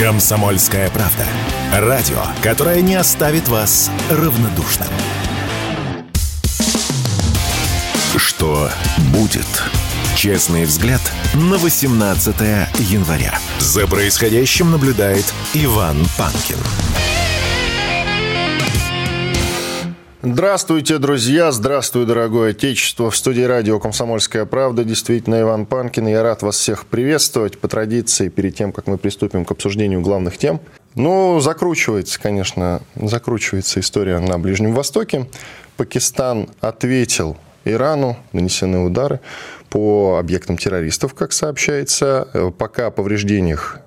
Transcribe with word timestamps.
Комсомольская 0.00 0.88
правда. 0.88 1.26
Радио, 1.74 2.22
которое 2.42 2.80
не 2.80 2.94
оставит 2.94 3.48
вас 3.48 3.90
равнодушным. 4.10 4.88
Что 8.16 8.70
будет? 9.12 9.44
Честный 10.16 10.64
взгляд 10.64 11.02
на 11.34 11.58
18 11.58 12.34
января. 12.78 13.38
За 13.58 13.86
происходящим 13.86 14.70
наблюдает 14.70 15.34
Иван 15.52 15.98
Панкин. 16.16 16.56
Здравствуйте, 20.22 20.98
друзья! 20.98 21.50
Здравствуй, 21.50 22.04
дорогое 22.04 22.50
отечество! 22.50 23.10
В 23.10 23.16
студии 23.16 23.40
радио 23.40 23.80
«Комсомольская 23.80 24.44
правда» 24.44 24.84
действительно 24.84 25.40
Иван 25.40 25.64
Панкин. 25.64 26.08
Я 26.08 26.22
рад 26.22 26.42
вас 26.42 26.56
всех 26.56 26.84
приветствовать. 26.84 27.58
По 27.58 27.68
традиции, 27.68 28.28
перед 28.28 28.54
тем, 28.54 28.72
как 28.72 28.86
мы 28.86 28.98
приступим 28.98 29.46
к 29.46 29.50
обсуждению 29.50 30.02
главных 30.02 30.36
тем. 30.36 30.60
Ну, 30.94 31.40
закручивается, 31.40 32.20
конечно, 32.20 32.82
закручивается 32.96 33.80
история 33.80 34.18
на 34.18 34.38
Ближнем 34.38 34.74
Востоке. 34.74 35.26
Пакистан 35.78 36.50
ответил 36.60 37.38
Ирану, 37.64 38.18
нанесены 38.34 38.80
удары 38.80 39.20
по 39.70 40.18
объектам 40.18 40.58
террористов, 40.58 41.14
как 41.14 41.32
сообщается. 41.32 42.52
Пока 42.58 42.88
о 42.88 42.90
повреждениях 42.90 43.80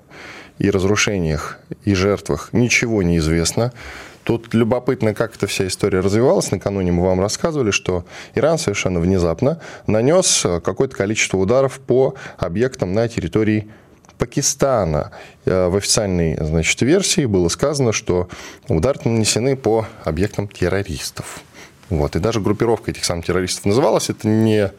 и 0.58 0.68
разрушениях 0.68 1.58
и 1.84 1.94
жертвах 1.94 2.48
ничего 2.50 3.04
не 3.04 3.18
известно. 3.18 3.72
Тут 4.24 4.54
любопытно, 4.54 5.14
как 5.14 5.36
эта 5.36 5.46
вся 5.46 5.66
история 5.66 6.00
развивалась. 6.00 6.50
Накануне 6.50 6.92
мы 6.92 7.04
вам 7.04 7.20
рассказывали, 7.20 7.70
что 7.70 8.04
Иран 8.34 8.58
совершенно 8.58 8.98
внезапно 8.98 9.60
нанес 9.86 10.46
какое-то 10.64 10.96
количество 10.96 11.36
ударов 11.36 11.78
по 11.78 12.14
объектам 12.38 12.94
на 12.94 13.06
территории 13.06 13.68
Пакистана. 14.18 15.10
Э, 15.44 15.68
в 15.68 15.76
официальной 15.76 16.36
значит, 16.40 16.80
версии 16.80 17.26
было 17.26 17.48
сказано, 17.48 17.92
что 17.92 18.28
удары 18.68 19.00
нанесены 19.04 19.56
по 19.56 19.86
объектам 20.04 20.48
террористов. 20.48 21.40
Вот. 21.90 22.16
И 22.16 22.18
даже 22.18 22.40
группировка 22.40 22.90
этих 22.90 23.04
самых 23.04 23.26
террористов 23.26 23.66
называлась. 23.66 24.08
Это 24.08 24.26
не 24.26 24.70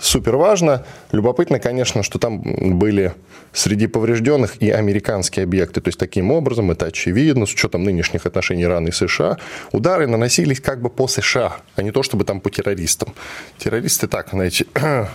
супер 0.00 0.36
важно. 0.36 0.84
Любопытно, 1.12 1.58
конечно, 1.58 2.02
что 2.02 2.18
там 2.18 2.42
были 2.78 3.14
среди 3.52 3.86
поврежденных 3.86 4.62
и 4.62 4.70
американские 4.70 5.44
объекты. 5.44 5.80
То 5.80 5.88
есть, 5.88 5.98
таким 5.98 6.30
образом, 6.30 6.70
это 6.70 6.86
очевидно, 6.86 7.46
с 7.46 7.52
учетом 7.52 7.84
нынешних 7.84 8.26
отношений 8.26 8.64
Ирана 8.64 8.88
и 8.88 8.92
США, 8.92 9.38
удары 9.72 10.06
наносились 10.06 10.60
как 10.60 10.80
бы 10.80 10.90
по 10.90 11.08
США, 11.08 11.56
а 11.76 11.82
не 11.82 11.90
то, 11.90 12.02
чтобы 12.02 12.24
там 12.24 12.40
по 12.40 12.50
террористам. 12.50 13.14
Террористы 13.58 14.08
так, 14.08 14.30
знаете, 14.30 14.66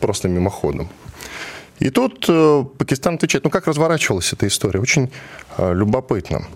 просто 0.00 0.28
мимоходом. 0.28 0.88
И 1.80 1.88
тут 1.88 2.26
э, 2.28 2.64
Пакистан 2.78 3.14
отвечает, 3.14 3.44
ну 3.44 3.50
как 3.50 3.66
разворачивалась 3.66 4.32
эта 4.32 4.46
история, 4.46 4.80
очень 4.80 5.10
э, 5.56 5.74
любопытно. 5.74 6.46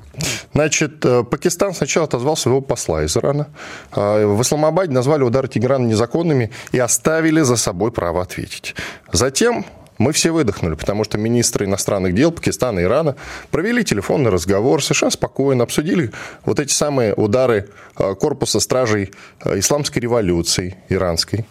Значит, 0.52 1.04
э, 1.04 1.24
Пакистан 1.24 1.74
сначала 1.74 2.06
отозвал 2.06 2.36
своего 2.36 2.60
посла 2.60 3.02
из 3.02 3.16
Ирана. 3.16 3.48
В 3.92 4.42
Исламабаде 4.42 4.92
назвали 4.92 5.22
удары 5.22 5.48
Тегерана 5.48 5.86
незаконными 5.86 6.50
и 6.72 6.78
оставили 6.78 7.40
за 7.40 7.56
собой 7.56 7.90
право 7.90 8.22
ответить. 8.22 8.74
Затем 9.12 9.64
мы 9.96 10.12
все 10.12 10.30
выдохнули, 10.30 10.74
потому 10.74 11.04
что 11.04 11.16
министры 11.16 11.64
иностранных 11.64 12.14
дел 12.14 12.30
Пакистана 12.30 12.80
и 12.80 12.82
Ирана 12.82 13.16
провели 13.50 13.82
телефонный 13.82 14.30
разговор, 14.30 14.82
США 14.82 15.10
спокойно 15.10 15.64
обсудили 15.64 16.10
вот 16.44 16.60
эти 16.60 16.72
самые 16.72 17.14
удары 17.14 17.70
корпуса 17.94 18.60
стражей 18.60 19.12
исламской 19.44 20.02
революции 20.02 20.76
иранской. 20.88 21.46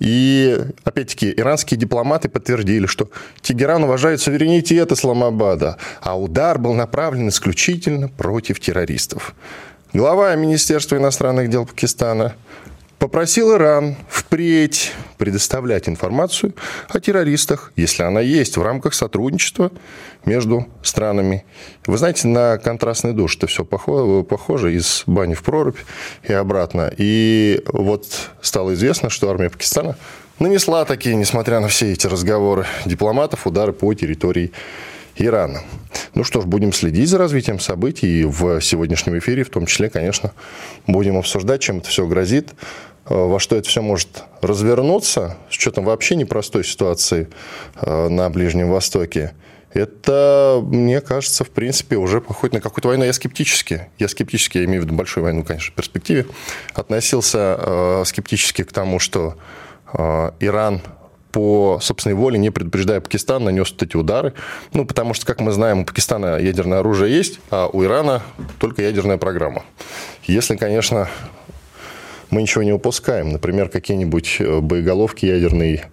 И, 0.00 0.58
опять-таки, 0.82 1.32
иранские 1.36 1.78
дипломаты 1.78 2.28
подтвердили, 2.28 2.86
что 2.86 3.10
Тегеран 3.40 3.84
уважает 3.84 4.20
суверенитет 4.20 4.92
Исламабада, 4.92 5.78
а 6.00 6.18
удар 6.18 6.58
был 6.58 6.74
направлен 6.74 7.28
исключительно 7.28 8.08
против 8.08 8.60
террористов. 8.60 9.34
Глава 9.92 10.34
Министерства 10.34 10.96
иностранных 10.96 11.48
дел 11.48 11.66
Пакистана 11.66 12.34
попросил 13.04 13.54
Иран 13.54 13.96
впредь 14.08 14.92
предоставлять 15.18 15.90
информацию 15.90 16.54
о 16.88 17.00
террористах, 17.00 17.70
если 17.76 18.02
она 18.02 18.22
есть, 18.22 18.56
в 18.56 18.62
рамках 18.62 18.94
сотрудничества 18.94 19.70
между 20.24 20.66
странами. 20.82 21.44
Вы 21.86 21.98
знаете, 21.98 22.28
на 22.28 22.56
контрастный 22.56 23.12
душ 23.12 23.36
это 23.36 23.46
все 23.46 23.62
похоже, 23.62 24.74
из 24.74 25.02
бани 25.04 25.34
в 25.34 25.42
прорубь 25.42 25.76
и 26.22 26.32
обратно. 26.32 26.90
И 26.96 27.62
вот 27.66 28.06
стало 28.40 28.72
известно, 28.72 29.10
что 29.10 29.28
армия 29.28 29.50
Пакистана 29.50 29.98
нанесла 30.38 30.86
такие, 30.86 31.14
несмотря 31.14 31.60
на 31.60 31.68
все 31.68 31.92
эти 31.92 32.06
разговоры 32.06 32.64
дипломатов, 32.86 33.46
удары 33.46 33.74
по 33.74 33.92
территории 33.92 34.50
Ирана. 35.16 35.60
Ну 36.14 36.24
что 36.24 36.40
ж, 36.40 36.46
будем 36.46 36.72
следить 36.72 37.10
за 37.10 37.18
развитием 37.18 37.60
событий. 37.60 38.22
И 38.22 38.24
в 38.24 38.62
сегодняшнем 38.62 39.18
эфире, 39.18 39.44
в 39.44 39.50
том 39.50 39.66
числе, 39.66 39.90
конечно, 39.90 40.32
будем 40.86 41.18
обсуждать, 41.18 41.60
чем 41.60 41.78
это 41.78 41.90
все 41.90 42.06
грозит. 42.06 42.54
Э, 43.06 43.14
во 43.14 43.38
что 43.38 43.56
это 43.56 43.68
все 43.68 43.82
может 43.82 44.24
развернуться, 44.40 45.36
с 45.50 45.56
учетом 45.56 45.84
вообще 45.84 46.16
непростой 46.16 46.64
ситуации 46.64 47.28
э, 47.76 48.08
на 48.08 48.30
Ближнем 48.30 48.70
Востоке, 48.70 49.32
это, 49.72 50.60
мне 50.64 51.00
кажется, 51.00 51.42
в 51.42 51.50
принципе, 51.50 51.96
уже 51.96 52.20
походит 52.20 52.54
на 52.54 52.60
какую-то 52.60 52.88
войну. 52.88 53.04
Я 53.04 53.12
скептически, 53.12 53.88
я 53.98 54.06
скептически, 54.06 54.58
я 54.58 54.64
имею 54.66 54.82
в 54.82 54.84
виду 54.84 54.94
большую 54.94 55.24
войну, 55.24 55.42
конечно, 55.42 55.72
в 55.72 55.74
перспективе, 55.74 56.26
относился 56.74 57.56
э, 57.58 58.02
скептически 58.06 58.62
к 58.62 58.72
тому, 58.72 58.98
что 58.98 59.36
Иран 60.40 60.82
по 61.30 61.78
собственной 61.80 62.14
воле, 62.14 62.38
не 62.38 62.50
предупреждая 62.50 63.00
Пакистан, 63.00 63.44
нанес 63.44 63.70
вот 63.70 63.82
эти 63.82 63.96
удары. 63.96 64.34
Ну, 64.72 64.84
потому 64.84 65.14
что, 65.14 65.26
как 65.26 65.40
мы 65.40 65.50
знаем, 65.50 65.80
у 65.80 65.84
Пакистана 65.84 66.38
ядерное 66.38 66.78
оружие 66.78 67.16
есть, 67.16 67.40
а 67.50 67.68
у 67.68 67.84
Ирана 67.84 68.22
только 68.58 68.82
ядерная 68.82 69.18
программа. 69.18 69.64
Если, 70.24 70.56
конечно, 70.56 71.08
мы 72.34 72.42
ничего 72.42 72.64
не 72.64 72.72
упускаем. 72.72 73.30
Например, 73.30 73.68
какие-нибудь 73.68 74.36
э, 74.40 74.60
боеголовки 74.60 75.24
ядерные 75.24 75.84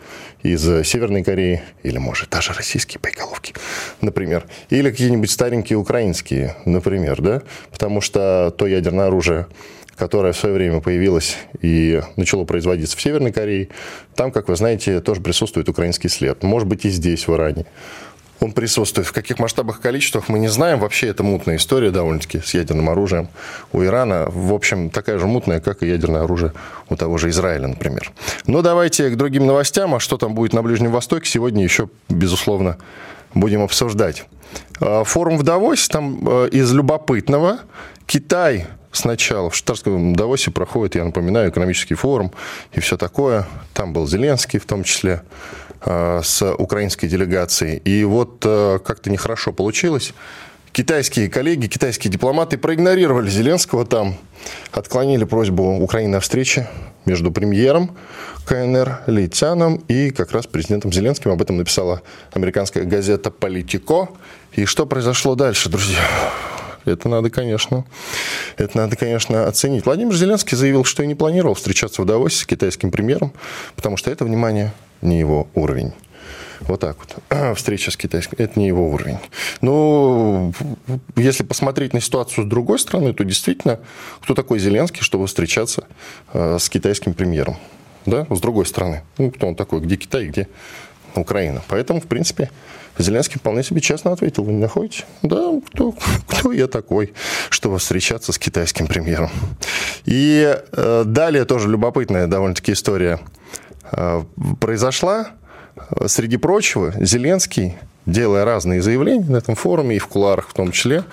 из 0.41 0.61
Северной 0.61 1.23
Кореи, 1.23 1.61
или, 1.83 1.99
может, 1.99 2.31
даже 2.31 2.51
российские 2.53 2.99
боеголовки, 2.99 3.53
например. 4.01 4.45
Или 4.71 4.89
какие-нибудь 4.89 5.29
старенькие 5.29 5.77
украинские, 5.77 6.55
например, 6.65 7.21
да? 7.21 7.43
Потому 7.71 8.01
что 8.01 8.53
то 8.57 8.65
ядерное 8.65 9.07
оружие, 9.07 9.45
которое 9.95 10.33
в 10.33 10.37
свое 10.37 10.55
время 10.55 10.81
появилось 10.81 11.37
и 11.61 12.01
начало 12.15 12.43
производиться 12.43 12.97
в 12.97 13.01
Северной 13.01 13.31
Корее, 13.31 13.69
там, 14.15 14.31
как 14.31 14.49
вы 14.49 14.55
знаете, 14.55 14.99
тоже 14.99 15.21
присутствует 15.21 15.69
украинский 15.69 16.09
след. 16.09 16.41
Может 16.41 16.67
быть, 16.67 16.85
и 16.85 16.89
здесь, 16.89 17.27
в 17.27 17.35
Иране 17.35 17.67
он 18.41 18.51
присутствует. 18.51 19.07
В 19.07 19.13
каких 19.13 19.39
масштабах 19.39 19.79
и 19.79 19.81
количествах 19.81 20.27
мы 20.27 20.39
не 20.39 20.47
знаем. 20.47 20.79
Вообще 20.79 21.07
это 21.07 21.23
мутная 21.23 21.57
история 21.57 21.91
довольно-таки 21.91 22.41
с 22.41 22.53
ядерным 22.53 22.89
оружием 22.89 23.29
у 23.71 23.83
Ирана. 23.83 24.25
В 24.27 24.51
общем, 24.53 24.89
такая 24.89 25.19
же 25.19 25.27
мутная, 25.27 25.61
как 25.61 25.83
и 25.83 25.87
ядерное 25.87 26.23
оружие 26.23 26.51
у 26.89 26.95
того 26.95 27.17
же 27.17 27.29
Израиля, 27.29 27.67
например. 27.67 28.11
Но 28.47 28.61
давайте 28.63 29.09
к 29.11 29.15
другим 29.15 29.45
новостям. 29.45 29.93
А 29.95 29.99
что 29.99 30.17
там 30.17 30.33
будет 30.33 30.53
на 30.53 30.63
Ближнем 30.63 30.91
Востоке, 30.91 31.29
сегодня 31.29 31.63
еще, 31.63 31.87
безусловно, 32.09 32.77
будем 33.35 33.61
обсуждать. 33.61 34.25
А, 34.79 35.03
форум 35.03 35.37
в 35.37 35.43
Давосе, 35.43 35.87
там 35.89 36.27
э, 36.27 36.49
из 36.51 36.73
любопытного 36.73 37.59
Китай 38.07 38.65
сначала 38.91 39.49
в 39.49 39.55
Штатском 39.55 40.15
Давосе 40.15 40.51
проходит, 40.51 40.95
я 40.95 41.05
напоминаю, 41.05 41.49
экономический 41.51 41.95
форум 41.95 42.31
и 42.73 42.79
все 42.79 42.97
такое. 42.97 43.47
Там 43.73 43.93
был 43.93 44.07
Зеленский 44.07 44.59
в 44.59 44.65
том 44.65 44.83
числе. 44.83 45.21
Э, 45.83 46.21
с 46.23 46.45
украинской 46.53 47.07
делегацией. 47.07 47.77
И 47.77 48.03
вот 48.03 48.43
э, 48.45 48.77
как-то 48.85 49.09
нехорошо 49.09 49.51
получилось. 49.51 50.13
Китайские 50.71 51.27
коллеги, 51.27 51.65
китайские 51.65 52.11
дипломаты 52.11 52.59
проигнорировали 52.59 53.27
Зеленского 53.29 53.83
там, 53.83 54.15
отклонили 54.71 55.23
просьбу 55.23 55.79
Украины 55.79 56.17
о 56.17 56.19
встрече 56.19 56.67
между 57.05 57.31
премьером 57.31 57.97
КНР 58.45 59.01
Ли 59.07 59.27
Цяном 59.27 59.77
и 59.87 60.11
как 60.11 60.33
раз 60.33 60.45
президентом 60.45 60.93
Зеленским. 60.93 61.31
Об 61.31 61.41
этом 61.41 61.57
написала 61.57 62.03
американская 62.31 62.83
газета 62.83 63.31
«Политико». 63.31 64.09
И 64.53 64.65
что 64.65 64.85
произошло 64.85 65.33
дальше, 65.33 65.67
друзья? 65.67 66.07
Это 66.85 67.09
надо, 67.09 67.31
конечно, 67.31 67.85
это 68.57 68.77
надо, 68.77 68.95
конечно, 68.95 69.47
оценить. 69.47 69.85
Владимир 69.85 70.13
Зеленский 70.13 70.55
заявил, 70.55 70.83
что 70.83 71.01
и 71.01 71.07
не 71.07 71.15
планировал 71.15 71.55
встречаться 71.55 72.03
в 72.03 72.05
Давосе 72.05 72.37
с 72.37 72.45
китайским 72.45 72.91
премьером, 72.91 73.33
потому 73.75 73.97
что 73.97 74.11
это, 74.11 74.25
внимание, 74.25 74.73
не 75.01 75.19
его 75.19 75.47
уровень. 75.55 75.93
Вот 76.61 76.79
так 76.79 76.97
вот. 76.97 77.55
Встреча 77.57 77.91
с 77.91 77.97
китайским. 77.97 78.35
Это 78.37 78.59
не 78.59 78.67
его 78.67 78.89
уровень. 78.89 79.17
Но 79.61 80.53
если 81.15 81.43
посмотреть 81.43 81.93
на 81.93 82.01
ситуацию 82.01 82.45
с 82.45 82.47
другой 82.47 82.79
стороны, 82.79 83.13
то 83.13 83.23
действительно, 83.23 83.79
кто 84.21 84.33
такой 84.33 84.59
Зеленский, 84.59 85.01
чтобы 85.01 85.27
встречаться 85.27 85.85
э, 86.33 86.57
с 86.59 86.69
китайским 86.69 87.13
премьером? 87.13 87.57
Да, 88.05 88.25
с 88.29 88.39
другой 88.39 88.65
стороны. 88.65 89.03
Ну, 89.17 89.31
кто 89.31 89.47
он 89.47 89.55
такой? 89.55 89.81
Где 89.81 89.95
Китай, 89.95 90.27
где 90.27 90.47
Украина? 91.15 91.61
Поэтому, 91.67 91.99
в 91.99 92.05
принципе, 92.05 92.49
Зеленский 92.97 93.39
вполне 93.39 93.63
себе 93.63 93.81
честно 93.81 94.11
ответил. 94.11 94.43
Вы 94.43 94.53
не 94.53 94.59
находите? 94.59 95.05
Да, 95.23 95.59
кто, 95.67 95.95
кто 96.27 96.51
я 96.51 96.67
такой, 96.67 97.13
чтобы 97.49 97.79
встречаться 97.79 98.33
с 98.33 98.39
китайским 98.39 98.87
премьером? 98.87 99.31
И 100.05 100.57
э, 100.71 101.03
далее 101.05 101.45
тоже 101.45 101.69
любопытная 101.69 102.27
довольно-таки 102.27 102.73
история– 102.73 103.19
произошла. 104.59 105.27
Среди 106.07 106.37
прочего, 106.37 106.93
Зеленский 106.99 107.77
делая 108.05 108.45
разные 108.45 108.81
заявления 108.81 109.25
на 109.25 109.37
этом 109.37 109.55
форуме 109.55 109.95
и 109.95 109.99
в 109.99 110.07
куларах 110.07 110.49
в 110.49 110.53
том 110.53 110.71
числе, 110.71 111.03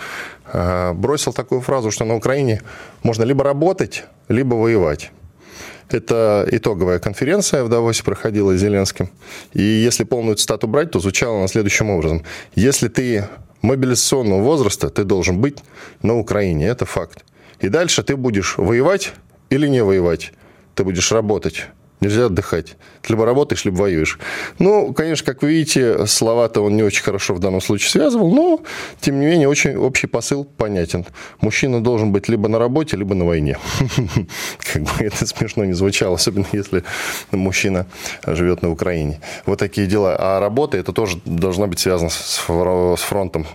э, 0.53 0.93
бросил 0.93 1.33
такую 1.33 1.61
фразу, 1.61 1.91
что 1.91 2.05
на 2.05 2.15
Украине 2.15 2.63
можно 3.03 3.25
либо 3.25 3.45
работать, 3.45 4.05
либо 4.29 4.55
воевать. 4.55 5.11
Это 5.91 6.47
итоговая 6.51 6.99
конференция 6.99 7.65
в 7.65 7.71
Давосе 7.71 8.05
проходила 8.05 8.57
с 8.57 8.61
Зеленским. 8.61 9.09
И 9.55 9.63
если 9.63 10.05
полную 10.05 10.37
цитату 10.37 10.69
брать, 10.69 10.91
то 10.91 11.01
звучало 11.01 11.39
она 11.39 11.49
следующим 11.49 11.89
образом. 11.89 12.25
Если 12.55 12.89
ты 12.89 13.27
мобилизационного 13.63 14.43
возраста, 14.43 14.91
ты 14.91 15.05
должен 15.05 15.41
быть 15.41 15.59
на 16.03 16.19
Украине. 16.19 16.67
Это 16.67 16.85
факт. 16.85 17.25
И 17.61 17.71
дальше 17.71 18.03
ты 18.03 18.17
будешь 18.17 18.59
воевать 18.59 19.15
или 19.49 19.67
не 19.67 19.83
воевать. 19.83 20.33
Ты 20.75 20.85
будешь 20.85 21.11
работать. 21.11 21.69
Нельзя 22.01 22.27
отдыхать. 22.27 22.77
Ты 23.03 23.13
либо 23.13 23.25
работаешь, 23.25 23.65
либо 23.65 23.77
воюешь. 23.77 24.19
Ну, 24.61 24.93
конечно, 24.95 25.27
как 25.27 25.43
вы 25.43 25.51
видите, 25.51 26.07
слова-то 26.07 26.61
он 26.61 26.77
не 26.77 26.85
очень 26.85 27.03
хорошо 27.03 27.35
в 27.35 27.41
данном 27.41 27.61
случае 27.61 27.91
связывал, 27.91 28.33
но, 28.33 28.61
тем 29.01 29.19
не 29.19 29.27
менее, 29.27 29.49
очень 29.49 29.77
общий 29.77 30.07
посыл 30.07 30.45
понятен. 30.45 31.07
Мужчина 31.41 31.83
должен 31.83 32.13
быть 32.13 32.29
либо 32.29 32.49
на 32.49 32.61
работе, 32.61 32.97
либо 32.97 33.17
на 33.17 33.25
войне. 33.25 33.59
Как 34.73 34.83
бы 34.83 34.91
это 35.01 35.27
смешно 35.27 35.65
не 35.65 35.73
звучало, 35.73 36.15
особенно 36.15 36.47
если 36.53 36.85
мужчина 37.33 37.87
живет 38.27 38.63
на 38.63 38.71
Украине. 38.71 39.21
Вот 39.45 39.59
такие 39.59 39.89
дела. 39.89 40.17
А 40.19 40.41
работа, 40.41 40.77
это 40.77 40.93
тоже 40.93 41.21
должна 41.25 41.67
быть 41.67 41.81
связана 41.81 42.11
с 42.11 42.39
фронтом. 43.03 43.47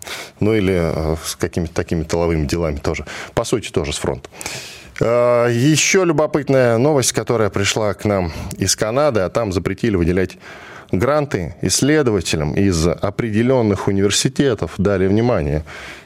Ну, 0.41 0.53
или 0.53 0.73
э, 0.73 1.15
с 1.23 1.35
какими-то 1.37 1.73
такими 1.73 2.03
тыловыми 2.03 2.45
делами 2.45 2.75
тоже. 2.75 3.05
По 3.33 3.45
сути, 3.45 3.71
тоже 3.71 3.93
с 3.93 3.97
фронтом. 3.97 4.31
А, 5.05 5.47
еще 5.49 6.05
любопытная 6.05 6.77
новость, 6.77 7.11
которая 7.11 7.49
пришла 7.49 7.93
к 7.93 8.05
нам 8.05 8.31
из 8.57 8.73
Канады, 8.77 9.19
а 9.19 9.29
там 9.29 9.51
запретили 9.51 9.97
выделять 9.97 10.37
гранты 10.93 11.55
исследователям 11.61 12.53
из 12.53 12.87
определенных 12.87 13.89
университетов, 13.89 14.75
дали 14.77 15.07
внимание, 15.07 15.65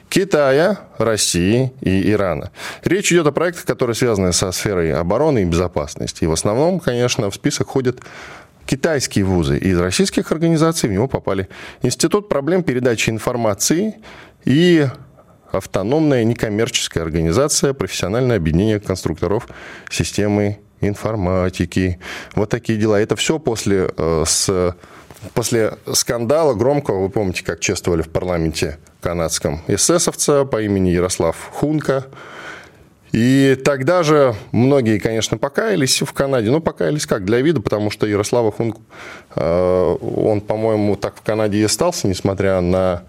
Китая, 0.09 0.79
России 0.97 1.73
и 1.81 2.11
Ирана. 2.11 2.49
Речь 2.83 3.11
идет 3.11 3.27
о 3.27 3.31
проектах, 3.31 3.65
которые 3.65 3.95
связаны 3.95 4.33
со 4.33 4.51
сферой 4.51 4.94
обороны 4.94 5.44
и 5.44 5.45
безопасности. 5.45 6.23
И 6.23 6.27
в 6.27 6.31
основном, 6.31 6.79
конечно, 6.79 7.29
в 7.29 7.35
список 7.35 7.67
ходят 7.67 7.99
китайские 8.65 9.25
вузы. 9.25 9.59
Из 9.59 9.77
российских 9.79 10.31
организаций 10.31 10.89
в 10.89 10.94
него 10.94 11.07
попали 11.07 11.49
Институт 11.83 12.29
проблем 12.29 12.63
передачи 12.63 13.11
информации 13.11 13.95
и 14.45 14.88
автономная 15.51 16.23
некоммерческая 16.23 17.03
организация, 17.03 17.73
профессиональное 17.73 18.38
объединение 18.38 18.79
конструкторов 18.79 19.47
системы 19.89 20.59
информатики. 20.81 21.99
Вот 22.35 22.49
такие 22.49 22.77
дела. 22.77 22.99
Это 22.99 23.15
все 23.15 23.39
после, 23.39 23.89
э, 23.97 24.23
с, 24.25 24.75
после 25.33 25.73
скандала 25.94 26.53
громкого, 26.53 27.01
вы 27.01 27.09
помните, 27.09 27.44
как 27.44 27.59
чествовали 27.59 28.01
в 28.01 28.09
парламенте 28.09 28.77
канадском 29.01 29.61
эсэсовца 29.67 30.45
по 30.45 30.61
имени 30.61 30.89
Ярослав 30.89 31.35
Хунка. 31.53 32.05
И 33.13 33.57
тогда 33.63 34.03
же 34.03 34.35
многие, 34.51 34.99
конечно, 34.99 35.38
покаялись 35.38 36.01
в 36.01 36.11
Канаде. 36.11 36.51
Ну, 36.51 36.59
покаялись 36.59 37.05
как? 37.05 37.23
Для 37.23 37.41
вида, 37.41 37.61
потому 37.61 37.89
что 37.89 38.05
Ярослава 38.05 38.51
Хунку, 38.51 38.81
э, 39.35 39.97
он, 40.01 40.41
по-моему, 40.41 40.95
так 40.97 41.15
в 41.15 41.21
Канаде 41.21 41.57
и 41.59 41.63
остался, 41.63 42.07
несмотря 42.07 42.59
на 42.59 43.03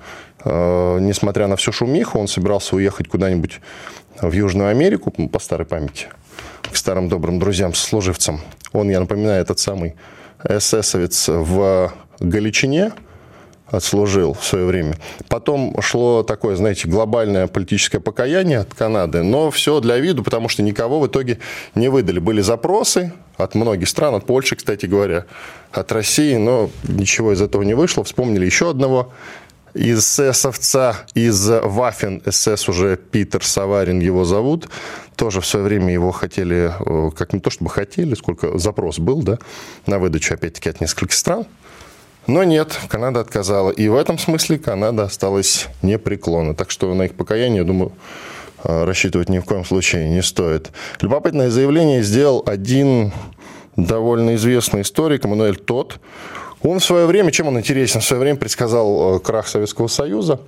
несмотря 0.45 1.47
на 1.47 1.57
всю 1.57 1.73
шумиху, 1.73 2.19
он 2.19 2.29
собирался 2.29 2.77
уехать 2.77 3.09
куда-нибудь 3.09 3.61
в 4.21 4.33
Южную 4.33 4.71
Америку 4.71 5.11
по 5.11 5.39
старой 5.39 5.67
памяти, 5.67 6.07
к 6.71 6.77
старым 6.77 7.09
добрым 7.09 7.39
друзьям, 7.39 7.75
сослуживцам. 7.75 8.41
Он, 8.73 8.91
я 8.91 9.01
напоминаю, 9.01 9.41
этот 9.41 9.59
самый 9.59 9.95
эсэсовец 10.45 11.29
в 11.29 11.93
Галичине 12.21 12.93
отслужил 13.67 14.33
в 14.33 14.45
свое 14.45 14.65
время. 14.65 14.97
Потом 15.29 15.81
шло 15.83 16.23
такое, 16.23 16.57
знаете, 16.57 16.89
глобальное 16.89 17.47
политическое 17.47 18.01
покаяние 18.01 18.61
от 18.61 18.75
Канады, 18.75 19.23
но 19.23 19.51
все 19.51 19.81
для 19.81 19.99
виду, 19.99 20.23
потому 20.23 20.49
что 20.49 20.63
никого 20.63 21.01
в 21.01 21.07
итоге 21.07 21.39
не 21.75 21.89
выдали. 21.89 22.19
Были 22.19 22.41
запросы 22.41 23.13
от 23.37 23.55
многих 23.55 23.89
стран, 23.89 24.15
от 24.15 24.25
Польши, 24.25 24.57
кстати 24.57 24.87
говоря, 24.87 25.27
от 25.71 25.93
России, 25.93 26.37
но 26.37 26.71
ничего 26.85 27.33
из 27.33 27.43
этого 27.43 27.63
не 27.63 27.75
вышло. 27.75 28.05
Вспомнили 28.05 28.47
еще 28.47 28.71
одного 28.71 29.13
из 29.79 30.19
эсовца, 30.19 31.07
из 31.15 31.49
Вафен 31.49 32.21
СС 32.29 32.69
уже 32.69 32.97
Питер 32.97 33.45
Саварин 33.45 34.01
его 34.01 34.25
зовут. 34.25 34.69
Тоже 35.15 35.41
в 35.41 35.47
свое 35.47 35.65
время 35.65 35.93
его 35.93 36.11
хотели, 36.11 36.73
э, 36.79 37.11
как 37.17 37.33
не 37.33 37.39
то 37.39 37.51
чтобы 37.51 37.71
хотели, 37.71 38.15
сколько 38.15 38.59
запрос 38.59 38.99
был, 38.99 39.23
да, 39.23 39.39
на 39.87 40.01
выдачу, 40.01 40.35
опять-таки, 40.35 40.69
от 40.69 40.81
нескольких 40.81 41.15
стран. 41.15 41.47
Но 42.27 42.43
нет, 42.43 42.77
Канада 42.89 43.21
отказала. 43.21 43.71
И 43.71 43.89
в 43.89 43.95
этом 43.95 44.19
смысле 44.19 44.59
Канада 44.59 45.05
осталась 45.05 45.69
непреклонна. 45.83 46.55
Так 46.55 46.73
что 46.73 46.93
на 46.95 47.05
их 47.05 47.15
покаяние, 47.15 47.59
я 47.59 47.65
думаю, 47.65 47.93
э, 48.65 48.85
рассчитывать 48.85 49.29
ни 49.29 49.39
в 49.39 49.45
коем 49.45 49.65
случае 49.65 50.09
не 50.09 50.23
стоит. 50.23 50.73
Любопытное 51.01 51.51
заявление 51.51 52.03
сделал 52.03 52.43
один 52.45 53.13
довольно 53.77 54.35
известный 54.35 54.83
историк 54.83 55.25
Эммануэль 55.25 55.57
Тот. 55.57 56.01
Он 56.63 56.81
в 56.81 56.85
свое 56.85 57.07
время, 57.07 57.31
чем 57.31 57.49
он 57.49 57.59
интересен, 57.59 58.01
в 58.01 58.05
свое 58.05 58.21
время 58.21 58.39
предсказал 58.39 59.17
э, 59.17 59.21
крах 59.21 59.47
Советского 59.47 59.87
Союза. 59.87 60.41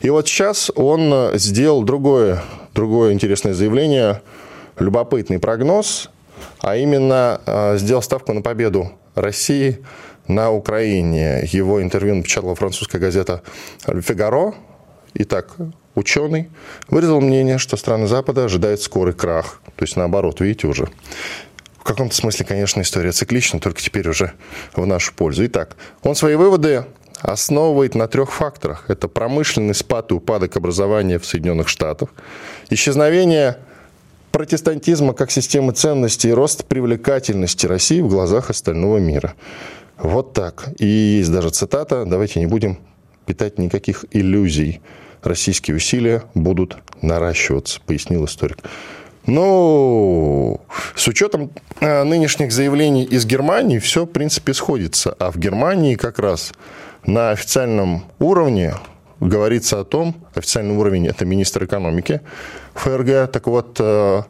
И 0.00 0.10
вот 0.10 0.28
сейчас 0.28 0.70
он 0.74 1.10
э, 1.12 1.38
сделал 1.38 1.82
другое, 1.82 2.42
другое 2.74 3.12
интересное 3.12 3.54
заявление, 3.54 4.20
любопытный 4.78 5.38
прогноз, 5.38 6.10
а 6.60 6.76
именно 6.76 7.40
э, 7.46 7.78
сделал 7.78 8.02
ставку 8.02 8.32
на 8.34 8.42
победу 8.42 8.92
России 9.14 9.78
на 10.28 10.50
Украине. 10.50 11.48
Его 11.50 11.82
интервью 11.82 12.16
напечатала 12.16 12.54
французская 12.54 12.98
газета 12.98 13.42
«Фигаро». 13.86 14.54
Итак, 15.14 15.56
ученый 15.94 16.50
выразил 16.88 17.20
мнение, 17.20 17.58
что 17.58 17.76
страны 17.76 18.06
Запада 18.06 18.44
ожидают 18.44 18.82
скорый 18.82 19.14
крах. 19.14 19.60
То 19.76 19.84
есть 19.84 19.96
наоборот, 19.96 20.40
видите 20.40 20.66
уже. 20.66 20.88
В 21.84 21.86
каком-то 21.86 22.16
смысле, 22.16 22.46
конечно, 22.46 22.80
история 22.80 23.12
циклична, 23.12 23.60
только 23.60 23.82
теперь 23.82 24.08
уже 24.08 24.32
в 24.74 24.86
нашу 24.86 25.12
пользу. 25.12 25.44
Итак, 25.44 25.76
он 26.02 26.14
свои 26.14 26.34
выводы 26.34 26.86
основывает 27.20 27.94
на 27.94 28.08
трех 28.08 28.32
факторах. 28.32 28.86
Это 28.88 29.06
промышленный 29.06 29.74
спад 29.74 30.10
и 30.10 30.14
упадок 30.14 30.56
образования 30.56 31.18
в 31.18 31.26
Соединенных 31.26 31.68
Штатах, 31.68 32.08
исчезновение 32.70 33.58
протестантизма 34.32 35.12
как 35.12 35.30
системы 35.30 35.72
ценностей 35.72 36.30
и 36.30 36.32
рост 36.32 36.64
привлекательности 36.64 37.66
России 37.66 38.00
в 38.00 38.08
глазах 38.08 38.48
остального 38.48 38.96
мира. 38.96 39.34
Вот 39.98 40.32
так. 40.32 40.70
И 40.78 40.86
есть 40.86 41.30
даже 41.30 41.50
цитата, 41.50 42.06
давайте 42.06 42.40
не 42.40 42.46
будем 42.46 42.78
питать 43.26 43.58
никаких 43.58 44.06
иллюзий. 44.10 44.80
Российские 45.22 45.76
усилия 45.76 46.22
будут 46.34 46.78
наращиваться, 47.02 47.82
пояснил 47.84 48.24
историк. 48.24 48.60
Ну, 49.26 50.60
с 50.94 51.08
учетом 51.08 51.50
э, 51.80 52.04
нынешних 52.04 52.52
заявлений 52.52 53.04
из 53.04 53.24
Германии, 53.24 53.78
все, 53.78 54.04
в 54.04 54.08
принципе, 54.08 54.52
сходится. 54.52 55.16
А 55.18 55.30
в 55.30 55.38
Германии 55.38 55.94
как 55.94 56.18
раз 56.18 56.52
на 57.06 57.30
официальном 57.30 58.04
уровне 58.18 58.74
говорится 59.20 59.80
о 59.80 59.84
том, 59.84 60.14
официальный 60.34 60.76
уровень– 60.76 61.06
это 61.08 61.24
министр 61.24 61.64
экономики 61.64 62.20
ФРГ, 62.74 63.30
так 63.32 63.46
вот, 63.46 63.76
э, 63.80 64.22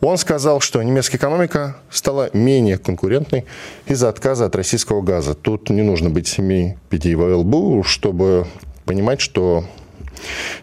он 0.00 0.18
сказал, 0.18 0.60
что 0.60 0.80
немецкая 0.82 1.16
экономика 1.16 1.76
стала 1.90 2.30
менее 2.32 2.78
конкурентной 2.78 3.44
из-за 3.86 4.08
отказа 4.08 4.44
от 4.44 4.54
российского 4.54 5.00
газа. 5.00 5.34
Тут 5.34 5.70
не 5.70 5.82
нужно 5.82 6.10
быть 6.10 6.28
семей 6.28 6.76
пяти 6.90 7.14
в 7.16 7.22
ЛБУ, 7.22 7.82
чтобы 7.82 8.46
понимать, 8.84 9.20
что 9.20 9.64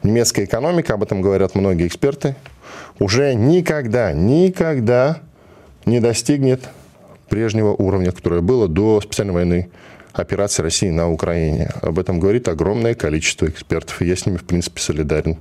немецкая 0.03 0.45
экономика, 0.45 0.93
об 0.93 1.03
этом 1.03 1.21
говорят 1.21 1.55
многие 1.55 1.87
эксперты, 1.87 2.35
уже 3.01 3.34
никогда, 3.34 4.13
никогда 4.13 5.22
не 5.88 6.00
достигнет 6.00 6.70
прежнего 7.29 7.70
уровня, 7.74 8.12
которое 8.12 8.41
было 8.41 8.67
до 8.67 9.01
специальной 9.01 9.34
военной 9.34 9.70
операции 10.13 10.62
России 10.62 10.89
на 10.89 11.12
Украине. 11.12 11.72
Об 11.81 11.98
этом 11.98 12.20
говорит 12.20 12.48
огромное 12.48 12.93
количество 12.93 13.48
экспертов, 13.48 14.03
и 14.03 14.05
я 14.05 14.15
с 14.15 14.27
ними, 14.27 14.38
в 14.38 14.43
принципе, 14.43 14.79
солидарен. 14.79 15.39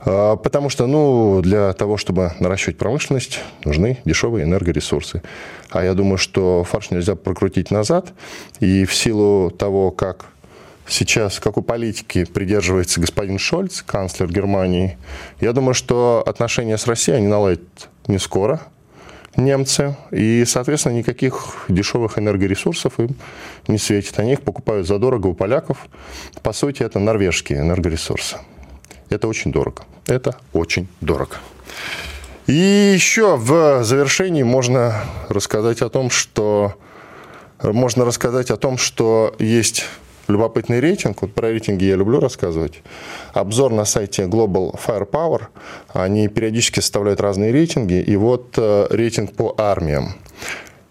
А, 0.00 0.34
потому 0.34 0.68
что 0.68 0.88
ну, 0.88 1.40
для 1.42 1.72
того, 1.74 1.96
чтобы 1.96 2.32
наращивать 2.40 2.76
промышленность, 2.76 3.38
нужны 3.64 3.98
дешевые 4.04 4.42
энергоресурсы. 4.42 5.22
А 5.70 5.84
я 5.84 5.94
думаю, 5.94 6.18
что 6.18 6.64
фарш 6.64 6.90
нельзя 6.90 7.14
прокрутить 7.14 7.70
назад. 7.70 8.12
И 8.58 8.84
в 8.84 8.92
силу 8.92 9.52
того, 9.52 9.92
как 9.92 10.26
сейчас, 10.86 11.40
какой 11.40 11.62
политики 11.62 12.24
придерживается 12.24 13.00
господин 13.00 13.38
Шольц, 13.38 13.82
канцлер 13.82 14.30
Германии, 14.30 14.98
я 15.40 15.52
думаю, 15.52 15.74
что 15.74 16.22
отношения 16.26 16.78
с 16.78 16.86
Россией 16.86 17.18
они 17.18 17.26
наладят 17.26 17.88
не 18.06 18.18
скоро, 18.18 18.60
немцы, 19.36 19.96
и, 20.10 20.44
соответственно, 20.46 20.94
никаких 20.94 21.64
дешевых 21.68 22.18
энергоресурсов 22.18 23.00
им 23.00 23.16
не 23.66 23.78
светит. 23.78 24.18
Они 24.18 24.32
их 24.34 24.42
покупают 24.42 24.86
задорого 24.86 25.28
у 25.28 25.34
поляков. 25.34 25.88
По 26.42 26.52
сути, 26.52 26.82
это 26.82 26.98
норвежские 26.98 27.60
энергоресурсы. 27.60 28.36
Это 29.10 29.28
очень 29.28 29.52
дорого. 29.52 29.82
Это 30.06 30.36
очень 30.52 30.88
дорого. 31.00 31.36
И 32.46 32.92
еще 32.94 33.36
в 33.36 33.82
завершении 33.84 34.42
можно 34.42 35.02
рассказать 35.28 35.80
о 35.82 35.88
том, 35.88 36.10
что 36.10 36.74
можно 37.62 38.04
рассказать 38.04 38.50
о 38.50 38.56
том, 38.56 38.76
что 38.76 39.34
есть 39.38 39.86
любопытный 40.28 40.80
рейтинг. 40.80 41.22
Вот 41.22 41.34
про 41.34 41.50
рейтинги 41.50 41.84
я 41.84 41.96
люблю 41.96 42.20
рассказывать. 42.20 42.82
Обзор 43.32 43.72
на 43.72 43.84
сайте 43.84 44.24
Global 44.24 44.78
Firepower. 44.78 45.42
Они 45.92 46.28
периодически 46.28 46.80
составляют 46.80 47.20
разные 47.20 47.52
рейтинги. 47.52 48.00
И 48.00 48.16
вот 48.16 48.54
э, 48.56 48.86
рейтинг 48.90 49.32
по 49.32 49.54
армиям. 49.58 50.14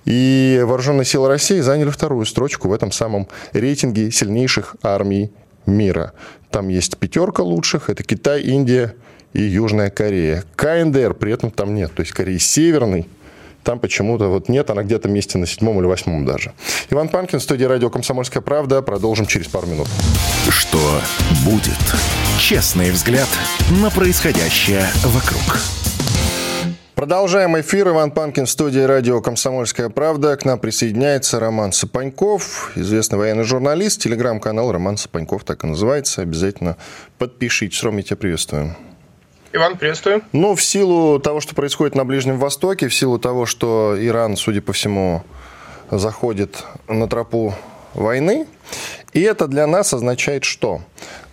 И 0.05 0.61
вооруженные 0.65 1.05
силы 1.05 1.29
России 1.29 1.59
заняли 1.61 1.89
вторую 1.89 2.25
строчку 2.25 2.67
в 2.67 2.73
этом 2.73 2.91
самом 2.91 3.27
рейтинге 3.53 4.11
сильнейших 4.11 4.75
армий 4.81 5.31
мира. 5.65 6.13
Там 6.49 6.67
есть 6.67 6.97
пятерка 6.97 7.41
лучших. 7.41 7.89
Это 7.89 8.03
Китай, 8.03 8.41
Индия 8.41 8.95
и 9.33 9.41
Южная 9.41 9.89
Корея. 9.89 10.43
КНДР 10.55 11.13
при 11.13 11.33
этом 11.33 11.51
там 11.51 11.73
нет. 11.73 11.93
То 11.93 12.01
есть 12.01 12.11
Корея 12.11 12.39
Северный 12.39 13.07
там 13.63 13.79
почему-то 13.79 14.27
вот 14.27 14.49
нет, 14.49 14.69
она 14.69 14.83
где-то 14.83 15.09
месте 15.09 15.37
на 15.37 15.47
седьмом 15.47 15.79
или 15.79 15.85
восьмом 15.85 16.25
даже. 16.25 16.53
Иван 16.89 17.09
Панкин, 17.09 17.39
студия 17.39 17.67
радио 17.67 17.89
«Комсомольская 17.89 18.41
правда». 18.41 18.81
Продолжим 18.81 19.25
через 19.25 19.47
пару 19.47 19.67
минут. 19.67 19.87
Что 20.49 21.01
будет? 21.45 21.79
Честный 22.39 22.91
взгляд 22.91 23.29
на 23.81 23.89
происходящее 23.89 24.85
вокруг. 25.03 25.59
Продолжаем 26.95 27.59
эфир. 27.59 27.89
Иван 27.89 28.11
Панкин, 28.11 28.45
студия 28.47 28.87
радио 28.87 29.19
«Комсомольская 29.19 29.89
правда». 29.89 30.37
К 30.37 30.45
нам 30.45 30.59
присоединяется 30.59 31.39
Роман 31.39 31.73
Сапаньков, 31.73 32.71
известный 32.75 33.17
военный 33.17 33.43
журналист. 33.43 34.01
Телеграм-канал 34.01 34.71
«Роман 34.71 34.97
Сапаньков» 34.97 35.43
так 35.43 35.63
и 35.63 35.67
называется. 35.67 36.21
Обязательно 36.21 36.77
подпишитесь. 37.17 37.83
Ром, 37.83 37.97
я 37.97 38.03
тебя 38.03 38.15
приветствую. 38.15 38.75
Иван, 39.55 39.77
приветствую. 39.77 40.23
Ну, 40.31 40.55
в 40.55 40.63
силу 40.63 41.19
того, 41.19 41.39
что 41.39 41.53
происходит 41.53 41.93
на 41.93 42.05
Ближнем 42.05 42.39
Востоке, 42.39 42.87
в 42.87 42.95
силу 42.95 43.19
того, 43.19 43.45
что 43.45 43.95
Иран, 43.99 44.35
судя 44.35 44.63
по 44.63 44.73
всему, 44.73 45.23
заходит 45.91 46.63
на 46.87 47.07
тропу 47.07 47.53
войны, 47.93 48.47
и 49.13 49.21
это 49.21 49.47
для 49.47 49.67
нас 49.67 49.93
означает 49.93 50.43
что? 50.43 50.81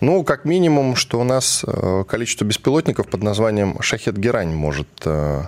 Ну, 0.01 0.23
как 0.23 0.45
минимум, 0.45 0.95
что 0.95 1.19
у 1.19 1.23
нас 1.23 1.65
э, 1.65 2.03
количество 2.07 2.45
беспилотников 2.45 3.07
под 3.07 3.23
названием 3.23 3.81
«Шахет 3.81 4.17
Герань» 4.17 4.53
может 4.53 4.87
э, 5.05 5.41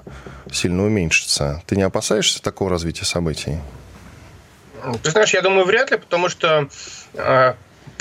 сильно 0.52 0.84
уменьшиться. 0.84 1.62
Ты 1.68 1.76
не 1.76 1.84
опасаешься 1.84 2.42
такого 2.42 2.72
развития 2.72 3.06
событий? 3.06 3.60
Ты 5.04 5.12
знаешь, 5.12 5.32
я 5.36 5.44
думаю, 5.44 5.68
вряд 5.68 5.92
ли, 5.92 5.98
потому 5.98 6.28
что 6.28 6.68
э, 7.14 7.54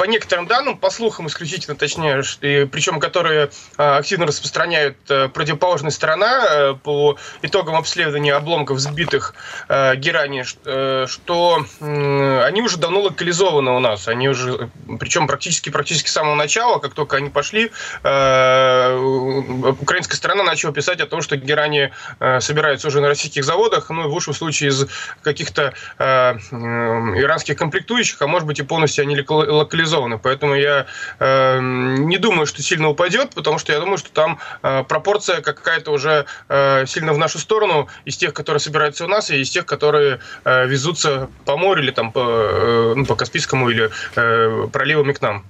по 0.02 0.06
некоторым 0.06 0.48
данным, 0.48 0.78
по 0.78 0.90
слухам 0.90 1.28
исключительно, 1.28 1.76
точнее, 1.76 2.24
причем 2.66 2.98
которые 2.98 3.50
а, 3.76 3.98
активно 3.98 4.26
распространяют 4.26 4.96
э, 5.08 5.28
противоположная 5.28 5.92
сторона 5.92 6.44
э, 6.44 6.74
по 6.74 7.16
итогам 7.42 7.76
обследования 7.76 8.34
обломков 8.34 8.80
сбитых 8.80 9.32
э, 9.68 9.94
герани, 9.94 10.42
что 10.42 11.64
они 11.80 12.62
уже 12.62 12.78
давно 12.78 13.02
локализованы 13.02 13.70
у 13.70 13.78
нас. 13.78 14.08
Они 14.08 14.28
уже, 14.28 14.70
причем 14.98 15.28
практически, 15.28 15.70
практически 15.70 16.08
с 16.08 16.12
самого 16.12 16.34
начала, 16.34 16.80
как 16.80 16.94
только 16.94 17.18
они 17.18 17.30
пошли, 17.30 17.70
украинская 18.00 20.16
сторона 20.16 20.42
начала 20.42 20.72
писать 20.72 21.00
о 21.00 21.06
том, 21.06 21.22
что 21.22 21.36
герани 21.36 21.92
собираются 22.40 22.88
уже 22.88 23.00
на 23.00 23.06
российских 23.06 23.44
заводах, 23.44 23.88
ну, 23.90 24.08
в 24.08 24.12
лучшем 24.12 24.34
случае 24.34 24.70
из 24.70 24.88
каких-то 25.22 25.74
иранских 26.00 27.56
комплектующих, 27.56 28.20
а 28.20 28.26
может 28.26 28.48
быть 28.48 28.58
и 28.58 28.62
полностью 28.62 29.02
они 29.02 29.16
локализованы 29.28 29.91
централизованы. 29.92 30.18
Поэтому 30.18 30.54
я 30.54 30.86
э, 31.18 31.60
не 31.60 32.18
думаю, 32.18 32.46
что 32.46 32.62
сильно 32.62 32.88
упадет, 32.88 33.34
потому 33.34 33.58
что 33.58 33.72
я 33.72 33.80
думаю, 33.80 33.98
что 33.98 34.10
там 34.12 34.38
э, 34.62 34.84
пропорция 34.84 35.40
какая-то 35.40 35.92
уже 35.92 36.26
э, 36.48 36.86
сильно 36.86 37.12
в 37.12 37.18
нашу 37.18 37.38
сторону 37.38 37.88
из 38.04 38.16
тех, 38.16 38.32
которые 38.32 38.60
собираются 38.60 39.04
у 39.04 39.08
нас, 39.08 39.30
и 39.30 39.40
из 39.40 39.50
тех, 39.50 39.66
которые 39.66 40.18
э, 40.44 40.66
везутся 40.66 41.28
по 41.44 41.56
морю 41.56 41.82
или 41.82 41.90
там 41.90 42.12
по, 42.12 42.20
э, 42.20 42.94
ну, 42.96 43.06
по 43.06 43.14
Каспийскому 43.14 43.70
или 43.70 43.90
э, 44.16 44.68
проливами 44.72 45.12
к 45.12 45.20
нам. 45.20 45.44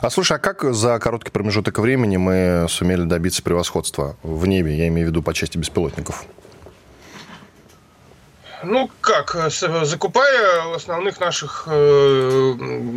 А 0.00 0.10
слушай, 0.10 0.36
а 0.36 0.38
как 0.40 0.74
за 0.74 0.98
короткий 0.98 1.30
промежуток 1.30 1.78
времени 1.78 2.16
мы 2.16 2.66
сумели 2.68 3.04
добиться 3.04 3.42
превосходства 3.42 4.16
в 4.22 4.46
небе, 4.46 4.76
я 4.76 4.88
имею 4.88 5.06
в 5.06 5.10
виду 5.10 5.22
по 5.22 5.32
части 5.32 5.56
беспилотников? 5.56 6.24
Ну 8.64 8.90
как, 9.00 9.36
э, 9.36 9.50
закупая 9.84 10.74
основных 10.74 11.20
наших 11.20 11.64
э, 11.66 12.54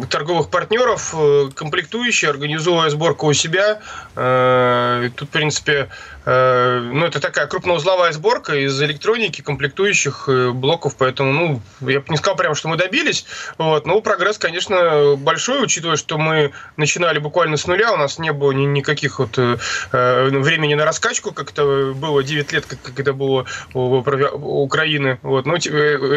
торговых 0.09 0.49
партнеров, 0.49 1.13
э, 1.13 1.49
комплектующие, 1.53 2.31
организуя 2.31 2.89
сборку 2.89 3.27
у 3.27 3.33
себя, 3.33 3.79
э, 4.15 5.09
тут, 5.15 5.29
в 5.29 5.31
принципе, 5.31 5.73
э, 5.73 5.87
ну 6.25 7.05
это 7.05 7.19
такая 7.19 7.47
крупноузловая 7.47 8.11
сборка 8.11 8.55
из 8.55 8.79
электроники, 8.81 9.41
комплектующих 9.41 10.25
э, 10.27 10.51
блоков, 10.51 10.95
поэтому, 10.97 11.31
ну, 11.31 11.61
я 11.81 11.99
бы 11.99 12.05
не 12.09 12.17
сказал 12.17 12.35
прямо, 12.35 12.55
что 12.55 12.67
мы 12.67 12.77
добились, 12.77 13.25
вот, 13.57 13.85
но 13.85 14.01
прогресс, 14.01 14.37
конечно, 14.37 15.15
большой, 15.17 15.63
учитывая, 15.63 15.97
что 15.97 16.17
мы 16.17 16.51
начинали 16.77 17.19
буквально 17.19 17.57
с 17.57 17.65
нуля, 17.67 17.93
у 17.93 17.97
нас 17.97 18.19
не 18.19 18.31
было 18.31 18.51
ни, 18.51 18.65
никаких 18.65 19.19
вот 19.19 19.37
э, 19.37 19.57
э 19.91 20.29
времени 20.31 20.73
на 20.75 20.85
раскачку, 20.85 21.31
как 21.31 21.51
это 21.51 21.93
было 21.93 22.23
9 22.23 22.51
лет, 22.51 22.65
как, 22.65 22.99
это 22.99 23.13
было 23.13 23.45
у, 23.73 23.79
у 23.79 24.63
Украины, 24.63 25.19
вот, 25.21 25.45
ну, 25.45 25.55
э, 25.55 25.57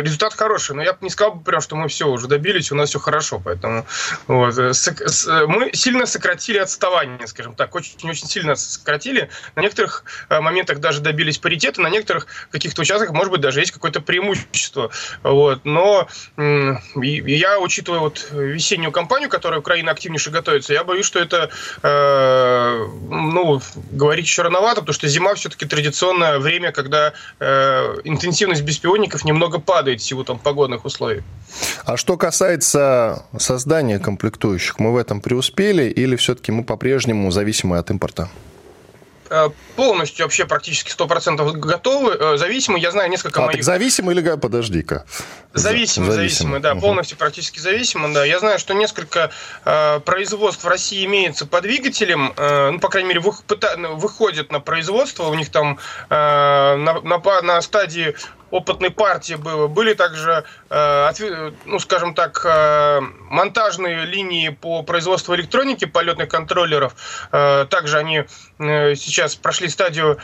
результат 0.03 0.35
хороший, 0.35 0.77
но 0.77 0.83
я 0.83 0.93
бы 0.93 0.99
не 1.03 1.11
сказал 1.11 1.39
прям, 1.41 1.61
что 1.61 1.77
мы 1.77 1.89
все 1.89 2.09
уже 2.09 2.29
добились, 2.29 2.73
у 2.73 2.75
нас 2.75 2.91
все 2.91 2.99
хорошо, 2.99 3.41
поэтому 3.43 3.87
вот, 4.27 4.59
э, 4.59 4.73
э, 4.73 5.47
мы 5.47 5.71
сильно 5.73 6.07
сократили 6.07 6.59
отставание, 6.59 7.27
скажем 7.27 7.55
так, 7.55 7.75
очень-очень 7.75 8.27
сильно 8.27 8.55
сократили. 8.55 9.31
На 9.55 9.63
некоторых 9.63 9.94
моментах 10.29 10.79
даже 10.81 11.01
добились 11.01 11.39
паритета, 11.39 11.81
на 11.81 11.91
некоторых 11.91 12.27
каких-то 12.51 12.83
участках, 12.83 13.13
может 13.13 13.31
быть, 13.31 13.41
даже 13.41 13.61
есть 13.61 13.73
какое-то 13.73 14.01
преимущество. 14.01 14.91
Вот. 15.23 15.65
Но 15.65 16.09
я, 16.37 17.59
учитывая 17.59 18.01
вот 18.01 18.29
весеннюю 18.33 18.93
кампанию, 18.93 19.29
которая 19.29 19.61
Украина 19.61 19.93
активнейше 19.93 20.31
готовится, 20.31 20.73
я 20.73 20.85
боюсь, 20.85 21.07
что 21.07 21.19
это, 21.19 21.51
э, 21.83 22.87
ну, 23.11 23.61
говорить 23.91 24.27
еще 24.27 24.43
рановато, 24.43 24.81
потому 24.81 24.95
что 24.95 25.09
зима 25.09 25.35
все-таки 25.35 25.67
традиционное 25.67 26.39
время, 26.39 26.73
когда 26.73 27.13
э, 27.41 28.01
интенсивность 28.05 28.63
беспилотников 28.63 29.25
немного 29.25 29.59
падает 29.59 30.01
в 30.01 30.05
силу 30.05 30.25
там, 30.25 30.39
погодных 30.39 30.85
условий. 30.85 31.23
А 31.85 31.97
что 31.97 32.17
касается 32.17 33.27
создания 33.39 33.99
комплектующих, 33.99 34.79
мы 34.79 34.93
в 34.93 34.97
этом 34.97 35.21
преуспели 35.21 35.85
или 35.85 36.17
все-таки 36.17 36.53
мы 36.53 36.65
по-прежнему 36.65 37.31
зависимы 37.31 37.79
от 37.79 37.91
импорта? 37.91 38.29
Э, 39.31 39.51
полностью 39.77 40.25
вообще 40.25 40.45
практически 40.45 40.91
100% 40.91 41.53
готовы. 41.53 42.17
Э, 42.19 42.37
зависимы, 42.37 42.79
я 42.79 42.91
знаю 42.91 43.11
несколько 43.11 43.41
а, 43.41 43.47
моих... 43.47 43.57
так 43.57 43.65
зависимы 43.65 44.13
или 44.13 44.37
подожди-ка. 44.37 45.05
Зависимы, 45.55 46.13
зависимы, 46.13 46.59
да, 46.59 46.73
угу. 46.73 46.81
полностью 46.81 47.17
практически 47.17 47.61
зависимы, 47.61 48.13
да. 48.13 48.25
Я 48.25 48.41
знаю, 48.41 48.59
что 48.59 48.75
несколько 48.75 49.31
э, 49.65 50.01
производств 50.01 50.65
в 50.65 50.69
России 50.69 51.05
имеется 51.05 51.47
по 51.47 51.61
двигателям, 51.61 52.35
э, 52.37 52.71
ну, 52.71 52.81
по 52.81 52.89
крайней 52.89 53.09
мере, 53.09 53.21
вы, 53.21 53.33
выходят 53.95 54.51
на 54.51 54.61
производство, 54.61 55.25
у 55.25 55.35
них 55.35 55.51
там 55.51 55.79
э, 56.11 56.15
на, 56.15 57.01
на, 57.01 57.43
на 57.43 57.63
стадии 57.63 58.17
опытной 58.55 58.91
партии 58.91 59.35
было. 59.35 59.67
Были 59.67 59.95
также, 59.95 60.45
э, 60.71 61.11
ну, 61.65 61.79
скажем 61.81 62.15
так, 62.15 62.41
э, 62.45 63.01
монтажные 63.29 64.05
линии 64.07 64.51
по 64.51 64.85
производству 64.85 65.35
электроники, 65.35 65.87
полетных 65.87 66.29
контроллеров. 66.29 66.95
Э, 67.33 67.67
также 67.69 67.99
они 67.99 68.25
сейчас 68.57 69.35
прошли 69.35 69.69
стадию 69.69 70.21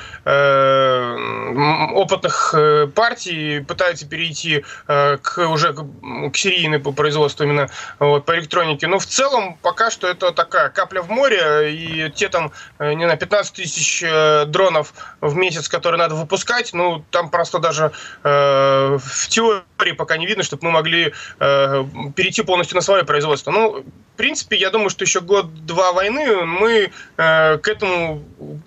опытных 1.96 2.54
партий, 2.94 3.58
пытаются 3.58 4.06
перейти 4.06 4.64
к 4.86 5.38
уже 5.38 5.74
к 5.74 6.36
серийной 6.36 6.78
по 6.78 6.92
производству 6.92 7.42
именно 7.42 7.68
вот, 7.98 8.24
по 8.24 8.36
электронике. 8.36 8.86
Но 8.86 9.00
в 9.00 9.06
целом 9.06 9.58
пока 9.62 9.90
что 9.90 10.06
это 10.06 10.30
такая 10.30 10.68
капля 10.68 11.02
в 11.02 11.10
море, 11.10 11.74
и 11.74 12.08
те 12.10 12.28
там, 12.28 12.52
не 12.78 13.02
знаю, 13.04 13.18
15 13.18 13.52
тысяч 13.52 14.04
дронов 14.46 14.94
в 15.20 15.34
месяц, 15.34 15.68
которые 15.68 15.98
надо 15.98 16.14
выпускать, 16.14 16.72
ну, 16.72 17.04
там 17.10 17.30
просто 17.30 17.58
даже 17.58 17.90
Э, 18.22 18.98
в 19.00 19.28
теории 19.28 19.92
пока 19.96 20.16
не 20.18 20.26
видно, 20.26 20.42
чтобы 20.42 20.64
мы 20.64 20.70
могли 20.72 21.12
э, 21.38 21.84
перейти 22.14 22.42
полностью 22.42 22.76
на 22.76 22.82
свое 22.82 23.04
производство. 23.04 23.50
Ну, 23.50 23.82
в 24.14 24.16
принципе, 24.16 24.56
я 24.56 24.70
думаю, 24.70 24.90
что 24.90 25.04
еще 25.04 25.20
год-два 25.20 25.92
войны 25.92 26.44
мы 26.44 26.90
э, 27.16 27.58
к 27.58 27.68
этому 27.68 28.22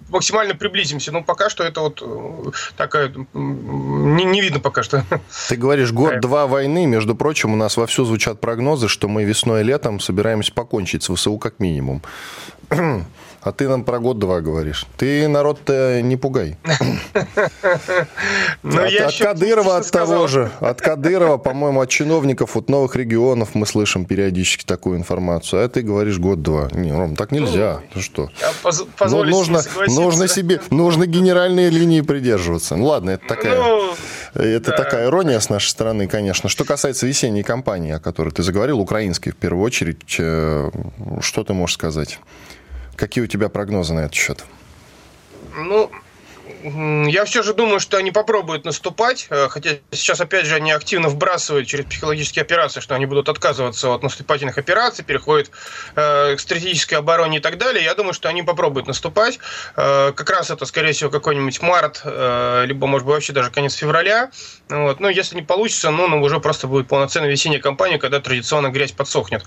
максимально 0.09 0.55
приблизимся. 0.55 1.11
Но 1.11 1.21
пока 1.21 1.49
что 1.49 1.63
это 1.63 1.81
вот 1.81 2.03
такая... 2.77 3.13
Не, 3.33 4.23
не 4.23 4.41
видно 4.41 4.59
пока 4.59 4.81
что. 4.81 5.03
Ты 5.49 5.55
говоришь, 5.55 5.91
год-два 5.91 6.47
войны. 6.47 6.87
Между 6.87 7.15
прочим, 7.15 7.53
у 7.53 7.55
нас 7.55 7.77
вовсю 7.77 8.05
звучат 8.05 8.41
прогнозы, 8.41 8.87
что 8.87 9.07
мы 9.07 9.23
весной 9.23 9.61
и 9.61 9.63
летом 9.63 9.99
собираемся 9.99 10.51
покончить 10.51 11.03
с 11.03 11.13
ВСУ 11.13 11.37
как 11.37 11.59
минимум. 11.59 12.01
А 13.43 13.51
ты 13.51 13.67
нам 13.67 13.83
про 13.83 13.99
год-два 13.99 14.39
говоришь. 14.39 14.85
Ты 14.97 15.27
народ-то 15.27 16.01
не 16.01 16.17
пугай. 16.17 16.57
Ну, 18.63 18.81
от, 18.81 19.17
Кадырова 19.17 19.77
от 19.77 19.91
того 19.91 20.27
же. 20.27 20.49
От 20.59 20.81
Кадырова, 20.81 21.37
по-моему, 21.37 21.81
от 21.81 21.89
чиновников 21.89 22.55
от 22.55 22.69
новых 22.69 22.95
регионов 22.95 23.49
мы 23.55 23.65
слышим 23.65 24.05
периодически 24.05 24.63
такую 24.63 24.97
информацию. 24.97 25.63
А 25.63 25.67
ты 25.67 25.81
говоришь 25.81 26.17
год-два. 26.17 26.69
Не, 26.71 26.91
Ром, 26.93 27.15
так 27.15 27.31
нельзя. 27.31 27.81
Ну, 27.93 28.01
что? 28.01 28.29
Ну, 29.01 29.23
нужно, 29.23 29.61
нужно 29.87 30.27
себе, 30.27 30.61
нужно 30.69 31.05
генеральные 31.05 31.69
линии 31.69 32.01
придерживаться. 32.01 32.75
Ну 32.75 32.85
ладно, 32.85 33.11
это 33.11 33.27
такая... 33.27 33.57
Ну, 33.57 33.93
Это 34.33 34.71
такая 34.71 35.07
ирония 35.07 35.39
с 35.39 35.49
нашей 35.49 35.67
стороны, 35.69 36.07
конечно. 36.07 36.49
Что 36.49 36.63
касается 36.63 37.05
весенней 37.05 37.43
кампании, 37.43 37.91
о 37.91 37.99
которой 37.99 38.31
ты 38.31 38.43
заговорил, 38.43 38.79
украинской 38.79 39.31
в 39.31 39.35
первую 39.35 39.63
очередь, 39.63 40.15
э, 40.19 40.71
что 41.21 41.43
ты 41.43 41.53
можешь 41.53 41.75
сказать? 41.75 42.19
Какие 42.95 43.23
у 43.23 43.27
тебя 43.27 43.49
прогнозы 43.49 43.93
на 43.93 44.01
этот 44.01 44.13
счет? 44.13 44.45
Ну, 45.55 45.89
я 46.63 47.25
все 47.25 47.43
же 47.43 47.53
думаю, 47.53 47.79
что 47.79 47.97
они 47.97 48.11
попробуют 48.11 48.63
наступать, 48.63 49.27
э, 49.29 49.49
хотя 49.49 49.71
сейчас, 49.91 50.21
опять 50.21 50.45
же, 50.45 50.55
они 50.55 50.71
активно 50.71 51.09
вбрасывают 51.09 51.67
через 51.67 51.85
психологические 51.85 52.43
операции, 52.43 52.79
что 52.79 52.95
они 52.95 53.05
будут 53.05 53.27
отказываться 53.27 53.93
от 53.93 54.01
наступательных 54.01 54.57
операций, 54.57 55.03
переходят 55.03 55.51
э, 55.95 56.35
к 56.35 56.39
стратегической 56.39 56.97
обороне 56.97 57.37
и 57.37 57.41
так 57.41 57.57
далее. 57.57 57.83
Я 57.83 57.95
думаю, 57.95 58.13
что 58.13 58.29
они 58.29 58.43
попробуют 58.43 58.87
наступать. 58.87 59.39
Э, 59.75 60.13
как 60.15 60.29
раз 60.29 60.51
это, 60.51 60.65
скорее 60.65 60.93
всего, 60.93 61.09
какой-нибудь 61.09 61.61
март, 61.61 62.03
либо, 62.05 62.87
может 62.87 63.05
быть, 63.05 63.15
вообще 63.15 63.33
даже 63.33 63.51
конец 63.51 63.73
февраля. 63.75 64.31
Вот. 64.69 64.99
Но 64.99 65.09
если 65.09 65.35
не 65.35 65.41
получится, 65.41 65.91
ну, 65.91 66.07
ну, 66.07 66.21
уже 66.21 66.39
просто 66.39 66.67
будет 66.67 66.87
полноценная 66.87 67.29
весенняя 67.29 67.59
кампания, 67.59 67.97
когда 67.97 68.19
традиционно 68.19 68.69
грязь 68.69 68.91
подсохнет. 68.91 69.43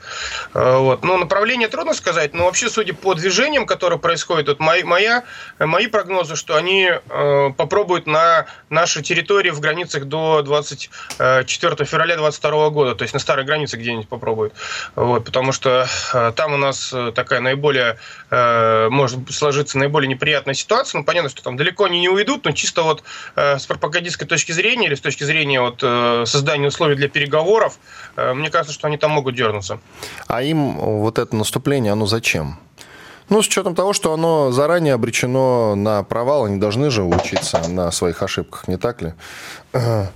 Вот. 0.52 1.02
Но 1.02 1.16
направление 1.16 1.68
трудно 1.68 1.94
сказать, 1.94 2.35
но 2.35 2.44
вообще, 2.44 2.68
судя 2.68 2.94
по 2.94 3.14
движениям, 3.14 3.66
которые 3.66 3.99
происходят, 3.99 4.49
вот 4.49 4.61
мои, 4.61 4.82
моя, 4.82 5.25
мои 5.58 5.87
прогнозы, 5.87 6.37
что 6.37 6.56
они 6.56 6.90
попробуют 7.09 8.07
на 8.07 8.47
нашей 8.71 9.03
территории 9.03 9.51
в 9.51 9.61
границах 9.61 10.05
до 10.05 10.43
24 10.43 11.85
февраля 11.85 12.17
2022 12.17 12.71
года, 12.71 12.95
то 12.95 13.03
есть 13.03 13.15
на 13.15 13.21
старой 13.21 13.45
границе 13.45 13.77
где-нибудь 13.77 14.09
попробуют. 14.09 14.55
Вот, 14.95 15.25
потому 15.25 15.53
что 15.53 15.87
э, 16.15 16.33
там 16.35 16.55
у 16.55 16.57
нас 16.57 16.95
такая 17.15 17.41
наиболее, 17.41 17.99
э, 18.31 18.89
может 18.91 19.31
сложиться 19.31 19.79
наиболее 19.79 20.09
неприятная 20.09 20.55
ситуация. 20.55 20.99
Ну, 20.99 21.05
понятно, 21.05 21.31
что 21.31 21.43
там 21.43 21.57
далеко 21.57 21.85
они 21.85 22.01
не 22.01 22.09
уйдут, 22.09 22.45
но 22.45 22.53
чисто 22.53 22.83
вот 22.83 23.03
с 23.35 23.67
пропагандистской 23.67 24.27
точки 24.27 24.53
зрения 24.53 24.87
или 24.87 24.95
с 24.95 25.01
точки 25.01 25.25
зрения 25.25 25.61
вот 25.61 25.81
создания 26.29 26.69
условий 26.69 26.97
для 26.97 27.09
переговоров, 27.09 27.79
мне 28.17 28.51
кажется, 28.51 28.73
что 28.73 28.87
они 28.87 28.97
там 28.97 29.11
могут 29.13 29.35
дернуться. 29.35 29.81
А 30.27 30.43
им 30.43 30.77
вот 30.77 31.19
это 31.19 31.35
наступление, 31.37 31.93
оно 31.93 32.07
зачем? 32.07 32.59
Ну, 33.28 33.42
с 33.42 33.49
учетом 33.49 33.75
того, 33.75 33.92
что 33.92 34.12
оно 34.12 34.52
заранее 34.52 34.95
обречено 34.95 35.75
на 35.75 36.02
провал, 36.04 36.45
они 36.45 36.59
должны 36.59 36.90
же 36.90 37.02
учиться 37.02 37.61
на 37.68 37.90
своих 37.90 38.23
ошибках, 38.23 38.68
не 38.68 38.76
так 38.76 39.02
ли? 39.02 39.14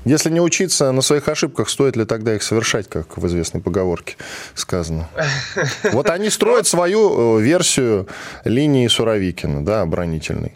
Если 0.04 0.30
не 0.30 0.40
учиться 0.40 0.92
на 0.92 1.02
своих 1.02 1.28
ошибках, 1.28 1.68
стоит 1.68 1.96
ли 1.96 2.04
тогда 2.04 2.34
их 2.34 2.42
совершать, 2.42 2.88
как 2.88 3.18
в 3.18 3.26
известной 3.26 3.60
поговорке 3.60 4.16
сказано? 4.54 5.08
Вот 5.92 6.08
они 6.08 6.30
строят 6.30 6.66
свою 6.66 7.38
э, 7.38 7.42
версию 7.42 8.06
линии 8.44 8.86
Суровикина, 8.86 9.64
да, 9.64 9.82
оборонительной. 9.82 10.54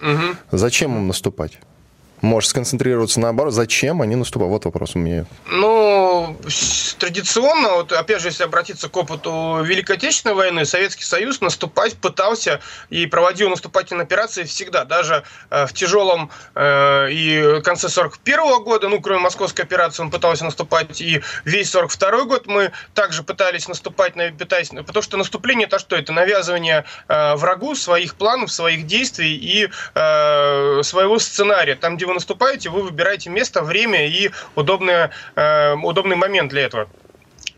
Зачем 0.53 0.97
им 0.97 1.09
наступать? 1.09 1.59
Можешь 2.25 2.49
сконцентрироваться 2.49 3.21
наоборот. 3.21 3.53
Зачем 3.53 4.01
они 4.01 4.17
наступают? 4.17 4.51
Вот 4.51 4.65
вопрос 4.65 4.93
у 4.95 4.99
меня. 4.99 5.27
Ну, 5.47 6.35
традиционно, 6.99 7.75
вот 7.75 7.93
опять 7.93 8.23
же, 8.23 8.29
если 8.29 8.45
обратиться 8.45 8.89
к 8.89 8.97
опыту 8.97 9.61
Великой 9.63 9.97
Отечественной 9.97 10.35
войны, 10.35 10.65
Советский 10.65 11.05
Союз 11.05 11.43
наступать 11.43 11.99
пытался 11.99 12.63
и 12.89 13.05
проводил 13.05 13.51
наступательные 13.51 14.05
операции 14.05 14.45
всегда, 14.45 14.87
даже 14.87 15.25
э, 15.51 15.67
в 15.67 15.75
тяжелом 15.75 16.31
э, 16.55 17.09
и 17.11 17.61
конце 17.63 17.91
41 17.91 18.63
года, 18.65 18.89
ну, 18.89 19.03
кроме 19.03 19.21
московской 19.21 19.67
операции, 19.67 20.03
он 20.03 20.11
пытался 20.11 20.47
наступать, 20.47 21.03
и 21.03 21.21
весь 21.45 21.71
42 21.73 22.25
год 22.25 22.47
мы 22.47 22.73
также 22.95 23.23
пытались 23.23 23.69
наступать, 23.69 24.15
пытаясь, 24.39 24.71
потому 24.71 25.03
что 25.03 25.19
наступление 25.19 25.67
это 25.67 25.79
что? 25.79 25.95
Это 25.95 26.15
навязывание 26.15 26.87
э, 27.07 27.35
врагу 27.35 27.75
своих 27.75 28.15
планов, 28.15 28.51
своих 28.51 28.87
действий 28.87 29.37
и 29.37 29.69
своего 29.95 31.19
сценария. 31.19 31.75
Там, 31.75 31.97
где 31.97 32.07
вы 32.07 32.14
наступаете, 32.15 32.71
вы 32.71 32.83
выбираете 32.83 33.31
место, 33.31 33.63
время 33.63 34.07
и 34.07 34.31
удобное, 34.55 35.11
э, 35.35 35.75
удобный 35.75 36.17
момент 36.17 36.51
для 36.51 36.63
этого. 36.63 36.89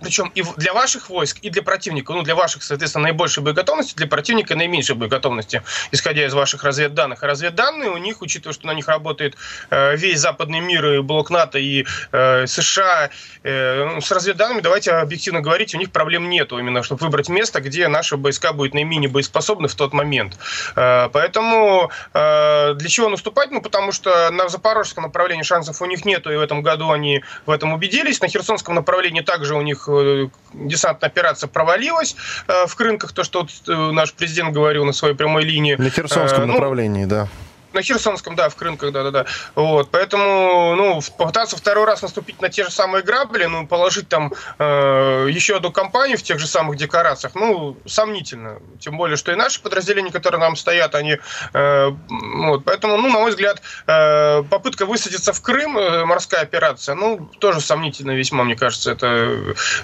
Причем 0.00 0.30
и 0.34 0.42
для 0.56 0.74
ваших 0.74 1.08
войск, 1.08 1.38
и 1.40 1.50
для 1.50 1.62
противника. 1.62 2.12
Ну, 2.12 2.22
для 2.22 2.34
ваших, 2.34 2.62
соответственно, 2.62 3.04
наибольшей 3.04 3.42
боеготовности, 3.42 3.94
для 3.96 4.06
противника 4.06 4.54
наименьшей 4.54 4.94
боеготовности, 4.94 5.62
исходя 5.90 6.26
из 6.26 6.34
ваших 6.34 6.64
разведданных. 6.64 7.22
А 7.22 7.26
разведданные 7.26 7.90
у 7.90 7.96
них, 7.96 8.20
учитывая, 8.20 8.52
что 8.52 8.66
на 8.66 8.74
них 8.74 8.88
работает 8.88 9.36
э, 9.70 9.96
весь 9.96 10.20
западный 10.20 10.60
мир, 10.60 10.86
и 10.86 11.00
блок 11.00 11.30
НАТО, 11.30 11.58
и 11.58 11.86
э, 12.12 12.46
США, 12.46 13.10
э, 13.42 13.84
ну, 13.84 14.00
с 14.00 14.10
разведданными, 14.10 14.60
давайте 14.60 14.92
объективно 14.92 15.40
говорить, 15.40 15.74
у 15.74 15.78
них 15.78 15.90
проблем 15.90 16.28
нету, 16.28 16.58
именно 16.58 16.82
чтобы 16.82 17.04
выбрать 17.04 17.28
место, 17.28 17.60
где 17.60 17.88
наши 17.88 18.16
войска 18.16 18.52
будут 18.52 18.74
наименее 18.74 19.08
боеспособны 19.08 19.68
в 19.68 19.74
тот 19.74 19.94
момент. 19.94 20.38
Э, 20.76 21.08
поэтому 21.10 21.90
э, 22.12 22.74
для 22.74 22.88
чего 22.88 23.08
наступать? 23.08 23.50
Ну, 23.50 23.62
потому 23.62 23.92
что 23.92 24.30
на 24.30 24.48
запорожском 24.48 25.04
направлении 25.04 25.42
шансов 25.42 25.80
у 25.80 25.86
них 25.86 26.04
нету, 26.04 26.30
и 26.30 26.36
в 26.36 26.40
этом 26.40 26.62
году 26.62 26.90
они 26.90 27.22
в 27.46 27.50
этом 27.50 27.72
убедились. 27.72 28.20
На 28.20 28.28
херсонском 28.28 28.74
направлении 28.74 29.22
также 29.22 29.54
у 29.54 29.62
них 29.62 29.85
Э, 29.88 30.28
десантная 30.52 31.10
операция 31.10 31.48
провалилась 31.48 32.16
э, 32.48 32.66
в 32.66 32.74
Крынках, 32.74 33.12
то, 33.12 33.24
что 33.24 33.42
вот 33.42 33.50
э, 33.68 33.90
наш 33.92 34.12
президент 34.12 34.52
говорил 34.52 34.84
на 34.84 34.92
своей 34.92 35.14
прямой 35.14 35.44
линии. 35.44 35.74
На 35.76 35.90
Херсонском 35.90 36.46
ну, 36.46 36.54
направлении, 36.54 37.04
да. 37.04 37.28
На 37.76 37.82
Херсонском, 37.82 38.36
да, 38.36 38.48
в 38.48 38.56
Крынках, 38.56 38.90
да-да-да. 38.90 39.26
Вот, 39.54 39.90
поэтому, 39.90 40.74
ну, 40.76 41.02
попытаться 41.18 41.58
второй 41.58 41.84
раз 41.84 42.00
наступить 42.00 42.40
на 42.40 42.48
те 42.48 42.64
же 42.64 42.70
самые 42.70 43.02
грабли, 43.02 43.44
ну, 43.44 43.66
положить 43.66 44.08
там 44.08 44.32
э, 44.58 45.26
еще 45.30 45.56
одну 45.56 45.70
компанию 45.70 46.16
в 46.16 46.22
тех 46.22 46.38
же 46.38 46.46
самых 46.46 46.78
декорациях, 46.78 47.34
ну, 47.34 47.76
сомнительно. 47.84 48.62
Тем 48.80 48.96
более, 48.96 49.18
что 49.18 49.30
и 49.30 49.34
наши 49.34 49.60
подразделения, 49.60 50.10
которые 50.10 50.40
нам 50.40 50.56
стоят, 50.56 50.94
они... 50.94 51.18
Э, 51.52 51.90
вот, 52.08 52.64
поэтому, 52.64 52.96
ну, 52.96 53.08
на 53.08 53.18
мой 53.18 53.30
взгляд, 53.30 53.60
э, 53.86 54.42
попытка 54.44 54.86
высадиться 54.86 55.34
в 55.34 55.42
Крым, 55.42 55.76
э, 55.76 56.06
морская 56.06 56.40
операция, 56.40 56.94
ну, 56.94 57.28
тоже 57.40 57.60
сомнительно 57.60 58.12
весьма, 58.12 58.44
мне 58.44 58.56
кажется, 58.56 58.92
это 58.92 59.06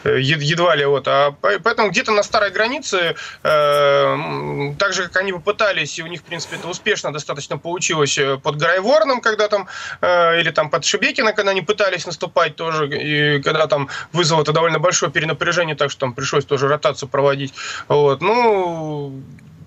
э, 0.05 0.19
едва 0.19 0.75
ли 0.77 0.87
вот. 0.87 1.07
А 1.09 1.33
поэтому 1.43 1.91
где-то 1.91 2.11
на 2.13 2.23
старой 2.23 2.53
границе, 2.53 3.17
э, 3.43 4.75
так 4.79 4.95
же, 4.95 5.09
как 5.09 5.17
они 5.19 5.35
попытались, 5.35 5.99
и 5.99 6.03
у 6.03 6.07
них, 6.07 6.21
в 6.21 6.25
принципе, 6.25 6.57
это 6.57 6.69
успешно 6.69 7.13
достаточно 7.13 7.59
получилось, 7.59 7.82
получилось 7.83 8.19
э, 8.19 8.39
под 8.39 8.57
Грайворном, 8.57 9.21
когда 9.21 9.49
там, 9.49 9.67
э, 10.01 10.41
или 10.41 10.51
там 10.53 10.71
под 10.71 10.85
Шебекино, 10.85 11.33
когда 11.33 11.51
они 11.51 11.63
пытались 11.63 12.07
наступать 12.07 12.57
тоже, 12.57 12.87
и 12.87 13.43
когда 13.43 13.67
там 13.67 13.89
вызвало 14.13 14.43
это 14.43 14.53
довольно 14.53 14.79
большое 14.79 15.11
перенапряжение, 15.11 15.75
так 15.75 15.91
что 15.91 16.01
там 16.01 16.15
пришлось 16.15 16.45
тоже 16.45 16.69
ротацию 16.69 17.09
проводить. 17.09 17.55
Вот. 17.89 18.21
Ну, 18.21 19.13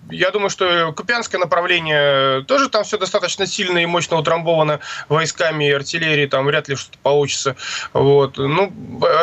я 0.10 0.32
думаю, 0.32 0.50
что 0.50 0.94
Купянское 0.94 1.38
направление 1.38 2.44
тоже 2.44 2.70
там 2.70 2.84
все 2.84 2.98
достаточно 2.98 3.46
сильно 3.48 3.80
и 3.80 3.86
мощно 3.86 4.18
утрамбовано 4.18 4.80
войсками 5.10 5.68
и 5.68 5.72
артиллерией, 5.72 6.28
там 6.28 6.46
вряд 6.46 6.68
ли 6.68 6.76
что-то 6.76 6.98
получится. 7.02 7.56
Вот. 7.94 8.38
Ну, 8.38 8.72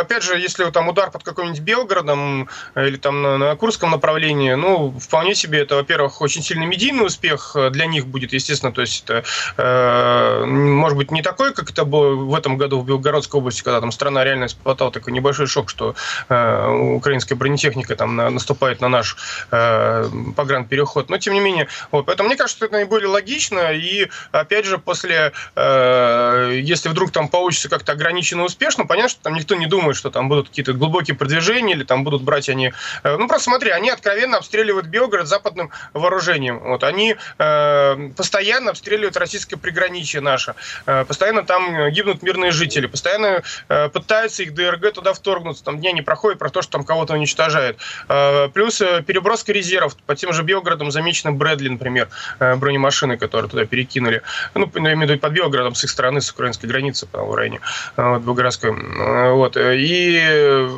опять 0.01 0.23
же, 0.23 0.38
если 0.38 0.68
там 0.71 0.88
удар 0.88 1.11
под 1.11 1.23
каким-нибудь 1.23 1.61
Белгородом 1.61 2.49
или 2.75 2.97
там 2.97 3.23
на, 3.23 3.38
на 3.38 3.57
Курском 3.57 3.90
направлении, 3.90 4.55
ну, 4.55 4.99
вполне 4.99 5.35
себе 5.35 5.61
это, 5.61 5.77
во-первых, 5.77 6.21
очень 6.21 6.42
сильный 6.42 6.66
медийный 6.66 7.07
успех 7.07 7.57
для 7.71 7.87
них 7.87 8.07
будет, 8.07 8.33
естественно, 8.33 8.73
то 8.73 8.81
есть 8.81 9.05
это, 9.05 9.25
э, 9.57 10.45
может 10.45 10.99
быть, 10.99 11.11
не 11.11 11.23
такой, 11.23 11.53
как 11.55 11.71
это 11.71 11.85
было 11.85 12.14
в 12.14 12.35
этом 12.35 12.57
году 12.57 12.81
в 12.81 12.87
Белгородской 12.87 13.38
области, 13.38 13.62
когда 13.62 13.81
там 13.81 13.92
страна 13.92 14.25
реально 14.25 14.47
испытала 14.47 14.90
такой 14.90 15.12
небольшой 15.12 15.47
шок, 15.47 15.71
что 15.71 15.95
э, 16.29 16.68
украинская 16.97 17.37
бронетехника 17.37 17.97
там 17.97 18.16
на, 18.16 18.31
наступает 18.31 18.81
на 18.81 18.88
наш 18.88 19.16
э, 19.51 20.09
погран 20.37 20.66
переход. 20.73 21.11
Но 21.11 21.19
тем 21.19 21.35
не 21.35 21.41
менее, 21.41 21.69
вот, 21.91 22.07
поэтому 22.07 22.29
мне 22.31 22.37
кажется, 22.39 22.65
это 22.65 22.73
наиболее 22.73 23.09
логично. 23.09 23.73
И 23.75 24.09
опять 24.31 24.65
же, 24.65 24.79
после, 24.79 25.33
э, 25.55 26.61
если 26.63 26.89
вдруг 26.89 27.11
там 27.11 27.29
получится 27.29 27.69
как-то 27.69 27.93
ограниченно 27.93 28.45
успешно, 28.45 28.87
понятно, 28.87 29.11
что 29.11 29.21
там 29.21 29.35
никто 29.35 29.55
не 29.55 29.67
думает, 29.67 29.97
что 29.97 30.09
там 30.11 30.31
будут 30.31 30.49
какие-то 30.49 30.73
глубокие 30.73 31.15
продвижения 31.15 31.75
или 31.75 31.85
там 31.85 32.05
будут 32.05 32.23
брать 32.23 32.49
они. 32.49 32.73
Э, 33.03 33.19
ну 33.19 33.29
просто 33.29 33.51
смотри, 33.51 33.71
они 33.71 33.91
откровенно 33.91 34.39
обстреливают 34.39 34.87
Белгород 34.87 35.29
западным 35.29 35.69
вооружением. 35.93 36.59
Вот 36.61 36.85
они 36.85 37.17
э, 37.39 38.11
постоянно 38.17 38.71
обстреливают 38.71 39.19
российское 39.19 39.59
приграничие 39.59 40.23
наше, 40.23 40.55
э, 40.87 41.05
постоянно 41.05 41.43
там 41.43 41.91
гибнут 41.91 42.23
мирные 42.23 42.51
жители, 42.51 42.87
постоянно 42.87 43.43
э, 43.69 43.91
пытаются 43.91 44.43
их 44.43 44.55
ДРГ 44.55 44.95
туда 44.95 45.13
вторгнуться, 45.13 45.65
там 45.65 45.81
дня 45.81 45.93
не 45.93 46.01
проходит 46.01 46.39
про 46.39 46.49
то, 46.49 46.63
что 46.63 46.73
там 46.73 46.85
кого-то 46.85 47.13
уничтожают. 47.13 47.77
Э, 48.09 48.49
плюс 48.49 48.81
э, 48.81 49.03
переброска 49.03 49.53
резервов 49.53 49.99
по 50.07 50.17
тем 50.17 50.33
же 50.33 50.43
Белгородом 50.43 50.62
Белгородом 50.62 50.90
замечены 50.90 51.33
Брэдли, 51.33 51.68
например, 51.68 52.09
э, 52.38 52.55
бронемашины, 52.55 53.18
которые 53.18 53.51
туда 53.51 53.66
перекинули. 53.66 54.22
Ну, 54.55 54.70
я 54.75 54.92
имею 54.92 54.98
в 54.98 55.11
виду 55.11 55.18
под 55.18 55.33
Белгородом, 55.33 55.75
с 55.75 55.85
их 55.85 55.90
стороны, 55.90 56.20
с 56.20 56.31
украинской 56.31 56.66
границы, 56.66 57.07
по 57.07 57.35
районе 57.35 57.61
э, 57.96 58.09
вот, 58.09 58.22
Белгородской. 58.22 58.70
Э, 58.70 59.33
вот. 59.33 59.57
И 59.59 60.68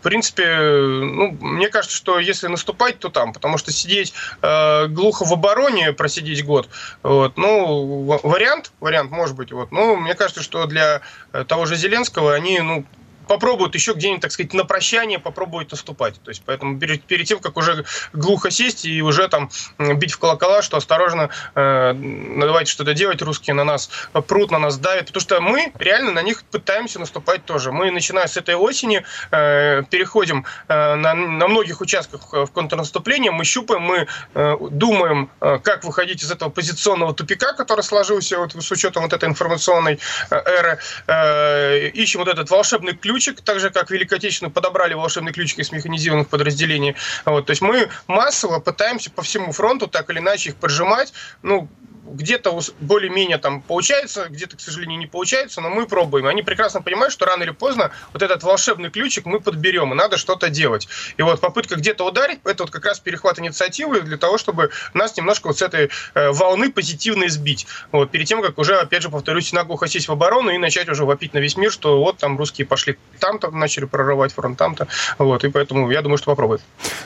в 0.00 0.02
принципе, 0.02 0.58
ну, 0.58 1.36
мне 1.40 1.68
кажется, 1.68 1.96
что 1.96 2.18
если 2.18 2.48
наступать, 2.48 2.98
то 2.98 3.08
там, 3.08 3.32
потому 3.32 3.56
что 3.56 3.70
сидеть 3.70 4.12
э, 4.42 4.88
глухо 4.88 5.24
в 5.24 5.32
обороне, 5.32 5.92
просидеть 5.92 6.44
год, 6.44 6.68
вот, 7.04 7.36
ну, 7.36 8.18
вариант, 8.24 8.72
вариант 8.80 9.12
может 9.12 9.36
быть, 9.36 9.52
вот, 9.52 9.70
ну, 9.70 9.94
мне 9.94 10.14
кажется, 10.14 10.42
что 10.42 10.66
для 10.66 11.02
того 11.46 11.66
же 11.66 11.76
Зеленского 11.76 12.34
они, 12.34 12.58
ну, 12.58 12.84
попробуют 13.32 13.74
еще 13.74 13.94
где-нибудь, 13.94 14.20
так 14.20 14.30
сказать, 14.30 14.52
на 14.52 14.64
прощание 14.64 15.18
попробуют 15.18 15.70
наступать. 15.70 16.20
То 16.22 16.30
есть, 16.30 16.42
поэтому 16.44 16.78
перед, 16.78 17.02
перед 17.04 17.26
тем, 17.26 17.38
как 17.38 17.56
уже 17.56 17.86
глухо 18.12 18.50
сесть 18.50 18.84
и 18.84 19.00
уже 19.00 19.26
там 19.28 19.48
бить 19.78 20.12
в 20.12 20.18
колокола, 20.18 20.60
что 20.60 20.76
осторожно, 20.76 21.30
э, 21.54 21.94
давайте 21.94 22.70
что-то 22.70 22.92
делать, 22.92 23.22
русские 23.22 23.54
на 23.54 23.64
нас 23.64 23.90
прут, 24.28 24.50
на 24.50 24.58
нас 24.58 24.76
давят, 24.76 25.06
потому 25.06 25.22
что 25.22 25.40
мы 25.40 25.72
реально 25.78 26.10
на 26.12 26.22
них 26.22 26.44
пытаемся 26.44 26.98
наступать 26.98 27.46
тоже. 27.46 27.72
Мы, 27.72 27.90
начиная 27.90 28.26
с 28.26 28.36
этой 28.36 28.54
осени, 28.54 29.02
э, 29.30 29.82
переходим 29.88 30.44
э, 30.68 30.94
на, 30.94 31.14
на 31.14 31.48
многих 31.48 31.80
участках 31.80 32.32
в 32.32 32.48
контрнаступление, 32.48 33.30
мы 33.30 33.44
щупаем, 33.44 33.80
мы 33.80 34.06
э, 34.34 34.56
думаем, 34.70 35.30
э, 35.40 35.58
как 35.64 35.84
выходить 35.84 36.22
из 36.22 36.30
этого 36.30 36.50
позиционного 36.50 37.14
тупика, 37.14 37.54
который 37.54 37.80
сложился 37.80 38.36
вот 38.38 38.52
с 38.52 38.70
учетом 38.70 39.04
вот 39.04 39.14
этой 39.14 39.26
информационной 39.26 39.98
э, 40.30 40.36
эры, 40.36 40.78
э, 41.06 41.88
ищем 41.94 42.20
вот 42.20 42.28
этот 42.28 42.50
волшебный 42.50 42.92
ключик, 43.22 43.40
так 43.42 43.60
же, 43.60 43.70
как 43.70 43.90
Великой 43.90 44.18
Отечественную 44.18 44.52
подобрали 44.52 44.94
волшебный 44.94 45.32
ключик 45.32 45.58
из 45.60 45.72
механизированных 45.72 46.28
подразделений. 46.28 46.96
Вот, 47.24 47.46
то 47.46 47.50
есть 47.50 47.62
мы 47.62 47.88
массово 48.08 48.58
пытаемся 48.58 49.10
по 49.10 49.22
всему 49.22 49.52
фронту 49.52 49.86
так 49.86 50.10
или 50.10 50.18
иначе 50.18 50.50
их 50.50 50.56
поджимать. 50.56 51.12
Ну, 51.42 51.68
где-то 52.04 52.58
более-менее 52.80 53.38
там 53.38 53.62
получается, 53.62 54.26
где-то, 54.28 54.56
к 54.56 54.60
сожалению, 54.60 54.98
не 54.98 55.06
получается, 55.06 55.60
но 55.60 55.70
мы 55.70 55.86
пробуем. 55.86 56.26
Они 56.26 56.42
прекрасно 56.42 56.82
понимают, 56.82 57.12
что 57.12 57.26
рано 57.26 57.42
или 57.42 57.50
поздно 57.50 57.92
вот 58.12 58.22
этот 58.22 58.42
волшебный 58.42 58.90
ключик 58.90 59.24
мы 59.24 59.40
подберем, 59.40 59.92
и 59.92 59.96
надо 59.96 60.16
что-то 60.16 60.48
делать. 60.48 60.88
И 61.16 61.22
вот 61.22 61.40
попытка 61.40 61.76
где-то 61.76 62.04
ударить, 62.04 62.40
это 62.44 62.64
вот 62.64 62.70
как 62.70 62.84
раз 62.84 63.00
перехват 63.00 63.38
инициативы 63.38 64.00
для 64.00 64.16
того, 64.16 64.38
чтобы 64.38 64.70
нас 64.94 65.16
немножко 65.16 65.48
вот 65.48 65.58
с 65.58 65.62
этой 65.62 65.90
э, 66.14 66.30
волны 66.30 66.72
позитивно 66.72 67.28
сбить. 67.28 67.66
Вот, 67.92 68.10
перед 68.10 68.26
тем, 68.26 68.42
как 68.42 68.58
уже, 68.58 68.76
опять 68.76 69.02
же, 69.02 69.10
повторюсь, 69.10 69.52
наглухо 69.52 69.86
сесть 69.86 70.08
в 70.08 70.12
оборону 70.12 70.50
и 70.50 70.58
начать 70.58 70.88
уже 70.88 71.04
вопить 71.04 71.34
на 71.34 71.38
весь 71.38 71.56
мир, 71.56 71.70
что 71.70 71.98
вот 71.98 72.18
там 72.18 72.36
русские 72.36 72.66
пошли 72.66 72.98
там-то, 73.20 73.50
начали 73.50 73.84
прорывать 73.84 74.32
фронт 74.32 74.58
там-то. 74.58 74.88
Вот, 75.18 75.44
и 75.44 75.48
поэтому 75.48 75.90
я 75.90 76.02
думаю, 76.02 76.18
что 76.18 76.26
попробуют. 76.26 76.62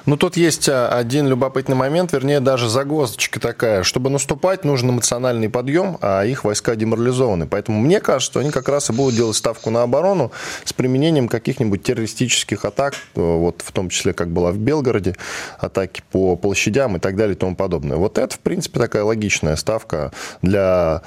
Ну, 0.06 0.16
тут 0.16 0.36
есть 0.36 0.68
а, 0.68 0.88
один 0.88 1.28
любопытный 1.28 1.76
момент, 1.76 2.12
вернее, 2.12 2.40
даже 2.40 2.68
загвоздочка 2.68 3.40
такая. 3.40 3.82
Чтобы 3.82 4.10
наступать, 4.10 4.64
нужно 4.64 4.85
эмоциональный 4.90 5.48
подъем, 5.48 5.98
а 6.00 6.24
их 6.24 6.44
войска 6.44 6.76
деморализованы. 6.76 7.46
Поэтому 7.46 7.80
мне 7.80 8.00
кажется, 8.00 8.32
что 8.32 8.40
они 8.40 8.50
как 8.50 8.68
раз 8.68 8.90
и 8.90 8.92
будут 8.92 9.14
делать 9.14 9.36
ставку 9.36 9.70
на 9.70 9.82
оборону 9.82 10.32
с 10.64 10.72
применением 10.72 11.28
каких-нибудь 11.28 11.82
террористических 11.82 12.64
атак, 12.64 12.94
э, 12.94 13.20
вот 13.20 13.62
в 13.64 13.72
том 13.72 13.88
числе, 13.88 14.12
как 14.12 14.28
было 14.28 14.50
в 14.50 14.58
Белгороде, 14.58 15.16
атаки 15.58 16.02
по 16.10 16.36
площадям 16.36 16.96
и 16.96 17.00
так 17.00 17.16
далее 17.16 17.34
и 17.34 17.38
тому 17.38 17.56
подобное. 17.56 17.96
Вот 17.96 18.18
это, 18.18 18.34
в 18.34 18.40
принципе, 18.40 18.78
такая 18.78 19.04
логичная 19.04 19.56
ставка 19.56 20.12
для 20.42 21.02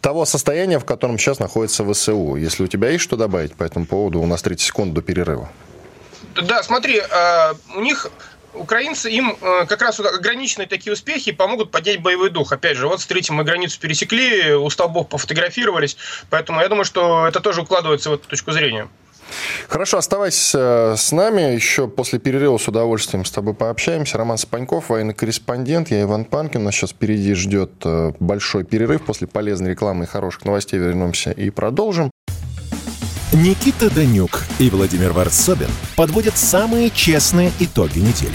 того 0.00 0.24
состояния, 0.24 0.78
в 0.78 0.84
котором 0.84 1.18
сейчас 1.18 1.38
находится 1.38 1.84
ВСУ. 1.84 2.36
Если 2.36 2.64
у 2.64 2.66
тебя 2.66 2.90
есть 2.90 3.04
что 3.04 3.16
добавить 3.16 3.54
по 3.54 3.64
этому 3.64 3.86
поводу, 3.86 4.20
у 4.20 4.26
нас 4.26 4.42
30 4.42 4.66
секунд 4.66 4.94
до 4.94 5.02
перерыва. 5.02 5.48
Да, 6.42 6.62
смотри, 6.62 7.00
а, 7.00 7.54
у 7.76 7.80
них 7.80 8.10
украинцы, 8.54 9.10
им 9.10 9.36
э, 9.40 9.66
как 9.66 9.82
раз 9.82 10.00
ограниченные 10.00 10.66
такие 10.66 10.92
успехи 10.92 11.32
помогут 11.32 11.70
поднять 11.70 12.00
боевой 12.00 12.30
дух. 12.30 12.52
Опять 12.52 12.76
же, 12.76 12.88
вот 12.88 13.00
смотрите, 13.00 13.32
мы 13.32 13.44
границу 13.44 13.80
пересекли, 13.80 14.54
у 14.54 14.68
столбов 14.70 15.08
пофотографировались, 15.08 15.96
поэтому 16.30 16.60
я 16.60 16.68
думаю, 16.68 16.84
что 16.84 17.26
это 17.26 17.40
тоже 17.40 17.62
укладывается 17.62 18.10
в 18.10 18.14
эту 18.14 18.28
точку 18.28 18.52
зрения. 18.52 18.88
Хорошо, 19.68 19.98
оставайся 19.98 20.58
э, 20.58 20.96
с 20.96 21.12
нами. 21.12 21.54
Еще 21.54 21.88
после 21.88 22.18
перерыва 22.18 22.58
с 22.58 22.68
удовольствием 22.68 23.24
с 23.24 23.30
тобой 23.30 23.54
пообщаемся. 23.54 24.18
Роман 24.18 24.38
Сапаньков, 24.38 24.88
военный 24.88 25.14
корреспондент. 25.14 25.90
Я 25.90 26.02
Иван 26.02 26.24
Панкин. 26.24 26.64
Нас 26.64 26.74
сейчас 26.74 26.90
впереди 26.90 27.34
ждет 27.34 27.72
э, 27.84 28.12
большой 28.18 28.64
перерыв. 28.64 29.04
После 29.04 29.26
полезной 29.26 29.70
рекламы 29.70 30.04
и 30.04 30.06
хороших 30.08 30.44
новостей 30.44 30.78
вернемся 30.78 31.30
и 31.30 31.50
продолжим. 31.50 32.10
Никита 33.32 33.88
Данюк 33.88 34.44
и 34.58 34.68
Владимир 34.70 35.12
Варсобин 35.12 35.68
подводят 35.94 36.36
самые 36.36 36.90
честные 36.90 37.52
итоги 37.60 38.00
недели 38.00 38.34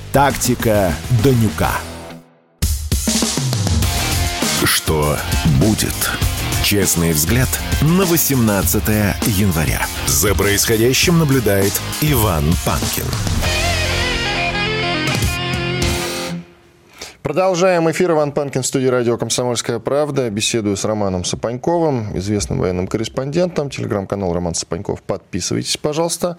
«Тактика 0.11 0.93
Данюка». 1.23 1.71
Что 4.65 5.17
будет? 5.59 5.95
Честный 6.63 7.13
взгляд 7.13 7.47
на 7.81 8.03
18 8.03 8.83
января. 9.27 9.85
За 10.07 10.35
происходящим 10.35 11.17
наблюдает 11.17 11.73
Иван 12.01 12.43
Панкин. 12.65 13.05
Продолжаем 17.31 17.89
эфир. 17.89 18.11
Иван 18.11 18.33
Панкин 18.33 18.61
в 18.61 18.65
студии 18.65 18.87
радио 18.87 19.17
«Комсомольская 19.17 19.79
правда». 19.79 20.29
Беседую 20.29 20.75
с 20.75 20.83
Романом 20.83 21.23
Сапаньковым, 21.23 22.17
известным 22.17 22.59
военным 22.59 22.87
корреспондентом. 22.87 23.69
Телеграм-канал 23.69 24.33
«Роман 24.33 24.53
Сапаньков». 24.53 25.01
Подписывайтесь, 25.01 25.77
пожалуйста. 25.77 26.37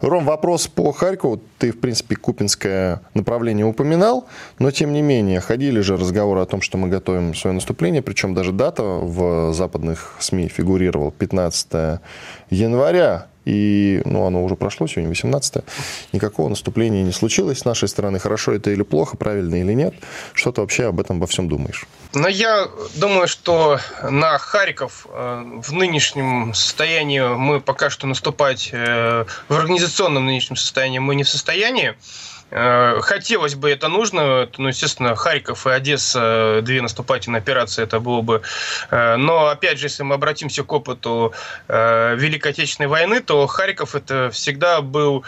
Ром, 0.00 0.24
вопрос 0.24 0.66
по 0.66 0.92
Харькову. 0.92 1.42
Ты, 1.58 1.72
в 1.72 1.80
принципе, 1.80 2.16
купинское 2.16 3.02
направление 3.12 3.66
упоминал, 3.66 4.28
но, 4.58 4.70
тем 4.70 4.94
не 4.94 5.02
менее, 5.02 5.40
ходили 5.40 5.80
же 5.80 5.98
разговоры 5.98 6.40
о 6.40 6.46
том, 6.46 6.62
что 6.62 6.78
мы 6.78 6.88
готовим 6.88 7.34
свое 7.34 7.52
наступление, 7.52 8.00
причем 8.00 8.32
даже 8.32 8.52
дата 8.52 8.82
в 8.82 9.52
западных 9.52 10.16
СМИ 10.20 10.48
фигурировала 10.48 11.10
15 11.10 12.00
января. 12.48 13.26
И 13.50 14.00
ну, 14.04 14.26
оно 14.26 14.44
уже 14.44 14.54
прошло, 14.54 14.86
сегодня 14.86 15.08
18 15.08 15.64
Никакого 16.12 16.48
наступления 16.48 17.02
не 17.02 17.10
случилось 17.10 17.58
с 17.58 17.64
нашей 17.64 17.88
стороны. 17.88 18.20
Хорошо 18.20 18.52
это 18.52 18.70
или 18.70 18.82
плохо, 18.82 19.16
правильно 19.16 19.56
или 19.56 19.72
нет. 19.72 19.94
Что 20.34 20.52
ты 20.52 20.60
вообще 20.60 20.86
об 20.86 21.00
этом 21.00 21.18
во 21.18 21.26
всем 21.26 21.48
думаешь? 21.48 21.84
Но 22.14 22.28
я 22.28 22.68
думаю, 22.94 23.26
что 23.26 23.80
на 24.08 24.38
Харьков 24.38 25.08
э, 25.12 25.60
в 25.62 25.72
нынешнем 25.72 26.54
состоянии 26.54 27.22
мы 27.22 27.60
пока 27.60 27.90
что 27.90 28.06
наступать, 28.06 28.70
э, 28.72 29.24
в 29.48 29.52
организационном 29.52 30.26
нынешнем 30.26 30.54
состоянии 30.54 31.00
мы 31.00 31.16
не 31.16 31.24
в 31.24 31.28
состоянии. 31.28 31.96
Э, 32.50 32.98
хотелось 33.00 33.54
бы, 33.54 33.70
это 33.70 33.88
нужно. 33.88 34.48
Ну, 34.58 34.68
естественно, 34.68 35.14
Харьков 35.14 35.66
и 35.66 35.70
Одесса, 35.70 36.60
две 36.62 36.82
наступательные 36.82 37.38
операции, 37.38 37.82
это 37.82 38.00
было 38.00 38.20
бы. 38.22 38.42
Э, 38.90 39.16
но, 39.16 39.48
опять 39.48 39.78
же, 39.78 39.86
если 39.86 40.02
мы 40.02 40.16
обратимся 40.16 40.64
к 40.64 40.72
опыту 40.72 41.32
э, 41.68 42.16
Великой 42.16 42.52
Отечественной 42.52 42.88
войны, 42.88 43.20
то 43.20 43.46
Харьков 43.46 43.94
это 43.94 44.30
всегда 44.32 44.80
был 44.80 45.24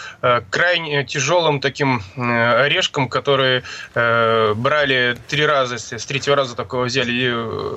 крайне 0.51 1.05
тяжелым 1.05 1.61
таким 1.61 2.03
орешком, 2.17 3.09
который 3.09 3.63
брали 3.95 5.17
три 5.29 5.47
раза, 5.47 5.75
если 5.75 5.97
с 5.97 6.07
третьего 6.07 6.37
раза 6.37 6.57
такого 6.57 6.85
взяли 6.85 7.31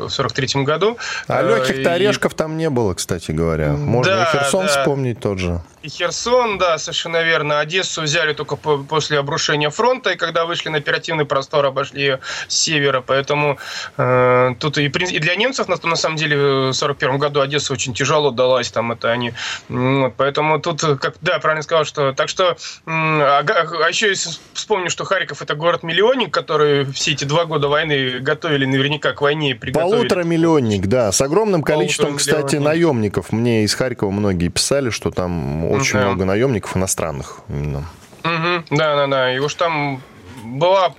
в 0.06 0.10
43 0.10 0.64
году. 0.64 0.98
А 1.28 1.42
легких-то 1.42 1.94
орешков 1.94 2.34
там 2.34 2.58
не 2.58 2.70
было, 2.70 2.94
кстати 2.94 3.32
говоря. 3.32 3.74
Можно 3.74 4.16
да, 4.16 4.24
и 4.24 4.38
Херсон 4.38 4.66
да. 4.66 4.72
вспомнить 4.72 5.20
тот 5.20 5.40
же. 5.40 5.62
И 5.82 5.90
Херсон, 5.90 6.58
да, 6.58 6.78
совершенно 6.78 7.22
верно. 7.24 7.60
Одессу 7.60 8.02
взяли 8.02 8.34
только 8.34 8.56
после 8.56 9.20
обрушения 9.20 9.35
фронта, 9.70 10.12
и 10.12 10.16
когда 10.16 10.46
вышли 10.46 10.70
на 10.70 10.78
оперативный 10.78 11.26
простор, 11.26 11.66
обошли 11.66 12.02
ее 12.02 12.20
с 12.48 12.56
севера. 12.56 13.02
Поэтому 13.02 13.58
э, 13.98 14.56
тут 14.60 14.78
и, 14.78 14.86
и 14.86 15.20
для 15.20 15.36
немцев, 15.36 15.68
на, 15.68 15.78
на 15.84 15.96
самом 15.96 16.18
деле, 16.18 16.38
в 16.38 16.70
1941 16.70 17.18
году 17.18 17.42
Одесса 17.42 17.74
очень 17.74 17.94
тяжело 17.94 18.32
далась. 18.32 18.72
Там 18.72 18.92
это 18.92 19.12
они... 19.12 19.34
Вот, 19.70 20.14
поэтому 20.18 20.60
тут, 20.60 20.82
как, 20.82 21.16
да, 21.22 21.40
правильно 21.40 21.64
сказал, 21.64 21.86
что... 21.86 22.14
Так 22.14 22.30
что... 22.30 22.58
А, 22.86 23.44
а 23.46 23.90
еще 23.90 24.10
если 24.10 24.32
вспомню, 24.54 24.90
что 24.90 25.06
Харьков 25.06 25.42
это 25.42 25.56
город-миллионник, 25.56 26.34
который 26.34 26.86
все 26.86 27.12
эти 27.12 27.26
два 27.26 27.46
года 27.46 27.68
войны 27.68 28.20
готовили 28.20 28.66
наверняка 28.66 29.14
к 29.14 29.22
войне 29.22 29.52
и 29.52 29.54
приготовили. 29.54 29.98
Полутора-миллионник, 29.98 30.88
да. 30.88 31.12
С 31.12 31.22
огромным 31.22 31.64
количеством, 31.64 32.18
кстати, 32.18 32.58
наемников. 32.58 33.32
Мне 33.32 33.64
из 33.64 33.74
Харькова 33.74 34.12
многие 34.12 34.50
писали, 34.50 34.90
что 34.90 35.12
там 35.12 35.66
очень 35.66 36.00
да. 36.00 36.08
много 36.08 36.26
наемников 36.26 36.76
иностранных 36.78 37.40
именно. 37.50 37.86
Угу, 38.26 38.78
да, 38.78 38.96
да, 38.96 39.08
да. 39.08 39.36
И 39.36 39.40
уж 39.40 39.54
там 39.56 40.02
была 40.46 40.94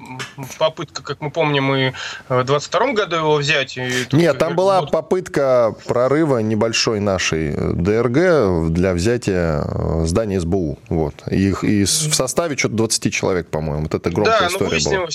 попытка, 0.59 1.03
как 1.03 1.21
мы 1.21 1.31
помним, 1.31 1.75
и 1.75 1.93
в 2.29 2.45
22 2.45 2.93
году 2.93 3.17
его 3.17 3.37
взять. 3.37 3.79
Нет, 4.13 4.39
там 4.39 4.55
была 4.55 4.81
вот... 4.81 4.91
попытка 4.91 5.75
прорыва 5.87 6.39
небольшой 6.39 7.01
нашей 7.01 7.53
ДРГ 7.53 8.73
для 8.73 8.93
взятия 8.95 9.63
э, 9.65 10.05
здания 10.05 10.41
СБУ. 10.41 10.79
Вот. 10.89 11.15
И, 11.31 11.55
и 11.63 11.85
в 11.85 12.15
составе 12.15 12.57
что-то 12.57 12.75
20 12.75 13.13
человек, 13.13 13.49
по-моему. 13.49 13.83
Вот 13.83 13.95
это 13.95 14.11
громкая 14.11 14.41
да, 14.41 14.49
ну, 14.51 14.57
история 14.57 14.81
ну, 14.85 14.91
была. 14.91 15.09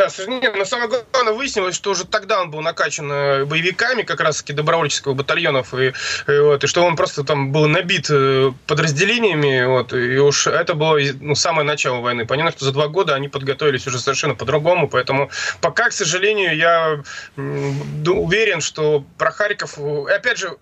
Да, 0.00 0.08
сожалению, 0.08 0.56
но 0.56 0.64
самое 0.64 0.88
главное 1.12 1.34
выяснилось, 1.34 1.74
что 1.74 1.90
уже 1.90 2.06
тогда 2.06 2.40
он 2.40 2.50
был 2.50 2.62
накачан 2.62 3.12
э, 3.12 3.44
боевиками, 3.44 4.00
как 4.00 4.20
раз 4.20 4.38
таки 4.38 4.54
добровольческого 4.54 5.12
батальонов, 5.12 5.74
и, 5.74 5.92
и, 6.26 6.38
вот, 6.38 6.64
и 6.64 6.66
что 6.66 6.86
он 6.86 6.96
просто 6.96 7.22
там 7.22 7.52
был 7.52 7.66
набит 7.68 8.06
э, 8.08 8.50
подразделениями, 8.66 9.66
вот, 9.66 9.92
и 9.92 10.16
уж 10.16 10.46
это 10.46 10.72
было 10.72 10.98
ну, 11.20 11.34
самое 11.34 11.66
начало 11.66 12.00
войны. 12.00 12.24
Понятно, 12.24 12.52
что 12.52 12.64
за 12.64 12.72
два 12.72 12.88
года 12.88 13.14
они 13.14 13.28
подготовились 13.28 13.86
уже 13.86 13.98
совершенно 13.98 14.34
по-другому, 14.34 14.88
поэтому 14.88 15.30
пока, 15.60 15.90
к 15.90 15.92
сожалению, 15.92 16.56
я 16.56 17.02
уверен, 17.36 18.62
что 18.62 19.04
про 19.18 19.30
Харьков... 19.30 19.76
Опять 19.78 20.38
же, 20.38 20.56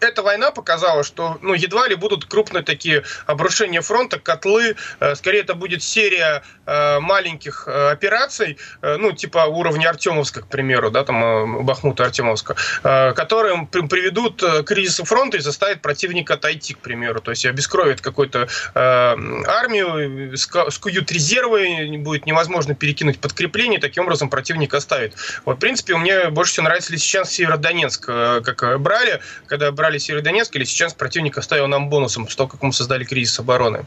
эта 0.00 0.22
война 0.22 0.52
показала, 0.52 1.04
что 1.04 1.36
ну, 1.42 1.52
едва 1.52 1.86
ли 1.86 1.96
будут 1.96 2.24
крупные 2.24 2.64
такие 2.64 3.04
обрушения 3.26 3.82
фронта, 3.82 4.18
котлы. 4.18 4.74
Э, 5.00 5.14
скорее, 5.16 5.40
это 5.40 5.54
будет 5.54 5.82
серия 5.82 6.42
маленьких 6.66 7.66
операций, 7.66 8.56
Э, 8.69 8.69
ну, 8.82 9.12
типа 9.12 9.46
уровня 9.46 9.88
Артемовска, 9.88 10.42
к 10.42 10.46
примеру, 10.46 10.90
да, 10.90 11.04
там 11.04 11.22
э, 11.22 11.62
Бахмута 11.62 12.04
Артемовска, 12.04 12.56
э, 12.82 13.12
которые 13.12 13.66
приведут 13.66 14.42
к 14.42 14.62
кризису 14.64 15.04
фронта 15.04 15.36
и 15.36 15.40
заставят 15.40 15.82
противника 15.82 16.34
отойти, 16.34 16.74
к 16.74 16.78
примеру. 16.78 17.20
То 17.20 17.30
есть 17.30 17.46
обескровят 17.46 18.00
какую-то 18.00 18.48
армию, 18.74 20.36
скуют 20.36 21.12
резервы, 21.12 21.98
будет 21.98 22.26
невозможно 22.26 22.74
перекинуть 22.74 23.18
подкрепление, 23.18 23.80
таким 23.80 24.04
образом 24.04 24.30
противник 24.30 24.74
оставит. 24.74 25.14
Вот, 25.44 25.56
в 25.56 25.60
принципе, 25.60 25.96
мне 25.96 26.30
больше 26.30 26.52
всего 26.52 26.64
нравится 26.64 26.96
сейчас 26.96 27.32
Северодонецк, 27.32 28.04
как 28.04 28.80
брали, 28.80 29.20
когда 29.46 29.70
брали 29.72 29.98
Северодонецк, 29.98 30.54
или 30.56 30.64
сейчас 30.64 30.94
противник 30.94 31.38
оставил 31.38 31.66
нам 31.66 31.88
бонусом, 31.88 32.28
что 32.28 32.46
как 32.46 32.62
мы 32.62 32.72
создали 32.72 33.04
кризис 33.04 33.38
обороны. 33.38 33.84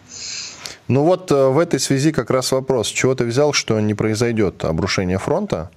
Ну 0.87 1.03
вот 1.03 1.31
э, 1.31 1.47
в 1.47 1.59
этой 1.59 1.79
связи 1.79 2.11
как 2.11 2.29
раз 2.29 2.51
вопрос, 2.51 2.87
чего 2.87 3.15
ты 3.15 3.25
взял, 3.25 3.53
что 3.53 3.79
не 3.79 3.93
произойдет 3.93 4.65
обрушение 4.65 5.17
фронта? 5.17 5.71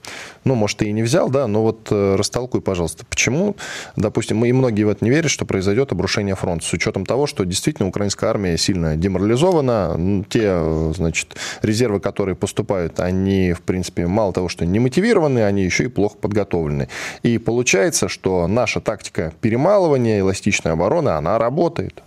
Ну, 0.44 0.54
может, 0.54 0.78
ты 0.78 0.86
и 0.86 0.92
не 0.92 1.02
взял, 1.02 1.28
да, 1.28 1.46
но 1.46 1.62
вот 1.62 1.88
э, 1.90 2.16
растолкуй, 2.16 2.60
пожалуйста, 2.60 3.04
почему, 3.06 3.56
допустим, 3.96 4.44
и 4.44 4.52
многие 4.52 4.84
в 4.84 4.88
это 4.88 5.04
не 5.04 5.10
верят, 5.10 5.30
что 5.30 5.44
произойдет 5.44 5.92
обрушение 5.92 6.34
фронта, 6.34 6.66
с 6.66 6.72
учетом 6.72 7.06
того, 7.06 7.26
что 7.26 7.44
действительно 7.44 7.88
украинская 7.88 8.30
армия 8.30 8.58
сильно 8.58 8.96
деморализована, 8.96 10.24
те, 10.28 10.42
э, 10.44 10.92
значит, 10.94 11.36
резервы, 11.62 12.00
которые 12.00 12.34
поступают, 12.34 13.00
они, 13.00 13.52
в 13.52 13.62
принципе, 13.62 14.06
мало 14.06 14.32
того, 14.32 14.48
что 14.48 14.66
не 14.66 14.78
мотивированы, 14.78 15.44
они 15.44 15.64
еще 15.64 15.84
и 15.84 15.88
плохо 15.88 16.16
подготовлены. 16.16 16.88
И 17.22 17.38
получается, 17.38 18.08
что 18.08 18.46
наша 18.46 18.80
тактика 18.80 19.32
перемалывания, 19.40 20.20
эластичной 20.20 20.72
обороны, 20.72 21.10
она 21.10 21.38
работает. 21.38 22.02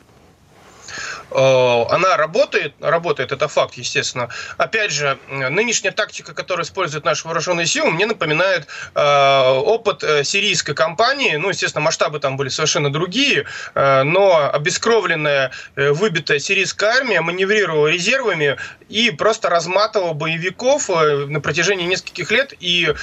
Э, 1.32 1.86
она 1.90 2.18
работает, 2.18 2.74
работает, 2.80 3.32
это 3.32 3.48
факт, 3.48 3.76
естественно. 3.76 4.30
Опять 4.58 4.92
же, 4.92 5.18
нынешняя 5.30 5.94
тактика, 5.94 6.34
которую 6.34 6.66
используют 6.66 7.06
наши 7.06 7.26
вооруженные 7.26 7.66
силы, 7.66 7.92
мне 7.92 8.06
напоминает 8.06 8.68
э, 8.96 9.50
опыт 9.50 10.04
э, 10.04 10.24
сирийской 10.24 10.74
кампании. 10.74 11.36
Ну, 11.36 11.50
естественно, 11.50 11.84
масштабы 11.84 12.20
там 12.20 12.38
были 12.38 12.50
совершенно 12.50 12.92
другие, 12.92 13.46
но 13.76 14.50
обескровленная, 14.52 15.52
выбитая 15.76 16.40
сирийская 16.40 16.92
армия 16.92 17.22
маневрировала 17.22 17.88
резервами 17.88 18.58
и 18.88 19.12
просто 19.12 19.50
разматывала 19.50 20.14
боевиков 20.14 20.90
на 20.90 21.40
протяжении 21.42 21.86
нескольких 21.86 22.32
лет. 22.32 22.54
И 22.60 22.94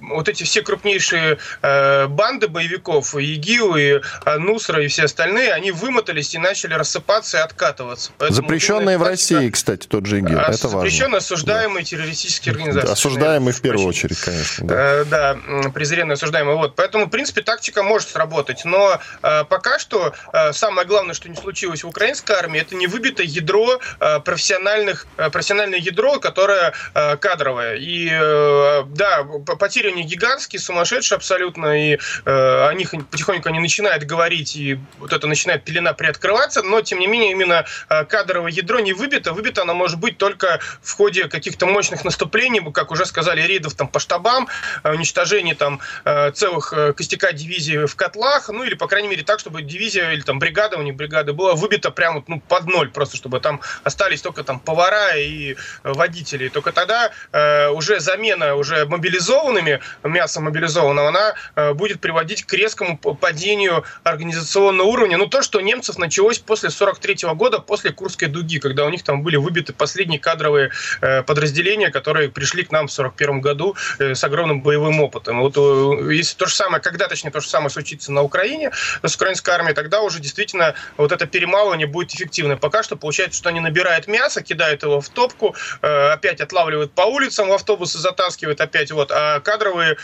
вот 0.00 0.28
эти 0.28 0.44
все 0.44 0.62
крупнейшие 0.62 1.38
банды 1.62 2.48
боевиков, 2.48 3.14
ИГИЛ, 3.14 3.76
и 3.76 4.00
Нусра, 4.38 4.82
и 4.82 4.88
все 4.88 5.04
остальные, 5.04 5.52
они 5.52 5.70
вымотались 5.70 6.34
и 6.34 6.38
начали 6.38 6.74
рассыпаться 6.74 7.43
откатываться. 7.44 8.10
Поэтому 8.18 8.42
Запрещенные 8.42 8.98
в 8.98 9.02
России, 9.02 9.48
кстати, 9.50 9.86
тот 9.86 10.06
же 10.06 10.18
ИГИЛ. 10.18 10.38
А, 10.38 10.50
это 10.50 10.68
запрещенные 10.68 11.18
осуждаемые 11.18 11.84
да. 11.84 11.90
террористические 11.90 12.52
организации. 12.52 12.92
Осуждаемые 12.92 13.54
в 13.54 13.60
первую 13.60 13.88
очередь, 13.88 14.18
конечно. 14.18 14.66
Да, 14.66 14.74
э, 14.74 15.04
да 15.04 15.38
презренные 15.72 16.14
осуждаемые. 16.14 16.56
Вот. 16.56 16.74
Поэтому, 16.76 17.06
в 17.06 17.10
принципе, 17.10 17.42
тактика 17.42 17.82
может 17.82 18.08
сработать. 18.08 18.64
Но 18.64 19.00
э, 19.22 19.44
пока 19.44 19.78
что 19.78 20.14
э, 20.32 20.52
самое 20.52 20.86
главное, 20.86 21.14
что 21.14 21.28
не 21.28 21.36
случилось 21.36 21.84
в 21.84 21.88
украинской 21.88 22.32
армии, 22.32 22.60
это 22.60 22.74
не 22.74 22.86
выбито 22.86 23.22
ядро 23.22 23.78
профессиональных, 24.24 25.06
профессиональное 25.32 25.78
ядро, 25.78 26.18
которое 26.18 26.72
кадровое. 26.92 27.76
И 27.76 28.08
да, 28.08 29.24
потери 29.58 29.90
у 29.90 29.94
них 29.94 30.06
гигантские, 30.06 30.60
сумасшедшие 30.60 31.16
абсолютно, 31.16 31.92
и 31.92 31.98
о 32.24 32.72
них 32.72 32.94
потихоньку 33.10 33.48
они 33.48 33.60
начинают 33.60 34.04
говорить, 34.04 34.56
и 34.56 34.78
вот 34.98 35.12
это 35.12 35.26
начинает 35.26 35.64
пелена 35.64 35.92
приоткрываться, 35.92 36.62
но, 36.62 36.80
тем 36.80 36.98
не 36.98 37.06
менее, 37.06 37.33
именно 37.34 37.64
э, 37.88 38.04
кадровое 38.04 38.50
ядро 38.50 38.80
не 38.80 38.92
выбито. 38.92 39.32
Выбито 39.32 39.62
оно 39.62 39.74
может 39.74 39.98
быть 39.98 40.18
только 40.18 40.60
в 40.82 40.92
ходе 40.92 41.28
каких-то 41.28 41.66
мощных 41.66 42.04
наступлений, 42.04 42.60
как 42.72 42.90
уже 42.90 43.04
сказали, 43.06 43.42
рейдов 43.42 43.74
там 43.74 43.88
по 43.88 43.98
штабам, 43.98 44.48
э, 44.82 44.92
уничтожения 44.92 45.54
там 45.54 45.80
э, 46.04 46.30
целых 46.32 46.72
костяка 46.96 47.32
дивизии 47.32 47.86
в 47.86 47.96
котлах, 47.96 48.48
ну 48.48 48.64
или, 48.64 48.74
по 48.74 48.86
крайней 48.86 49.08
мере, 49.08 49.22
так, 49.22 49.40
чтобы 49.40 49.62
дивизия 49.62 50.12
или 50.12 50.22
там 50.22 50.38
бригада, 50.38 50.78
у 50.78 50.82
них 50.82 50.94
бригада 50.94 51.32
была 51.32 51.54
выбита 51.54 51.90
прямо 51.90 52.24
ну, 52.26 52.40
под 52.40 52.66
ноль, 52.66 52.90
просто 52.90 53.16
чтобы 53.16 53.40
там 53.40 53.60
остались 53.82 54.22
только 54.22 54.44
там 54.44 54.60
повара 54.60 55.16
и 55.16 55.56
водители. 55.82 56.48
Только 56.48 56.72
тогда 56.72 57.10
э, 57.32 57.68
уже 57.68 58.00
замена 58.00 58.54
уже 58.54 58.86
мобилизованными, 58.86 59.80
мясо 60.02 60.40
мобилизованного, 60.40 61.08
она 61.08 61.74
будет 61.74 62.00
приводить 62.00 62.44
к 62.44 62.52
резкому 62.52 62.96
падению 62.96 63.84
организационного 64.04 64.86
уровня. 64.86 65.18
Ну, 65.18 65.26
то, 65.26 65.42
что 65.42 65.58
у 65.58 65.60
немцев 65.60 65.98
началось 65.98 66.38
после 66.38 66.70
43 66.70 67.23
-го 67.24 67.34
года 67.34 67.58
после 67.58 67.92
Курской 67.92 68.28
дуги, 68.28 68.58
когда 68.58 68.84
у 68.84 68.90
них 68.90 69.02
там 69.02 69.22
были 69.22 69.36
выбиты 69.36 69.72
последние 69.72 70.20
кадровые 70.20 70.70
э, 71.00 71.22
подразделения, 71.22 71.90
которые 71.90 72.28
пришли 72.28 72.64
к 72.64 72.72
нам 72.72 72.86
в 72.86 72.92
41 72.92 73.40
году 73.40 73.76
э, 73.98 74.14
с 74.14 74.24
огромным 74.24 74.62
боевым 74.62 75.00
опытом. 75.00 75.40
Вот 75.40 75.56
э, 75.56 76.12
если 76.14 76.36
то 76.36 76.46
же 76.46 76.54
самое, 76.54 76.82
когда 76.82 77.08
точнее 77.08 77.30
то 77.30 77.40
же 77.40 77.48
самое 77.48 77.70
случится 77.70 78.12
на 78.12 78.22
Украине 78.22 78.70
с 79.02 79.14
украинской 79.14 79.50
армией, 79.50 79.74
тогда 79.74 80.00
уже 80.00 80.20
действительно 80.20 80.74
вот 80.96 81.12
это 81.12 81.26
перемалывание 81.26 81.86
будет 81.86 82.14
эффективно. 82.14 82.56
Пока 82.56 82.82
что 82.82 82.96
получается, 82.96 83.38
что 83.38 83.48
они 83.48 83.60
набирают 83.60 84.06
мясо, 84.06 84.42
кидают 84.42 84.82
его 84.82 85.00
в 85.00 85.08
топку, 85.08 85.54
опять 85.80 86.40
отлавливают 86.40 86.92
по 86.92 87.02
улицам, 87.02 87.48
в 87.48 87.52
автобусы 87.52 87.98
затаскивают 87.98 88.60
опять, 88.60 88.90
вот, 88.90 89.10
а 89.10 89.40
кадровый 89.40 89.96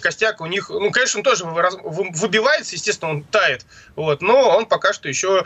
костяк 0.00 0.40
у 0.40 0.46
них, 0.46 0.70
ну, 0.70 0.90
конечно, 0.90 1.18
он 1.18 1.24
тоже 1.24 1.44
выбивается, 1.44 2.74
естественно, 2.74 3.10
он 3.12 3.22
тает, 3.22 3.66
вот, 3.96 4.22
но 4.22 4.56
он 4.56 4.66
пока 4.66 4.92
что 4.92 5.08
еще 5.08 5.44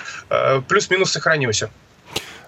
плюс-минус 0.69 1.13
сохранился. 1.19 1.71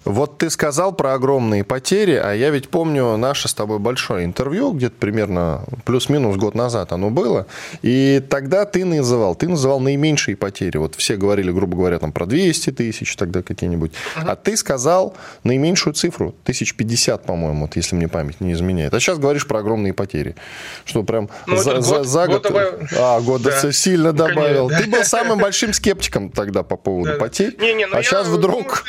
Вот 0.04 0.38
ты 0.38 0.48
сказал 0.48 0.92
про 0.92 1.14
огромные 1.14 1.62
потери, 1.62 2.14
а 2.14 2.32
я 2.32 2.50
ведь 2.50 2.68
помню 2.68 3.16
наше 3.16 3.48
с 3.48 3.54
тобой 3.54 3.78
большое 3.78 4.24
интервью, 4.24 4.72
где-то 4.72 4.94
примерно 4.98 5.64
плюс-минус 5.84 6.36
год 6.36 6.54
назад 6.54 6.92
оно 6.92 7.10
было, 7.10 7.46
и 7.82 8.22
тогда 8.28 8.64
ты 8.64 8.84
называл, 8.84 9.34
ты 9.34 9.46
называл 9.48 9.78
наименьшие 9.78 10.36
потери. 10.36 10.78
Вот 10.78 10.94
все 10.94 11.16
говорили, 11.16 11.52
грубо 11.52 11.76
говоря, 11.76 11.98
там 11.98 12.12
про 12.12 12.24
200 12.24 12.72
тысяч 12.72 13.14
тогда 13.16 13.42
какие-нибудь, 13.42 13.92
uh-huh. 13.92 14.30
а 14.30 14.36
ты 14.36 14.56
сказал 14.56 15.14
наименьшую 15.44 15.92
цифру, 15.92 16.28
1050, 16.44 17.22
по-моему, 17.24 17.62
вот, 17.62 17.76
если 17.76 17.94
мне 17.94 18.08
память 18.08 18.40
не 18.40 18.52
изменяет. 18.52 18.94
А 18.94 19.00
сейчас 19.00 19.18
говоришь 19.18 19.46
про 19.46 19.58
огромные 19.58 19.92
потери, 19.92 20.34
что 20.86 21.02
прям 21.02 21.28
ну, 21.46 21.56
за, 21.56 21.74
год, 21.74 21.84
за, 21.84 22.04
за 22.04 22.26
год... 22.26 22.50
год 22.50 22.78
а, 22.98 23.20
год 23.20 23.42
да. 23.42 23.72
сильно 23.72 24.12
ну, 24.12 24.18
добавил. 24.18 24.68
Конечно, 24.68 24.84
ты 24.84 24.90
был 24.90 25.04
самым 25.04 25.38
большим 25.38 25.74
скептиком 25.74 26.30
тогда 26.30 26.62
по 26.62 26.76
поводу 26.76 27.18
потерь, 27.18 27.54
не, 27.58 27.74
не, 27.74 27.86
ну 27.86 27.98
а 27.98 28.02
сейчас 28.02 28.26
вдруг... 28.28 28.84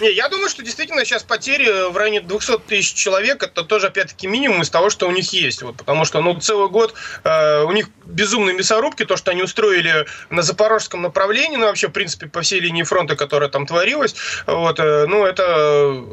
Не, 0.00 0.07
я 0.10 0.28
думаю, 0.28 0.48
что 0.48 0.62
действительно 0.62 1.04
сейчас 1.04 1.22
потери 1.22 1.90
в 1.90 1.96
районе 1.96 2.20
200 2.20 2.58
тысяч 2.60 2.94
человек, 2.94 3.42
это 3.42 3.64
тоже, 3.64 3.88
опять-таки, 3.88 4.26
минимум 4.26 4.62
из 4.62 4.70
того, 4.70 4.90
что 4.90 5.08
у 5.08 5.10
них 5.10 5.32
есть. 5.32 5.62
Вот, 5.62 5.76
потому 5.76 6.04
что, 6.04 6.20
ну, 6.20 6.38
целый 6.40 6.68
год 6.68 6.94
э, 7.24 7.62
у 7.62 7.72
них 7.72 7.88
безумные 8.04 8.54
мясорубки, 8.54 9.04
то, 9.04 9.16
что 9.16 9.30
они 9.30 9.42
устроили 9.42 10.06
на 10.30 10.42
запорожском 10.42 11.02
направлении, 11.02 11.56
ну, 11.56 11.66
вообще, 11.66 11.88
в 11.88 11.92
принципе, 11.92 12.26
по 12.26 12.42
всей 12.42 12.60
линии 12.60 12.82
фронта, 12.82 13.16
которая 13.16 13.48
там 13.48 13.66
творилась, 13.66 14.14
вот, 14.46 14.78
э, 14.80 15.06
ну, 15.06 15.24
это 15.24 16.04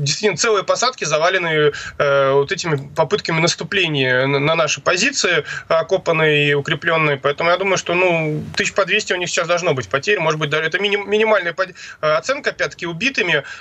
действительно 0.00 0.36
целые 0.36 0.64
посадки 0.64 1.04
завалены 1.04 1.72
э, 1.98 2.32
вот 2.32 2.52
этими 2.52 2.88
попытками 2.94 3.40
наступления 3.40 4.26
на, 4.26 4.38
на 4.38 4.54
наши 4.54 4.80
позиции, 4.80 5.44
окопанные 5.68 6.50
и 6.50 6.54
укрепленные. 6.54 7.16
Поэтому 7.16 7.50
я 7.50 7.56
думаю, 7.56 7.76
что 7.76 7.94
ну, 7.94 8.42
тысяч 8.56 8.74
по 8.74 8.84
200 8.84 9.12
у 9.12 9.16
них 9.16 9.28
сейчас 9.28 9.46
должно 9.46 9.74
быть 9.74 9.88
потерь. 9.88 10.18
Может 10.20 10.38
быть, 10.38 10.50
даже 10.50 10.64
это 10.64 10.78
миним, 10.78 11.08
минимальная 11.08 11.52
под... 11.52 11.70
Э, 12.00 12.12
оценка, 12.12 12.50
опять-таки, 12.50 12.86
убитыми. 12.86 13.19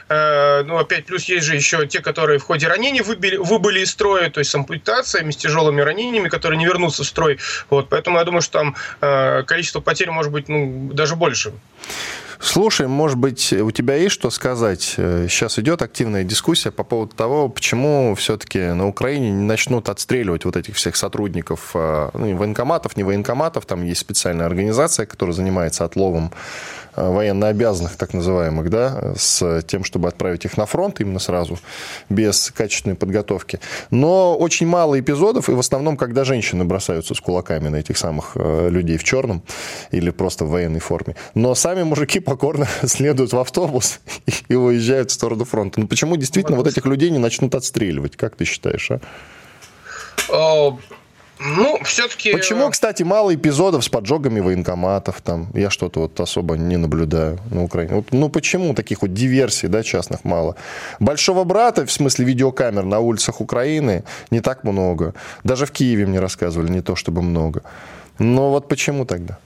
Э, 0.10 0.64
ну, 0.64 0.78
опять, 0.78 1.06
плюс 1.06 1.26
есть 1.26 1.46
же 1.46 1.56
еще 1.56 1.86
те, 1.88 2.02
которые 2.02 2.40
в 2.40 2.44
ходе 2.44 2.68
ранений 2.68 3.02
выбили, 3.02 3.38
выбыли 3.38 3.82
из 3.82 3.92
строя, 3.92 4.30
то 4.30 4.40
есть 4.40 4.52
с 4.52 4.56
ампутациями, 4.56 5.32
с 5.32 5.38
тяжелыми 5.38 5.82
ранениями, 5.82 6.30
которые 6.30 6.58
не 6.58 6.66
вернутся 6.66 7.04
в 7.04 7.08
строй. 7.08 7.40
Вот, 7.70 7.90
поэтому 7.90 8.18
я 8.18 8.26
думаю, 8.26 8.42
что 8.42 8.60
там 8.60 8.76
э, 9.02 9.44
количество 9.44 9.80
потерь 9.80 10.12
может 10.12 10.32
быть 10.32 10.50
ну, 10.50 10.90
даже 10.94 11.16
больше. 11.16 11.54
Слушай, 12.42 12.88
может 12.88 13.18
быть, 13.18 13.52
у 13.52 13.70
тебя 13.72 13.96
есть 13.96 14.16
что 14.16 14.30
сказать? 14.30 14.82
Сейчас 14.82 15.60
идет 15.60 15.82
активная 15.82 16.24
дискуссия 16.24 16.72
по 16.72 16.86
поводу 16.86 17.14
того, 17.14 17.50
почему 17.50 18.16
все-таки 18.16 18.60
на 18.60 18.88
Украине 18.88 19.30
не 19.30 19.44
начнут 19.44 19.90
отстреливать 19.90 20.46
вот 20.46 20.56
этих 20.56 20.76
всех 20.76 20.96
сотрудников 20.96 21.72
ну, 21.74 22.38
военкоматов, 22.38 22.96
не 22.96 23.04
военкоматов. 23.04 23.66
Там 23.66 23.84
есть 23.84 24.00
специальная 24.00 24.46
организация, 24.46 25.06
которая 25.06 25.34
занимается 25.34 25.84
отловом 25.84 26.32
Э, 26.32 26.79
военнообязанных, 27.10 27.96
так 27.96 28.14
называемых, 28.14 28.70
да, 28.70 29.14
с 29.18 29.62
тем, 29.64 29.84
чтобы 29.84 30.08
отправить 30.08 30.46
их 30.46 30.58
на 30.58 30.66
фронт 30.66 31.00
именно 31.00 31.20
сразу, 31.20 31.60
без 32.10 32.52
качественной 32.52 32.96
подготовки. 32.96 33.60
Но 33.92 34.38
очень 34.38 34.68
мало 34.68 35.00
эпизодов, 35.00 35.50
и 35.50 35.54
в 35.54 35.60
основном, 35.60 35.98
когда 35.98 36.24
женщины 36.24 36.66
бросаются 36.66 37.14
с 37.14 37.22
кулаками 37.22 37.70
на 37.70 37.78
этих 37.78 37.98
самых 37.98 38.32
э, 38.36 38.70
людей 38.70 38.98
в 38.98 39.04
черном 39.04 39.44
или 39.92 40.10
просто 40.10 40.46
в 40.46 40.50
военной 40.50 40.80
форме. 40.80 41.16
Но 41.34 41.56
сами 41.56 41.84
мужики 41.84 42.20
покорно 42.20 42.68
следуют 42.86 43.34
в 43.34 43.40
автобус 43.40 44.00
и 44.48 44.56
уезжают 44.56 45.12
в 45.12 45.14
сторону 45.14 45.46
фронта. 45.46 45.80
Ну 45.80 45.88
почему 45.88 46.18
действительно 46.18 46.58
вот 46.58 46.68
этих 46.68 46.86
людей 46.86 47.10
не 47.10 47.20
начнут 47.20 47.56
отстреливать? 47.56 48.16
Как 48.16 48.36
ты 48.36 48.46
считаешь, 48.46 48.92
а? 48.92 49.00
Ну, 51.40 51.80
все-таки... 51.84 52.32
Почему, 52.32 52.68
э, 52.68 52.72
кстати, 52.72 53.04
мало 53.04 53.34
эпизодов 53.34 53.84
с 53.84 53.90
поджогами 53.90 54.42
военкоматов 54.42 55.22
там? 55.22 55.48
Я 55.54 55.70
что-то 55.70 56.02
вот 56.02 56.20
особо 56.20 56.58
не 56.58 56.78
наблюдаю 56.78 57.40
на 57.50 57.64
Украине. 57.64 57.96
Вот, 57.96 58.08
ну, 58.12 58.30
почему 58.30 58.74
таких 58.74 59.02
вот 59.02 59.14
диверсий, 59.14 59.70
да, 59.70 59.82
частных 59.84 60.26
мало? 60.26 60.56
Большого 61.00 61.46
брата, 61.46 61.86
в 61.86 61.92
смысле 61.92 62.26
видеокамер 62.26 62.84
на 62.84 63.00
улицах 63.00 63.40
Украины 63.42 64.04
не 64.32 64.42
так 64.42 64.64
много. 64.64 65.14
Даже 65.44 65.66
в 65.66 65.72
Киеве 65.72 66.06
мне 66.06 66.20
рассказывали, 66.20 66.72
не 66.72 66.82
то 66.82 66.96
чтобы 66.96 67.22
много. 67.22 67.64
Но 68.18 68.50
вот 68.50 68.68
почему 68.68 69.06
тогда? 69.06 69.38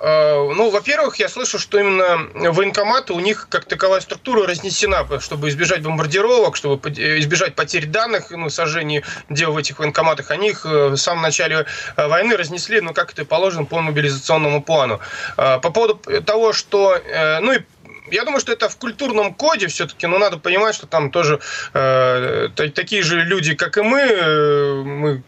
Э, 0.00 0.52
ну, 0.54 0.70
во-первых, 0.70 1.16
я 1.16 1.28
слышу, 1.28 1.58
что 1.58 1.78
именно 1.78 2.28
военкоматы, 2.52 3.12
у 3.12 3.20
них 3.20 3.48
как 3.48 3.64
таковая 3.64 4.00
структура 4.00 4.46
разнесена, 4.46 5.06
чтобы 5.20 5.48
избежать 5.48 5.82
бомбардировок, 5.82 6.56
чтобы 6.56 6.90
избежать 6.90 7.54
потерь 7.54 7.86
данных, 7.86 8.30
ну, 8.30 8.50
сожжения 8.50 9.02
дел 9.30 9.52
в 9.52 9.58
этих 9.58 9.78
военкоматах. 9.78 10.30
Они 10.30 10.50
их 10.50 10.66
э, 10.66 10.88
в 10.88 10.96
самом 10.96 11.22
начале 11.22 11.66
э, 11.96 12.06
войны 12.06 12.36
разнесли, 12.36 12.80
ну, 12.80 12.92
как 12.92 13.12
это 13.12 13.24
положено 13.24 13.64
по 13.64 13.80
мобилизационному 13.80 14.62
плану. 14.62 15.00
По 15.36 15.58
поводу 15.58 16.00
того, 16.22 16.52
что, 16.52 16.98
ну, 17.40 17.52
и 17.52 17.60
я 18.10 18.24
думаю, 18.24 18.40
что 18.40 18.52
это 18.52 18.68
в 18.68 18.76
культурном 18.76 19.34
коде 19.34 19.66
все-таки, 19.68 20.06
но 20.06 20.18
надо 20.18 20.38
понимать, 20.38 20.74
что 20.74 20.86
там 20.86 21.10
тоже 21.10 21.40
э, 21.74 22.48
такие 22.54 23.02
же 23.02 23.22
люди, 23.22 23.54
как 23.54 23.78
и 23.78 23.82
мы, 23.82 24.00
э, 24.00 24.82
мы 24.82 25.22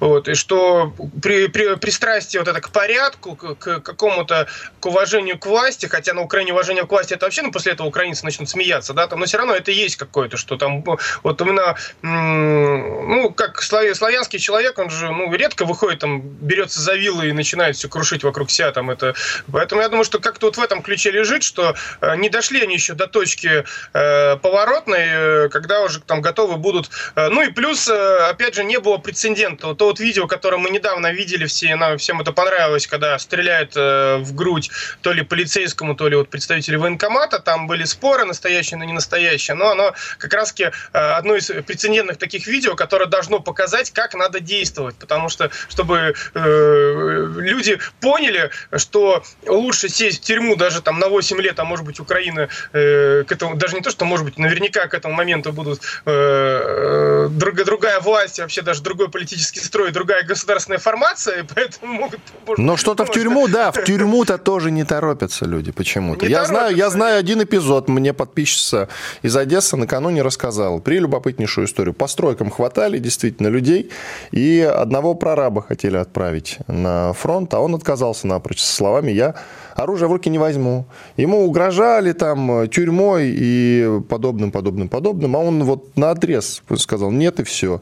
вот, 0.00 0.28
и 0.28 0.34
что 0.34 0.92
при, 1.22 1.48
при, 1.48 1.76
пристрастие 1.76 2.40
вот 2.40 2.48
это 2.48 2.60
к 2.60 2.70
порядку, 2.70 3.36
к, 3.36 3.54
к 3.56 3.80
какому-то 3.80 4.46
к 4.80 4.86
уважению 4.86 5.38
к 5.38 5.46
власти, 5.46 5.86
хотя 5.86 6.14
на 6.14 6.22
Украине 6.22 6.52
уважение 6.52 6.86
к 6.86 6.90
власти 6.90 7.14
это 7.14 7.26
вообще, 7.26 7.42
ну, 7.42 7.52
после 7.52 7.72
этого 7.72 7.86
украинцы 7.86 8.24
начнут 8.24 8.48
смеяться, 8.48 8.94
да, 8.94 9.06
там, 9.06 9.20
но 9.20 9.26
все 9.26 9.38
равно 9.38 9.54
это 9.54 9.70
есть 9.70 9.96
какое-то, 9.96 10.36
что 10.36 10.56
там, 10.56 10.84
вот 11.22 11.40
именно, 11.40 11.76
ну, 12.02 13.30
как 13.30 13.62
славянский 13.62 14.38
человек, 14.38 14.78
он 14.78 14.90
же, 14.90 15.10
ну, 15.10 15.32
редко 15.34 15.64
выходит, 15.64 16.00
там, 16.00 16.20
берется 16.20 16.80
за 16.80 16.94
вилы 16.94 17.28
и 17.28 17.32
начинает 17.32 17.76
все 17.76 17.88
крушить 17.88 18.24
вокруг 18.24 18.50
себя, 18.50 18.72
там, 18.72 18.90
это, 18.90 19.14
поэтому 19.50 19.82
я 19.82 19.88
думаю, 19.88 20.04
что 20.04 20.18
как-то 20.18 20.46
вот 20.46 20.56
в 20.56 20.60
этом 20.60 20.82
ключе 20.82 21.10
лежит, 21.10 21.42
что 21.42 21.74
э, 22.00 22.16
не 22.20 22.28
дошли 22.28 22.62
они 22.62 22.74
еще 22.74 22.94
до 22.94 23.06
точки 23.06 23.64
э, 23.92 24.36
поворотной, 24.36 25.06
э, 25.06 25.48
когда 25.48 25.82
уже 25.82 26.00
там 26.00 26.20
готовы 26.20 26.56
будут. 26.56 26.90
Э, 27.16 27.28
ну 27.28 27.42
и 27.42 27.50
плюс, 27.50 27.88
э, 27.88 28.18
опять 28.28 28.54
же, 28.54 28.64
не 28.64 28.78
было 28.78 28.98
прецедента. 28.98 29.74
То 29.74 29.86
вот 29.86 30.00
видео, 30.00 30.26
которое 30.26 30.58
мы 30.58 30.70
недавно 30.70 31.12
видели, 31.12 31.46
все, 31.46 31.74
нам 31.76 31.98
всем 31.98 32.20
это 32.20 32.32
понравилось, 32.32 32.86
когда 32.86 33.18
стреляют 33.18 33.72
э, 33.76 34.18
в 34.18 34.34
грудь 34.34 34.70
то 35.02 35.12
ли 35.12 35.22
полицейскому, 35.22 35.94
то 35.94 36.08
ли 36.08 36.16
вот 36.16 36.28
представители 36.28 36.76
военкомата, 36.76 37.38
там 37.38 37.66
были 37.66 37.84
споры, 37.84 38.24
настоящие, 38.24 38.78
но 38.78 38.84
не 38.84 38.92
настоящие, 38.92 39.54
но 39.54 39.70
оно 39.70 39.94
как 40.18 40.32
раз-таки 40.34 40.64
э, 40.64 40.98
одно 40.98 41.36
из 41.36 41.46
прецедентных 41.46 42.18
таких 42.18 42.46
видео, 42.46 42.74
которое 42.76 43.06
должно 43.06 43.40
показать, 43.40 43.90
как 43.90 44.14
надо 44.14 44.40
действовать, 44.40 44.96
потому 44.96 45.28
что, 45.28 45.50
чтобы 45.68 46.14
э, 46.34 47.26
люди 47.36 47.78
поняли, 48.00 48.50
что 48.76 49.22
лучше 49.46 49.88
сесть 49.88 50.22
в 50.22 50.24
тюрьму 50.24 50.56
даже 50.56 50.82
там 50.82 50.98
на 50.98 51.08
8 51.08 51.40
лет, 51.40 51.58
а 51.58 51.64
может 51.64 51.84
быть 51.84 52.00
Украина 52.10 52.48
э, 52.72 53.24
к 53.24 53.32
этому, 53.32 53.54
даже 53.56 53.76
не 53.76 53.82
то, 53.82 53.90
что, 53.90 54.04
может 54.04 54.24
быть, 54.24 54.36
наверняка 54.38 54.88
к 54.88 54.94
этому 54.94 55.14
моменту 55.14 55.52
будут 55.52 55.80
э, 56.04 56.10
э 56.10 57.28
другая, 57.30 57.64
другая 57.64 58.00
власть, 58.00 58.40
вообще 58.40 58.62
даже 58.62 58.82
другой 58.82 59.08
политический 59.08 59.60
строй, 59.60 59.92
другая 59.92 60.24
государственная 60.24 60.78
формация, 60.78 61.46
поэтому 61.54 61.92
могут... 61.92 62.20
Но 62.56 62.76
что-то 62.76 63.04
в 63.04 63.12
тюрьму, 63.12 63.46
да, 63.48 63.70
в 63.70 63.84
тюрьму-то 63.84 64.38
тоже 64.38 64.70
не 64.70 64.84
торопятся 64.84 65.44
люди 65.44 65.70
почему-то. 65.70 66.26
я 66.26 66.44
знаю, 66.44 66.76
я 66.76 66.90
знаю 66.90 67.18
один 67.18 67.42
эпизод, 67.42 67.88
мне 67.88 68.12
подписчица 68.12 68.88
из 69.22 69.36
Одессы 69.36 69.76
накануне 69.76 70.22
рассказала, 70.22 70.80
при 70.80 70.98
любопытнейшую 70.98 71.66
историю. 71.66 71.94
По 71.94 72.08
стройкам 72.08 72.50
хватали 72.50 72.98
действительно 72.98 73.48
людей, 73.48 73.90
и 74.32 74.60
одного 74.60 75.14
прораба 75.14 75.62
хотели 75.62 75.96
отправить 75.96 76.58
на 76.66 77.12
фронт, 77.12 77.54
а 77.54 77.60
он 77.60 77.74
отказался 77.74 78.26
напрочь 78.26 78.60
со 78.60 78.74
словами 78.74 79.12
«я 79.12 79.36
оружие 79.82 80.08
в 80.08 80.12
руки 80.12 80.28
не 80.30 80.38
возьму». 80.38 80.86
Ему 81.16 81.44
угрожали, 81.44 82.12
там 82.12 82.62
э, 82.62 82.68
тюрьмой 82.68 83.32
и 83.34 84.00
подобным, 84.08 84.50
подобным, 84.50 84.88
подобным, 84.88 85.36
а 85.36 85.38
он 85.40 85.64
вот 85.64 85.96
на 85.96 86.10
отрез 86.10 86.62
сказал 86.76 87.10
нет 87.10 87.40
и 87.40 87.44
все. 87.44 87.80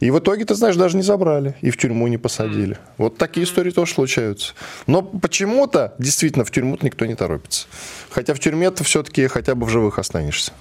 И 0.00 0.10
в 0.10 0.18
итоге, 0.20 0.44
ты 0.44 0.54
знаешь, 0.54 0.76
даже 0.76 0.96
не 0.96 1.02
забрали 1.02 1.56
и 1.60 1.70
в 1.70 1.76
тюрьму 1.76 2.06
не 2.06 2.18
посадили. 2.18 2.76
Mm. 2.76 2.78
Вот 2.98 3.16
такие 3.16 3.44
истории 3.44 3.70
тоже 3.70 3.94
случаются. 3.94 4.54
Но 4.86 5.02
почему-то 5.02 5.94
действительно 5.98 6.44
в 6.44 6.52
тюрьму 6.52 6.78
никто 6.82 7.04
не 7.04 7.16
торопится. 7.16 7.66
Хотя 8.10 8.34
в 8.34 8.38
тюрьме 8.38 8.70
ты 8.70 8.84
все-таки 8.84 9.26
хотя 9.26 9.54
бы 9.56 9.66
в 9.66 9.70
живых 9.70 9.98
останешься 9.98 10.52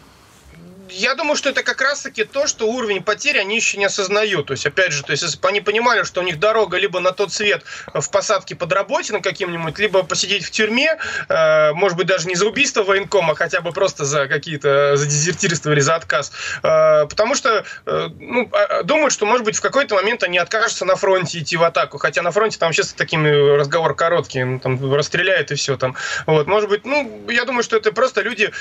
я 0.90 1.16
думаю, 1.16 1.36
что 1.36 1.50
это 1.50 1.64
как 1.64 1.82
раз-таки 1.82 2.24
то, 2.24 2.48
что 2.48 2.68
уровень 2.68 3.04
потерь 3.04 3.40
они 3.40 3.56
еще 3.56 3.78
не 3.78 3.86
осознают. 3.86 4.48
То 4.48 4.54
есть, 4.54 4.66
опять 4.66 4.92
же, 4.92 5.04
то 5.04 5.12
есть, 5.12 5.24
если 5.24 5.40
бы 5.40 5.48
они 5.48 5.62
понимали, 5.62 6.04
что 6.04 6.22
у 6.22 6.24
них 6.24 6.40
дорога 6.40 6.78
либо 6.78 7.00
на 7.00 7.12
тот 7.12 7.32
свет 7.32 7.64
в 7.94 8.10
посадке 8.10 8.56
под 8.56 8.72
работином 8.72 9.22
каким-нибудь, 9.22 9.78
либо 9.80 10.04
посидеть 10.04 10.46
в 10.46 10.52
тюрьме, 10.52 10.98
э, 11.30 11.74
может 11.74 11.98
быть, 11.98 12.08
даже 12.08 12.28
не 12.28 12.36
за 12.36 12.48
убийство 12.48 12.84
военкома, 12.84 13.34
а 13.34 13.36
хотя 13.36 13.62
бы 13.62 13.72
просто 13.72 14.06
за 14.06 14.28
какие-то, 14.28 14.98
за 14.98 15.06
дезертирство 15.06 15.72
или 15.72 15.80
за 15.80 15.96
отказ. 15.96 16.32
Э, 16.64 17.06
потому 17.08 17.36
что, 17.36 17.66
э, 17.86 18.10
ну, 18.20 18.50
а, 18.52 18.80
а, 18.80 18.84
думают, 18.84 19.14
что, 19.14 19.26
может 19.26 19.46
быть, 19.46 19.58
в 19.58 19.62
какой-то 19.62 19.96
момент 19.96 20.24
они 20.24 20.38
откажутся 20.38 20.86
на 20.86 20.96
фронте 20.96 21.40
идти 21.40 21.58
в 21.58 21.64
атаку. 21.64 21.98
Хотя 21.98 22.22
на 22.22 22.32
фронте 22.32 22.58
там 22.58 22.74
сейчас 22.74 22.94
такими 22.94 23.30
разговор 23.58 23.96
короткий, 23.96 24.44
ну, 24.44 24.60
там 24.60 24.94
расстреляют 24.94 25.52
и 25.52 25.56
все 25.56 25.78
там. 25.78 25.96
Вот, 26.26 26.48
может 26.48 26.70
быть, 26.70 26.86
ну, 26.86 27.30
я 27.30 27.46
думаю, 27.46 27.64
что 27.64 27.78
это 27.78 27.92
просто 27.92 28.22
люди 28.22 28.52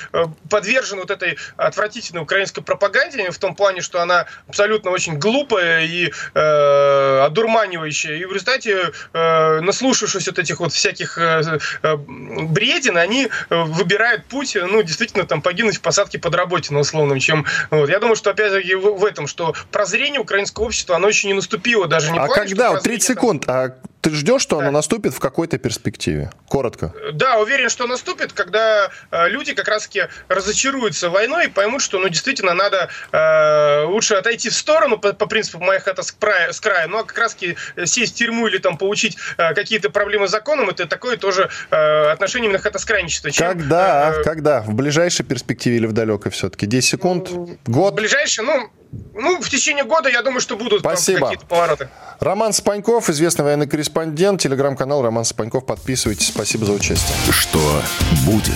подвержены 0.51 1.03
вот 1.03 1.11
этой 1.11 1.39
отвратительной 1.57 2.26
украинской 2.27 2.63
пропаганде, 2.63 3.31
в 3.31 3.39
том 3.39 3.55
плане, 3.55 3.81
что 3.81 4.01
она 4.01 4.27
абсолютно 4.49 4.91
очень 4.91 5.19
глупая 5.19 5.87
и 5.87 6.13
э, 6.35 7.21
одурманивающая. 7.25 8.17
И 8.17 8.25
в 8.25 8.33
результате, 8.33 8.93
э, 9.13 9.61
наслушавшись 9.61 10.27
вот 10.27 10.39
этих 10.39 10.61
вот 10.61 10.73
всяких 10.73 11.19
э, 11.19 11.59
э, 11.83 11.97
бредин, 11.97 12.99
они 12.99 13.29
э, 13.29 13.63
выбирают 13.63 14.27
путь, 14.27 14.57
ну, 14.61 14.83
действительно, 14.83 15.25
там, 15.25 15.41
погинуть 15.41 15.77
в 15.77 15.81
посадке 15.81 16.19
под 16.19 16.35
работе, 16.35 16.75
на 16.75 16.81
условном, 16.81 17.19
чем... 17.21 17.47
Вот. 17.71 17.89
Я 17.89 17.99
думаю, 18.01 18.17
что, 18.17 18.31
опять-таки, 18.31 18.75
в, 18.75 18.99
в 18.99 19.05
этом, 19.05 19.27
что 19.27 19.55
прозрение 19.71 20.21
украинского 20.21 20.65
общества, 20.65 20.97
оно 20.97 21.09
еще 21.09 21.29
не 21.29 21.35
наступило, 21.35 21.87
даже 21.87 22.11
не 22.13 22.19
А 22.19 22.27
плане, 22.27 22.49
когда? 22.51 22.81
30 22.81 23.03
секунд. 23.03 23.49
А 23.49 23.77
ты 24.07 24.15
ждешь, 24.15 24.43
что 24.43 24.59
да. 24.59 24.63
оно 24.63 24.71
наступит 24.71 25.15
в 25.15 25.19
какой-то 25.19 25.59
перспективе? 25.59 26.31
Коротко. 26.49 26.95
Да, 27.15 27.41
уверен, 27.41 27.69
что 27.69 27.89
наступит, 27.89 28.33
когда 28.33 28.89
э, 29.11 29.29
люди 29.29 29.53
как 29.53 29.67
раз-таки 29.67 30.05
разочаруются 30.29 31.11
войной 31.11 31.47
и 31.47 31.49
поймут, 31.49 31.83
что, 31.83 31.99
ну, 31.99 32.09
действительно, 32.09 32.55
надо 32.55 32.89
э, 33.11 33.83
лучше 33.87 34.15
отойти 34.15 34.49
в 34.49 34.55
сторону 34.55 34.97
по, 34.97 35.13
по 35.13 35.27
принципу 35.27 35.59
«моя 35.59 35.81
хата 35.81 36.05
с 36.05 36.13
края», 36.13 36.53
с 36.53 36.61
края, 36.61 36.87
но 36.87 37.03
как 37.03 37.19
раз-таки 37.19 37.57
сесть 37.85 38.15
в 38.15 38.19
тюрьму 38.19 38.47
или 38.47 38.59
там 38.59 38.79
получить 38.79 39.17
э, 39.39 39.55
какие-то 39.55 39.91
проблемы 39.91 40.29
с 40.29 40.31
законом, 40.31 40.71
это 40.71 40.87
такое 40.87 41.17
тоже 41.17 41.51
э, 41.73 42.11
отношение 42.13 42.47
именно 42.47 42.63
хатоскрайничества. 42.63 43.33
Чем, 43.33 43.59
когда? 43.59 44.15
Э, 44.19 44.23
когда? 44.23 44.63
В 44.63 44.73
ближайшей 44.73 45.27
перспективе 45.27 45.79
или 45.79 45.87
в 45.87 45.93
далекой 45.93 46.31
все-таки? 46.31 46.67
10 46.67 46.89
секунд? 46.89 47.31
Год? 47.67 47.95
В 47.95 47.97
ближайшей, 47.97 48.45
ну, 48.45 48.71
ну, 49.15 49.41
в 49.41 49.49
течение 49.49 49.85
года, 49.85 50.09
я 50.09 50.23
думаю, 50.23 50.41
что 50.41 50.57
будут 50.57 50.83
какие-то 50.83 51.47
повороты. 51.47 51.89
Роман 52.21 52.53
Спаньков, 52.53 53.09
известный 53.11 53.45
военный 53.45 53.67
корреспондент, 53.67 54.41
телеграм-канал 54.41 55.03
Роман 55.03 55.25
Спаньков. 55.25 55.67
Подписывайтесь. 55.67 56.29
Спасибо 56.29 56.67
за 56.67 56.73
участие. 56.73 57.17
Что 57.31 57.83
будет? 58.25 58.55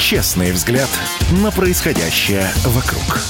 Честный 0.00 0.52
взгляд 0.52 0.88
на 1.42 1.50
происходящее 1.50 2.48
вокруг. 2.64 3.20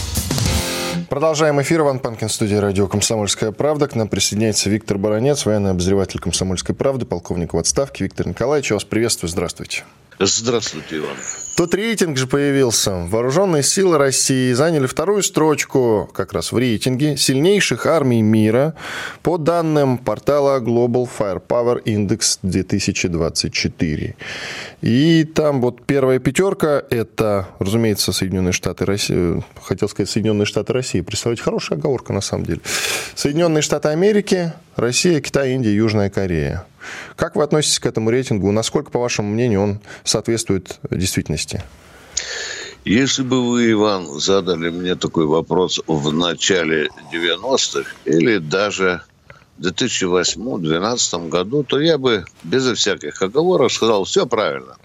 Продолжаем 1.08 1.60
эфир. 1.62 1.80
Иван 1.80 2.00
Панкин, 2.00 2.28
студия 2.28 2.60
радио 2.60 2.88
«Комсомольская 2.88 3.52
правда». 3.52 3.86
К 3.86 3.94
нам 3.94 4.08
присоединяется 4.08 4.68
Виктор 4.68 4.98
Баранец, 4.98 5.46
военный 5.46 5.70
обозреватель 5.70 6.18
«Комсомольской 6.18 6.74
правды», 6.74 7.06
полковник 7.06 7.54
в 7.54 7.58
отставке. 7.58 8.04
Виктор 8.04 8.26
Николаевич, 8.26 8.70
я 8.70 8.76
вас 8.76 8.84
приветствую. 8.84 9.30
Здравствуйте. 9.30 9.84
Здравствуйте, 10.18 10.98
Иван. 10.98 11.16
Тут 11.56 11.74
рейтинг 11.74 12.18
же 12.18 12.26
появился. 12.26 13.06
Вооруженные 13.08 13.62
силы 13.62 13.96
России 13.96 14.52
заняли 14.52 14.86
вторую 14.86 15.22
строчку 15.22 16.06
как 16.12 16.34
раз 16.34 16.52
в 16.52 16.58
рейтинге 16.58 17.16
сильнейших 17.16 17.86
армий 17.86 18.20
мира 18.20 18.74
по 19.22 19.38
данным 19.38 19.96
портала 19.96 20.60
Global 20.60 21.08
Firepower 21.08 21.82
Index 21.82 22.40
2024. 22.42 24.16
И 24.82 25.24
там 25.24 25.62
вот 25.62 25.82
первая 25.86 26.18
пятерка– 26.18 26.82
это, 26.90 27.48
разумеется, 27.58 28.12
Соединенные 28.12 28.52
Штаты 28.52 28.84
России. 28.84 29.42
Хотел 29.62 29.88
сказать 29.88 30.10
Соединенные 30.10 30.44
Штаты 30.44 30.74
России. 30.74 31.00
Представляете, 31.00 31.42
хорошая 31.42 31.78
оговорка 31.78 32.12
на 32.12 32.20
самом 32.20 32.44
деле. 32.44 32.60
Соединенные 33.14 33.62
Штаты 33.62 33.88
Америки, 33.88 34.52
Россия, 34.76 35.22
Китай, 35.22 35.52
Индия, 35.52 35.74
Южная 35.74 36.10
Корея. 36.10 36.66
Как 37.16 37.36
вы 37.36 37.42
относитесь 37.42 37.78
к 37.78 37.86
этому 37.86 38.10
рейтингу? 38.10 38.50
Насколько, 38.52 38.90
по 38.90 38.98
вашему 38.98 39.30
мнению, 39.30 39.62
он 39.62 39.80
соответствует 40.04 40.78
действительности? 40.90 41.62
Если 42.84 43.22
бы 43.22 43.44
вы, 43.44 43.72
Иван, 43.72 44.20
задали 44.20 44.70
мне 44.70 44.94
такой 44.94 45.26
вопрос 45.26 45.80
в 45.88 46.12
начале 46.12 46.88
90-х 47.12 47.90
или 48.04 48.38
даже 48.38 49.02
в 49.58 49.66
2008-2012 49.66 51.28
году, 51.28 51.64
то 51.64 51.80
я 51.80 51.98
бы 51.98 52.24
безо 52.44 52.74
всяких 52.76 53.20
оговорок 53.22 53.72
сказал, 53.72 54.04
все 54.04 54.24
правильно. 54.24 54.76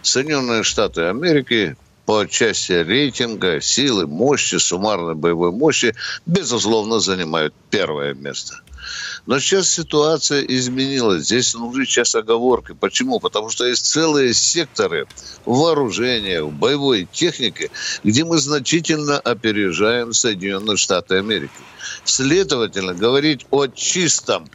Соединенные 0.00 0.62
Штаты 0.62 1.02
Америки 1.02 1.76
по 2.06 2.26
части 2.26 2.72
рейтинга, 2.72 3.60
силы, 3.60 4.06
мощи, 4.06 4.56
суммарной 4.56 5.14
боевой 5.14 5.52
мощи, 5.52 5.94
безусловно, 6.24 7.00
занимают 7.00 7.52
первое 7.70 8.14
место– 8.14 8.60
но 9.26 9.38
сейчас 9.38 9.68
ситуация 9.68 10.42
изменилась. 10.42 11.24
Здесь 11.24 11.54
нужны 11.54 11.84
сейчас 11.84 12.14
оговорки. 12.14 12.72
Почему? 12.72 13.20
Потому 13.20 13.50
что 13.50 13.64
есть 13.66 13.86
целые 13.86 14.34
секторы 14.34 15.06
вооружения, 15.44 16.44
боевой 16.44 17.08
техники, 17.10 17.70
где 18.02 18.24
мы 18.24 18.38
значительно 18.38 19.18
опережаем 19.18 20.12
Соединенные 20.12 20.76
Штаты 20.76 21.16
Америки. 21.16 21.50
Следовательно, 22.04 22.94
говорить 22.94 23.46
о 23.50 23.66
чистом 23.66 24.48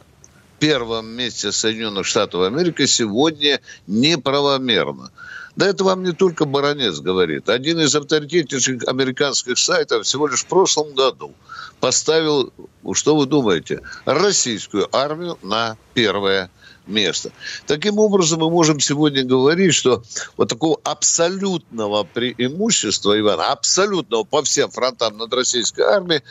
первом 0.58 1.06
месте 1.06 1.52
Соединенных 1.52 2.06
Штатов 2.06 2.42
Америки 2.42 2.86
сегодня 2.86 3.60
неправомерно. 3.86 5.10
Да 5.58 5.66
это 5.66 5.82
вам 5.82 6.04
не 6.04 6.12
только 6.12 6.44
Баранец 6.44 7.00
говорит. 7.00 7.48
Один 7.48 7.80
из 7.80 7.92
авторитетнейших 7.96 8.86
американских 8.86 9.58
сайтов 9.58 10.06
всего 10.06 10.28
лишь 10.28 10.44
в 10.44 10.46
прошлом 10.46 10.94
году 10.94 11.34
поставил, 11.80 12.52
что 12.92 13.16
вы 13.16 13.26
думаете, 13.26 13.80
российскую 14.04 14.88
армию 14.94 15.36
на 15.42 15.76
первое 15.94 16.48
место. 16.86 17.32
Таким 17.66 17.98
образом, 17.98 18.38
мы 18.38 18.50
можем 18.50 18.78
сегодня 18.78 19.24
говорить, 19.24 19.74
что 19.74 20.04
вот 20.36 20.48
такого 20.48 20.78
абсолютного 20.84 22.04
преимущества, 22.04 23.18
Иван, 23.18 23.40
абсолютного 23.40 24.22
по 24.22 24.44
всем 24.44 24.70
фронтам 24.70 25.18
над 25.18 25.34
российской 25.34 25.80
армией 25.80 26.22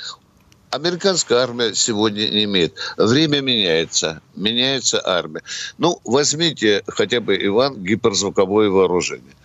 американская 0.71 1.39
армия 1.39 1.73
сегодня 1.73 2.29
не 2.29 2.43
имеет. 2.45 2.75
Время 2.97 3.41
меняется, 3.41 4.21
меняется 4.35 5.01
армия. 5.05 5.41
Ну, 5.77 5.99
возьмите 6.03 6.83
хотя 6.87 7.19
бы, 7.19 7.37
Иван, 7.39 7.83
гиперзвуковое 7.83 8.69
вооружение. 8.69 9.35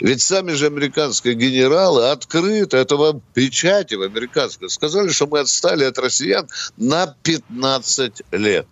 Ведь 0.00 0.20
сами 0.20 0.52
же 0.52 0.66
американские 0.66 1.34
генералы 1.34 2.10
открыто, 2.10 2.76
это 2.76 2.96
вам 2.96 3.22
печати 3.32 3.94
в 3.94 4.02
американской, 4.02 4.68
сказали, 4.68 5.08
что 5.08 5.26
мы 5.26 5.40
отстали 5.40 5.84
от 5.84 5.98
россиян 5.98 6.46
на 6.76 7.16
15 7.22 8.22
лет. 8.32 8.66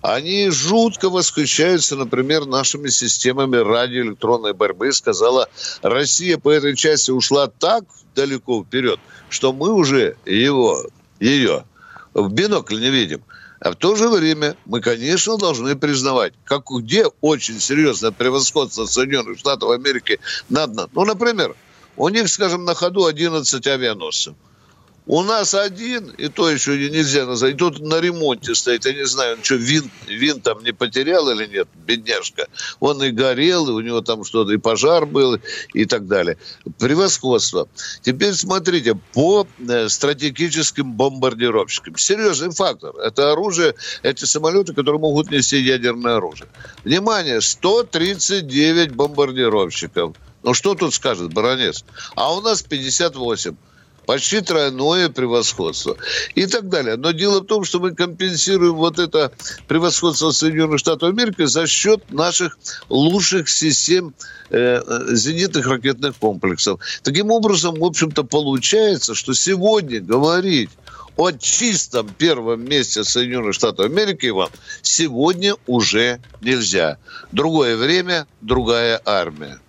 Они 0.00 0.50
жутко 0.50 1.10
восхищаются, 1.10 1.96
например, 1.96 2.46
нашими 2.46 2.88
системами 2.88 3.56
радиоэлектронной 3.56 4.54
борьбы. 4.54 4.92
Сказала, 4.92 5.48
Россия 5.82 6.38
по 6.38 6.50
этой 6.50 6.76
части 6.76 7.10
ушла 7.10 7.48
так 7.48 7.84
далеко 8.14 8.62
вперед, 8.62 9.00
что 9.28 9.52
мы 9.52 9.72
уже 9.72 10.16
его 10.24 10.86
ее 11.20 11.64
в 12.14 12.28
бинокль 12.32 12.80
не 12.80 12.90
видим. 12.90 13.22
А 13.60 13.72
в 13.72 13.76
то 13.76 13.96
же 13.96 14.08
время 14.08 14.56
мы, 14.66 14.80
конечно, 14.80 15.38
должны 15.38 15.76
признавать, 15.76 16.34
как 16.44 16.66
где 16.70 17.06
очень 17.20 17.58
серьезное 17.58 18.10
превосходство 18.10 18.84
Соединенных 18.84 19.38
Штатов 19.38 19.70
Америки 19.70 20.20
над 20.48 20.74
нами. 20.74 20.90
Ну, 20.92 21.04
например, 21.04 21.56
у 21.96 22.08
них, 22.10 22.28
скажем, 22.28 22.64
на 22.64 22.74
ходу 22.74 23.06
11 23.06 23.66
авианосцев. 23.66 24.34
У 25.08 25.22
нас 25.22 25.54
один, 25.54 26.10
и 26.18 26.26
то 26.26 26.50
еще 26.50 26.76
нельзя 26.76 27.26
назвать, 27.26 27.54
и 27.54 27.56
тут 27.56 27.78
на 27.78 28.00
ремонте 28.00 28.56
стоит, 28.56 28.86
я 28.86 28.92
не 28.92 29.06
знаю, 29.06 29.36
он 29.36 29.44
что, 29.44 29.54
винт, 29.54 29.92
винт 30.08 30.42
там 30.42 30.64
не 30.64 30.72
потерял 30.72 31.30
или 31.30 31.46
нет, 31.46 31.68
бедняжка. 31.86 32.48
Он 32.80 33.00
и 33.04 33.10
горел, 33.10 33.68
и 33.68 33.72
у 33.72 33.80
него 33.80 34.00
там 34.00 34.24
что-то, 34.24 34.52
и 34.52 34.56
пожар 34.56 35.06
был, 35.06 35.38
и 35.72 35.84
так 35.84 36.08
далее. 36.08 36.38
Превосходство. 36.80 37.68
Теперь 38.02 38.32
смотрите, 38.32 38.98
по 39.12 39.46
э, 39.68 39.88
стратегическим 39.88 40.94
бомбардировщикам. 40.94 41.96
Серьезный 41.96 42.50
фактор. 42.50 42.96
Это 42.96 43.30
оружие, 43.30 43.76
эти 44.02 44.24
самолеты, 44.24 44.74
которые 44.74 44.98
могут 44.98 45.30
нести 45.30 45.58
ядерное 45.58 46.16
оружие. 46.16 46.48
Внимание, 46.82 47.40
139 47.40 48.90
бомбардировщиков. 48.90 50.16
Ну, 50.42 50.52
что 50.52 50.74
тут 50.74 50.94
скажет 50.94 51.32
баронец? 51.32 51.84
А 52.16 52.34
у 52.34 52.40
нас 52.40 52.62
58 52.62 53.56
почти 54.06 54.40
тройное 54.40 55.08
превосходство 55.08 55.96
и 56.34 56.46
так 56.46 56.68
далее. 56.68 56.96
Но 56.96 57.10
дело 57.10 57.40
в 57.40 57.46
том, 57.46 57.64
что 57.64 57.80
мы 57.80 57.94
компенсируем 57.94 58.74
вот 58.74 58.98
это 58.98 59.32
превосходство 59.68 60.30
Соединенных 60.30 60.78
Штатов 60.78 61.10
Америки 61.10 61.44
за 61.44 61.66
счет 61.66 62.10
наших 62.10 62.58
лучших 62.88 63.48
систем 63.48 64.14
э, 64.50 64.80
зенитных 65.14 65.66
ракетных 65.66 66.16
комплексов. 66.16 66.80
Таким 67.02 67.30
образом, 67.30 67.74
в 67.74 67.84
общем-то, 67.84 68.24
получается, 68.24 69.14
что 69.14 69.34
сегодня 69.34 70.00
говорить 70.00 70.70
о 71.16 71.32
чистом 71.32 72.08
первом 72.08 72.64
месте 72.64 73.02
Соединенных 73.02 73.54
Штатов 73.54 73.86
Америки, 73.86 74.26
Иван, 74.26 74.50
сегодня 74.82 75.54
уже 75.66 76.20
нельзя. 76.40 76.98
Другое 77.32 77.76
время, 77.76 78.26
другая 78.40 79.00
армия. 79.04 79.60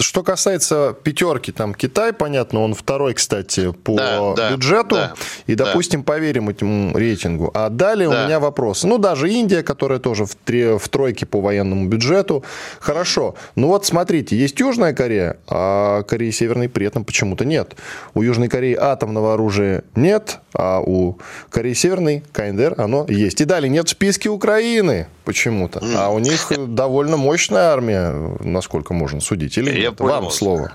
Что 0.00 0.22
касается 0.22 0.96
пятерки, 1.02 1.52
там 1.52 1.74
Китай, 1.74 2.12
понятно, 2.12 2.62
он 2.62 2.74
второй, 2.74 3.14
кстати, 3.14 3.72
по 3.72 4.34
да, 4.36 4.50
бюджету. 4.50 4.96
Да, 4.96 5.14
и, 5.46 5.54
допустим, 5.54 6.00
да. 6.00 6.12
поверим 6.12 6.48
этому 6.48 6.96
рейтингу. 6.96 7.50
А 7.54 7.68
далее 7.68 8.08
да. 8.08 8.22
у 8.22 8.26
меня 8.26 8.40
вопросы. 8.40 8.86
Ну, 8.86 8.98
даже 8.98 9.30
Индия, 9.30 9.62
которая 9.62 9.98
тоже 9.98 10.24
в, 10.24 10.34
три, 10.34 10.78
в 10.78 10.88
тройке 10.88 11.26
по 11.26 11.40
военному 11.40 11.88
бюджету. 11.88 12.44
Хорошо. 12.80 13.34
Ну 13.54 13.68
вот 13.68 13.84
смотрите, 13.84 14.36
есть 14.36 14.58
Южная 14.60 14.94
Корея, 14.94 15.38
а 15.48 16.02
Кореи 16.04 16.30
Северной 16.30 16.68
при 16.68 16.86
этом 16.86 17.04
почему-то 17.04 17.44
нет. 17.44 17.76
У 18.14 18.22
Южной 18.22 18.48
Кореи 18.48 18.74
атомного 18.74 19.34
оружия 19.34 19.84
нет, 19.94 20.40
а 20.54 20.80
у 20.80 21.18
Кореи 21.50 21.74
Северной, 21.74 22.24
КНДР, 22.32 22.74
оно 22.78 23.06
есть. 23.08 23.40
И 23.40 23.44
далее 23.44 23.68
нет 23.70 23.88
в 23.88 23.90
списке 23.90 24.28
Украины 24.28 25.06
почему-то. 25.24 25.82
А 25.96 26.08
у 26.10 26.18
них 26.18 26.52
довольно 26.68 27.16
мощная 27.16 27.72
армия, 27.72 28.12
насколько 28.40 28.94
можно 28.94 29.20
судить. 29.20 29.58
Или 29.58 29.65
Я 29.72 29.80
нет? 29.80 29.96
Понял. 29.96 30.12
Вам 30.12 30.30
слово. 30.30 30.72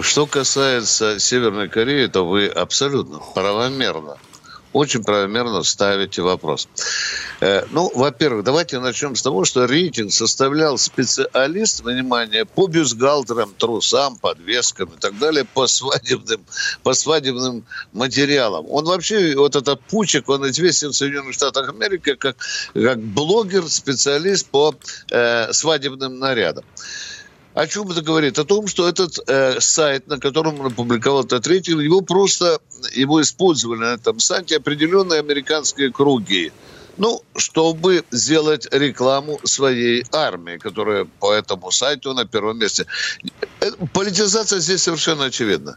Что 0.00 0.26
касается 0.26 1.18
Северной 1.18 1.68
Кореи, 1.68 2.06
то 2.06 2.26
вы 2.26 2.46
абсолютно 2.46 3.20
правомерно 3.34 4.16
очень 4.72 5.04
правомерно 5.04 5.62
ставите 5.62 6.22
вопрос. 6.22 6.68
Э, 7.40 7.64
ну, 7.70 7.90
во-первых, 7.94 8.44
давайте 8.44 8.78
начнем 8.80 9.14
с 9.14 9.22
того, 9.22 9.44
что 9.44 9.66
рейтинг 9.66 10.12
составлял 10.12 10.78
специалист, 10.78 11.80
внимание, 11.80 12.44
по 12.44 12.66
бюстгальтерам, 12.66 13.54
трусам, 13.56 14.16
подвескам 14.16 14.88
и 14.90 14.98
так 14.98 15.18
далее, 15.18 15.44
по 15.44 15.66
свадебным, 15.66 16.44
по 16.82 16.94
свадебным 16.94 17.64
материалам. 17.92 18.66
Он 18.70 18.84
вообще, 18.86 19.34
вот 19.36 19.56
этот 19.56 19.80
Пучек, 19.82 20.28
он 20.28 20.48
известен 20.48 20.90
в 20.90 20.96
Соединенных 20.96 21.34
Штатах 21.34 21.68
Америки 21.68 22.14
как, 22.14 22.36
как 22.72 22.98
блогер, 22.98 23.68
специалист 23.68 24.48
по 24.48 24.74
э, 25.10 25.52
свадебным 25.52 26.18
нарядам. 26.18 26.64
О 27.54 27.66
чем 27.66 27.90
это 27.90 28.00
говорит? 28.00 28.38
О 28.38 28.44
том, 28.44 28.66
что 28.66 28.88
этот 28.88 29.18
э, 29.28 29.60
сайт, 29.60 30.06
на 30.06 30.18
котором 30.18 30.60
он 30.60 30.66
опубликовал 30.66 31.24
этот 31.24 31.46
рейтинг, 31.46 31.82
его 31.82 32.00
просто, 32.00 32.60
его 32.94 33.20
использовали 33.20 33.78
на 33.78 33.94
этом 33.94 34.20
сайте 34.20 34.56
определенные 34.56 35.20
американские 35.20 35.92
круги. 35.92 36.50
Ну, 36.96 37.22
чтобы 37.36 38.04
сделать 38.10 38.68
рекламу 38.70 39.38
своей 39.44 40.04
армии, 40.12 40.58
которая 40.58 41.06
по 41.20 41.32
этому 41.32 41.70
сайту 41.70 42.14
на 42.14 42.24
первом 42.26 42.58
месте. 42.58 42.86
Э, 43.60 43.70
политизация 43.92 44.58
здесь 44.60 44.82
совершенно 44.82 45.26
очевидна. 45.26 45.76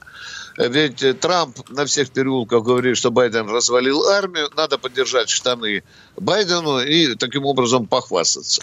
ведь 0.57 1.19
Трамп 1.19 1.69
на 1.69 1.85
всех 1.85 2.09
переулках 2.11 2.63
говорит, 2.63 2.97
что 2.97 3.11
Байден 3.11 3.49
развалил 3.49 4.07
армию, 4.07 4.49
надо 4.55 4.77
поддержать 4.77 5.29
штаны 5.29 5.83
Байдену 6.17 6.79
и 6.79 7.15
таким 7.15 7.45
образом 7.45 7.87
похвастаться. 7.87 8.61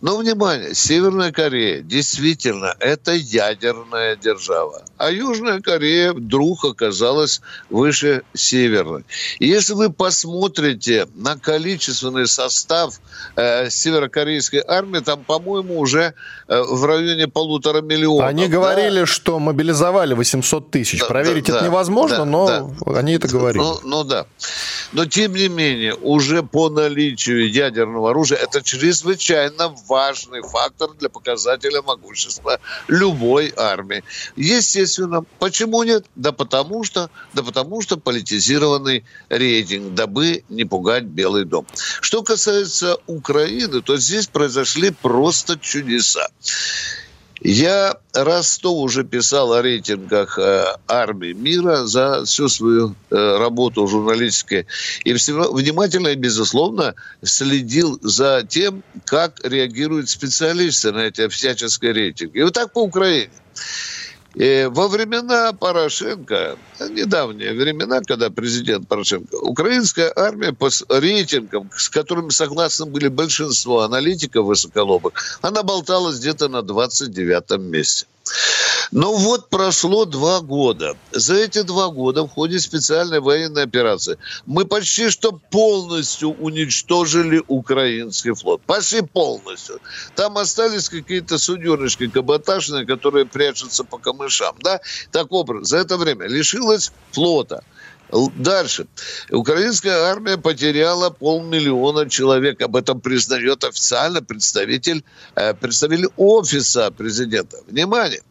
Но, 0.00 0.16
внимание, 0.16 0.74
Северная 0.74 1.32
Корея 1.32 1.82
действительно 1.82 2.74
это 2.80 3.12
ядерная 3.12 4.16
держава. 4.16 4.82
А 4.96 5.10
Южная 5.10 5.60
Корея 5.60 6.12
вдруг 6.12 6.64
оказалась 6.64 7.40
выше 7.68 8.22
Северной. 8.34 9.04
И 9.38 9.46
если 9.46 9.74
вы 9.74 9.90
посмотрите 9.90 11.06
на 11.14 11.36
количественный 11.36 12.26
состав 12.26 13.00
э, 13.36 13.68
северокорейской 13.68 14.62
армии, 14.66 15.00
там, 15.00 15.24
по-моему, 15.24 15.78
уже 15.78 16.14
э, 16.48 16.62
в 16.62 16.84
районе 16.84 17.28
полутора 17.28 17.82
миллионов. 17.82 18.28
Они 18.28 18.46
да? 18.46 18.52
говорили, 18.52 19.04
что 19.04 19.38
мобилизовали 19.38 20.14
800 20.14 20.70
тысяч. 20.70 21.00
Да, 21.00 21.06
Проверить 21.06 21.46
да, 21.46 21.56
это 21.56 21.64
невозможно, 21.66 22.18
да, 22.18 22.24
но 22.24 22.74
да. 22.86 22.98
они 22.98 23.14
это 23.14 23.28
говорили. 23.28 23.62
Ну, 23.62 23.80
ну 23.84 24.04
да. 24.04 24.26
Но, 24.92 25.04
тем 25.06 25.34
не 25.34 25.48
менее, 25.48 25.94
уже 25.94 26.42
по 26.42 26.69
наличию 26.70 27.50
ядерного 27.50 28.10
оружия 28.10 28.38
это 28.38 28.62
чрезвычайно 28.62 29.74
важный 29.88 30.42
фактор 30.42 30.90
для 30.98 31.08
показателя 31.08 31.82
могущества 31.82 32.60
любой 32.88 33.52
армии. 33.56 34.02
Естественно, 34.36 35.24
почему 35.38 35.82
нет? 35.82 36.06
Да 36.16 36.32
потому 36.32 36.84
что, 36.84 37.10
да 37.34 37.42
потому 37.42 37.82
что 37.82 37.96
политизированный 37.96 39.04
рейтинг, 39.28 39.94
дабы 39.94 40.44
не 40.48 40.64
пугать 40.64 41.04
Белый 41.04 41.44
дом. 41.44 41.66
Что 42.00 42.22
касается 42.22 42.96
Украины, 43.06 43.82
то 43.82 43.96
здесь 43.96 44.26
произошли 44.26 44.90
просто 44.90 45.58
чудеса. 45.58 46.28
Я 47.42 47.96
раз 48.12 48.50
сто 48.50 48.74
уже 48.74 49.02
писал 49.02 49.54
о 49.54 49.62
рейтингах 49.62 50.38
э, 50.38 50.76
армии 50.86 51.32
мира 51.32 51.86
за 51.86 52.24
всю 52.26 52.48
свою 52.48 52.94
э, 53.10 53.38
работу 53.38 53.86
журналистской. 53.86 54.66
И 55.04 55.14
всего, 55.14 55.50
внимательно 55.50 56.08
и, 56.08 56.16
безусловно, 56.16 56.94
следил 57.22 57.98
за 58.02 58.44
тем, 58.46 58.82
как 59.06 59.40
реагируют 59.42 60.10
специалисты 60.10 60.92
на 60.92 61.06
эти 61.06 61.28
всяческие 61.28 61.92
рейтинги. 61.92 62.38
И 62.38 62.42
вот 62.42 62.52
так 62.52 62.72
по 62.74 62.80
Украине. 62.80 63.30
И 64.34 64.68
во 64.70 64.86
времена 64.86 65.52
Порошенко, 65.52 66.56
недавние 66.90 67.52
времена, 67.52 68.00
когда 68.00 68.30
президент 68.30 68.86
Порошенко, 68.86 69.34
украинская 69.34 70.12
армия 70.14 70.52
по 70.52 70.68
рейтингам, 70.88 71.68
с 71.74 71.88
которыми 71.88 72.30
согласны 72.30 72.86
были 72.86 73.08
большинство 73.08 73.80
аналитиков 73.80 74.46
высоколобых, 74.46 75.12
она 75.42 75.64
болталась 75.64 76.20
где-то 76.20 76.48
на 76.48 76.62
29 76.62 77.58
месте. 77.58 78.06
Но 78.92 79.14
вот 79.14 79.50
прошло 79.50 80.04
два 80.04 80.40
года. 80.40 80.96
За 81.12 81.36
эти 81.36 81.62
два 81.62 81.88
года 81.88 82.24
в 82.24 82.28
ходе 82.28 82.58
специальной 82.58 83.20
военной 83.20 83.62
операции 83.62 84.18
мы 84.46 84.64
почти 84.64 85.10
что 85.10 85.32
полностью 85.32 86.30
уничтожили 86.30 87.42
украинский 87.46 88.34
флот. 88.34 88.62
Почти 88.62 89.02
полностью. 89.02 89.80
Там 90.16 90.38
остались 90.38 90.88
какие-то 90.88 91.38
суденышки 91.38 92.08
каботажные, 92.08 92.84
которые 92.84 93.26
прячутся 93.26 93.84
по 93.84 93.98
камышам. 93.98 94.56
Да? 94.60 94.80
Так 95.12 95.30
образ. 95.30 95.68
За 95.68 95.78
это 95.78 95.96
время 95.96 96.26
лишилась 96.26 96.92
флота. 97.12 97.62
Дальше. 98.12 98.86
Украинская 99.30 100.10
армия 100.10 100.36
потеряла 100.36 101.10
полмиллиона 101.10 102.08
человек. 102.08 102.60
Об 102.62 102.76
этом 102.76 103.00
признает 103.00 103.62
официально 103.64 104.22
представитель, 104.22 105.04
э, 105.36 105.54
представитель 105.54 106.08
офиса 106.16 106.90
президента. 106.90 107.58
Внимание! 107.68 108.22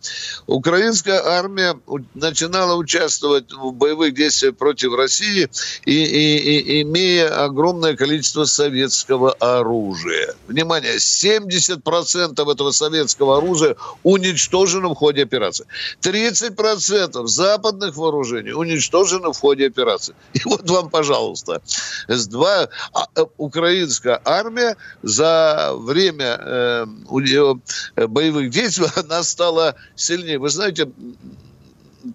Украинская 0.48 1.22
армия 1.24 1.80
начинала 2.14 2.76
участвовать 2.76 3.52
в 3.54 3.72
боевых 3.72 4.14
действиях 4.14 4.58
против 4.58 4.96
России, 4.96 5.50
и, 5.86 6.04
и, 6.04 6.60
и, 6.60 6.82
имея 6.82 7.46
огромное 7.46 7.96
количество 7.96 8.46
советского 8.46 9.32
оружия. 9.34 10.36
Внимание! 10.48 10.98
70% 10.98 12.52
этого 12.52 12.72
советского 12.72 13.38
оружия 13.38 13.76
уничтожено 14.04 14.90
в 14.90 14.96
ходе 14.96 15.24
операции. 15.24 15.66
30% 16.02 17.28
западных 17.28 17.96
вооружений 17.96 18.52
уничтожено 18.52 19.32
в 19.32 19.40
ходе 19.40 19.68
операции. 19.70 20.15
И 20.34 20.41
вот 20.45 20.70
вам, 20.70 20.89
пожалуйста, 20.89 21.61
с 22.07 22.28
два, 22.28 22.70
а, 22.93 23.05
э, 23.15 23.26
украинская 23.38 24.22
армия 24.26 24.76
за 25.03 25.72
время 25.76 26.38
э, 26.39 26.86
э, 27.95 28.07
боевых 28.07 28.49
действий 28.49 28.88
она 28.95 29.24
стала 29.24 29.76
сильнее. 29.95 30.39
Вы 30.39 30.49
знаете, 30.49 30.89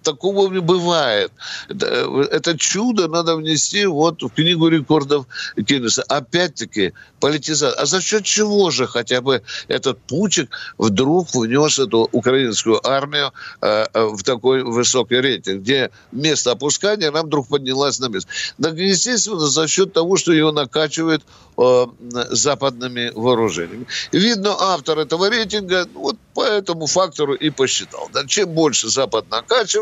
такого 0.03 0.51
не 0.51 0.59
бывает. 0.59 1.31
Это 1.69 2.57
чудо 2.57 3.07
надо 3.07 3.35
внести 3.35 3.85
вот 3.85 4.21
в 4.21 4.29
книгу 4.29 4.67
рекордов 4.67 5.25
Гиннесса. 5.57 6.03
Опять-таки, 6.03 6.93
политизация. 7.19 7.79
А 7.81 7.85
за 7.85 8.01
счет 8.01 8.23
чего 8.23 8.71
же 8.71 8.87
хотя 8.87 9.21
бы 9.21 9.41
этот 9.67 9.99
Пучик 9.99 10.49
вдруг 10.77 11.33
внес 11.33 11.79
эту 11.79 12.09
украинскую 12.11 12.85
армию 12.87 13.31
э, 13.61 13.85
э, 13.93 14.05
в 14.05 14.23
такой 14.23 14.63
высокий 14.63 15.21
рейтинг, 15.21 15.61
где 15.61 15.91
место 16.11 16.51
опускания 16.51 17.11
нам 17.11 17.27
вдруг 17.27 17.47
поднялась 17.47 17.99
на 17.99 18.09
место? 18.09 18.29
Так, 18.61 18.75
естественно, 18.75 19.47
за 19.47 19.67
счет 19.67 19.93
того, 19.93 20.17
что 20.17 20.33
его 20.33 20.51
накачивают 20.51 21.23
э, 21.57 21.85
западными 22.31 23.11
вооружениями. 23.15 23.87
Видно, 24.11 24.55
автор 24.59 24.99
этого 24.99 25.29
рейтинга 25.29 25.87
вот 25.93 26.17
по 26.33 26.43
этому 26.43 26.85
фактору 26.85 27.33
и 27.33 27.49
посчитал. 27.49 28.09
Да, 28.13 28.25
чем 28.25 28.49
больше 28.49 28.89
Запад 28.89 29.29
накачивает, 29.31 29.74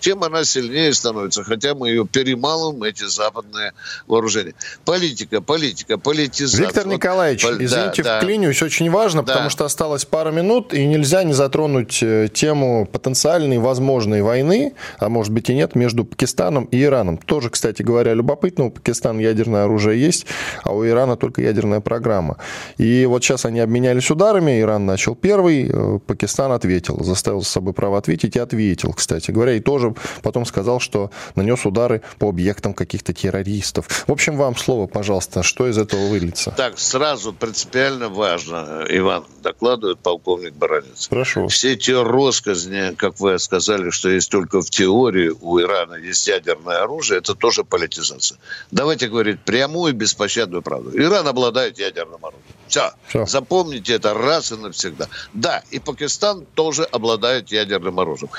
тем 0.00 0.22
она 0.22 0.44
сильнее 0.44 0.92
становится. 0.92 1.44
Хотя 1.44 1.74
мы 1.74 1.88
ее 1.88 2.06
перемалываем, 2.06 2.82
эти 2.82 3.04
западные 3.04 3.72
вооружения. 4.06 4.54
Политика, 4.84 5.40
политика, 5.40 5.98
политизация. 5.98 6.66
Виктор 6.66 6.84
вот, 6.84 6.94
Николаевич, 6.94 7.42
по, 7.42 7.50
извините, 7.52 8.02
да, 8.02 8.20
вклинюсь, 8.20 8.58
да. 8.60 8.66
очень 8.66 8.90
важно, 8.90 9.22
да. 9.22 9.32
потому 9.32 9.50
что 9.50 9.64
осталось 9.64 10.04
пара 10.04 10.30
минут, 10.30 10.72
и 10.72 10.84
нельзя 10.86 11.22
не 11.24 11.32
затронуть 11.32 12.02
э, 12.02 12.28
тему 12.32 12.88
потенциальной 12.90 13.58
возможной 13.58 14.22
войны, 14.22 14.74
а 14.98 15.08
может 15.08 15.32
быть 15.32 15.50
и 15.50 15.54
нет, 15.54 15.74
между 15.74 16.04
Пакистаном 16.04 16.64
и 16.64 16.82
Ираном. 16.82 17.18
Тоже, 17.18 17.50
кстати 17.50 17.82
говоря, 17.82 18.14
любопытно, 18.14 18.66
у 18.66 18.70
Пакистана 18.70 19.20
ядерное 19.20 19.64
оружие 19.64 20.00
есть, 20.00 20.26
а 20.64 20.72
у 20.72 20.86
Ирана 20.86 21.16
только 21.16 21.42
ядерная 21.42 21.80
программа. 21.80 22.38
И 22.78 23.06
вот 23.06 23.24
сейчас 23.24 23.44
они 23.44 23.60
обменялись 23.60 24.10
ударами, 24.10 24.60
Иран 24.60 24.86
начал 24.86 25.14
первый, 25.14 25.68
э, 25.70 25.98
Пакистан 26.06 26.52
ответил, 26.52 27.02
заставил 27.02 27.42
с 27.42 27.48
собой 27.48 27.72
право 27.72 27.98
ответить 27.98 28.36
и 28.36 28.38
ответил, 28.38 28.92
кстати 28.92 29.30
говоря, 29.38 29.54
и 29.54 29.60
тоже 29.60 29.94
потом 30.22 30.44
сказал, 30.44 30.80
что 30.80 31.10
нанес 31.36 31.64
удары 31.64 32.02
по 32.18 32.28
объектам 32.28 32.74
каких-то 32.74 33.12
террористов. 33.12 33.86
В 34.06 34.12
общем, 34.12 34.36
вам 34.36 34.56
слово, 34.56 34.86
пожалуйста, 34.86 35.42
что 35.42 35.68
из 35.68 35.78
этого 35.78 36.08
выльется? 36.08 36.52
Так, 36.56 36.78
сразу 36.78 37.32
принципиально 37.32 38.08
важно, 38.08 38.84
Иван, 38.88 39.24
докладывает 39.42 40.00
полковник 40.00 40.54
Баранец. 40.54 41.08
Прошу. 41.08 41.46
Все 41.48 41.74
эти 41.74 41.92
россказни, 41.92 42.94
как 42.96 43.20
вы 43.20 43.38
сказали, 43.38 43.90
что 43.90 44.08
есть 44.08 44.30
только 44.30 44.60
в 44.60 44.70
теории 44.70 45.32
у 45.40 45.60
Ирана 45.60 45.94
есть 45.94 46.26
ядерное 46.26 46.82
оружие, 46.82 47.18
это 47.18 47.34
тоже 47.34 47.62
политизация. 47.62 48.38
Давайте 48.72 49.08
говорить 49.08 49.40
прямую 49.40 49.92
и 49.92 49.96
беспощадную 49.96 50.62
правду. 50.62 50.90
Иран 50.98 51.28
обладает 51.28 51.78
ядерным 51.78 52.24
оружием. 52.24 52.42
Все. 52.66 52.90
Все. 53.06 53.24
Запомните 53.26 53.94
это 53.94 54.14
раз 54.14 54.52
и 54.52 54.56
навсегда. 54.56 55.08
Да, 55.32 55.62
и 55.70 55.78
Пакистан 55.78 56.44
тоже 56.54 56.84
обладает 56.84 57.50
ядерным 57.50 57.98
оружием. 58.00 58.30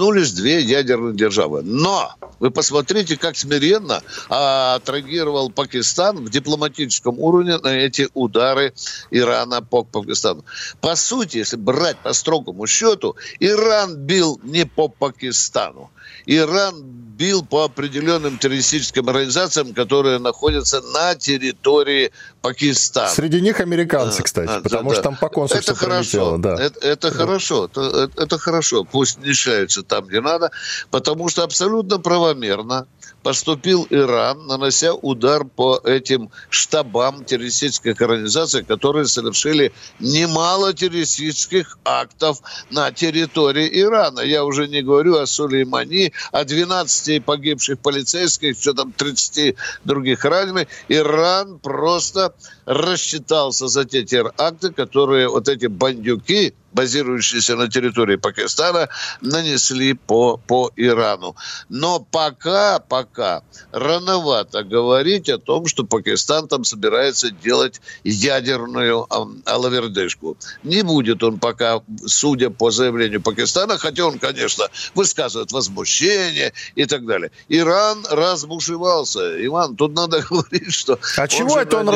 Схлестнулись 0.00 0.32
две 0.32 0.62
ядерные 0.62 1.14
державы. 1.14 1.60
Но 1.62 2.14
вы 2.38 2.50
посмотрите, 2.50 3.18
как 3.18 3.36
смиренно 3.36 4.02
а, 4.30 4.76
отреагировал 4.76 5.50
Пакистан 5.50 6.24
в 6.24 6.30
дипломатическом 6.30 7.18
уровне 7.18 7.58
на 7.58 7.68
эти 7.68 8.08
удары 8.14 8.72
Ирана 9.10 9.60
по 9.60 9.84
Пакистану. 9.84 10.42
По 10.80 10.96
сути, 10.96 11.36
если 11.36 11.56
брать 11.56 11.98
по 11.98 12.14
строгому 12.14 12.66
счету, 12.66 13.14
Иран 13.40 13.94
бил 13.96 14.40
не 14.42 14.64
по 14.64 14.88
Пакистану. 14.88 15.90
Иран 16.24 16.82
бил 16.82 17.44
по 17.44 17.64
определенным 17.64 18.38
террористическим 18.38 19.06
организациям, 19.06 19.74
которые 19.74 20.18
находятся 20.18 20.80
на 20.80 21.14
территории 21.14 22.12
Пакистана. 22.42 23.08
Среди 23.08 23.40
них 23.40 23.60
американцы, 23.60 24.22
кстати, 24.22 24.50
а, 24.50 24.60
потому 24.60 24.90
да, 24.90 24.94
что 24.94 25.02
там 25.02 25.16
по 25.16 25.28
консульству 25.28 25.74
это 25.74 25.80
хорошо, 25.80 26.38
да. 26.38 26.54
Это, 26.54 26.80
это 26.80 27.10
да. 27.10 27.16
хорошо, 27.16 27.66
это, 27.66 27.80
это, 27.80 28.22
это 28.22 28.38
хорошо. 28.38 28.84
Пусть 28.84 29.18
мешаются 29.18 29.82
там, 29.82 30.06
где 30.06 30.20
надо, 30.20 30.50
потому 30.90 31.28
что 31.28 31.42
абсолютно 31.42 31.98
правомерно 31.98 32.86
поступил 33.22 33.86
Иран, 33.90 34.46
нанося 34.46 34.94
удар 34.94 35.44
по 35.44 35.80
этим 35.84 36.30
штабам 36.48 37.24
террористических 37.24 38.00
организаций, 38.00 38.64
которые 38.64 39.06
совершили 39.06 39.72
немало 39.98 40.72
террористических 40.72 41.78
актов 41.84 42.38
на 42.70 42.90
территории 42.92 43.68
Ирана. 43.80 44.20
Я 44.20 44.44
уже 44.44 44.68
не 44.68 44.82
говорю 44.82 45.16
о 45.16 45.26
Сулеймани, 45.26 46.12
о 46.32 46.44
12 46.44 47.24
погибших 47.24 47.78
полицейских, 47.80 48.58
что 48.58 48.72
там 48.72 48.92
30 48.92 49.56
других 49.84 50.24
раненых. 50.24 50.68
Иран 50.88 51.58
просто 51.58 52.29
up. 52.30 52.59
Рассчитался 52.70 53.66
за 53.66 53.84
те 53.84 54.04
теракты, 54.04 54.70
которые 54.70 55.28
вот 55.28 55.48
эти 55.48 55.66
бандюки, 55.66 56.54
базирующиеся 56.72 57.56
на 57.56 57.68
территории 57.68 58.14
Пакистана, 58.14 58.88
нанесли 59.20 59.94
по, 59.94 60.36
по 60.36 60.70
Ирану. 60.76 61.34
Но 61.68 61.98
пока, 61.98 62.78
пока 62.78 63.42
рановато 63.72 64.62
говорить 64.62 65.28
о 65.28 65.38
том, 65.38 65.66
что 65.66 65.82
Пакистан 65.82 66.46
там 66.46 66.62
собирается 66.62 67.32
делать 67.32 67.80
ядерную 68.04 69.04
алавердышку. 69.46 70.36
Не 70.62 70.82
будет 70.82 71.24
он 71.24 71.40
пока, 71.40 71.80
судя 72.06 72.50
по 72.50 72.70
заявлению 72.70 73.20
Пакистана, 73.20 73.78
хотя 73.78 74.04
он, 74.04 74.20
конечно, 74.20 74.68
высказывает 74.94 75.50
возмущение 75.50 76.52
и 76.76 76.86
так 76.86 77.04
далее. 77.04 77.32
Иран 77.48 78.06
разбушевался. 78.08 79.44
Иван, 79.44 79.74
тут 79.74 79.94
надо 79.94 80.20
говорить, 80.30 80.72
что... 80.72 81.00
А 81.16 81.26
чего 81.26 81.58
это 81.58 81.78
он 81.78 81.88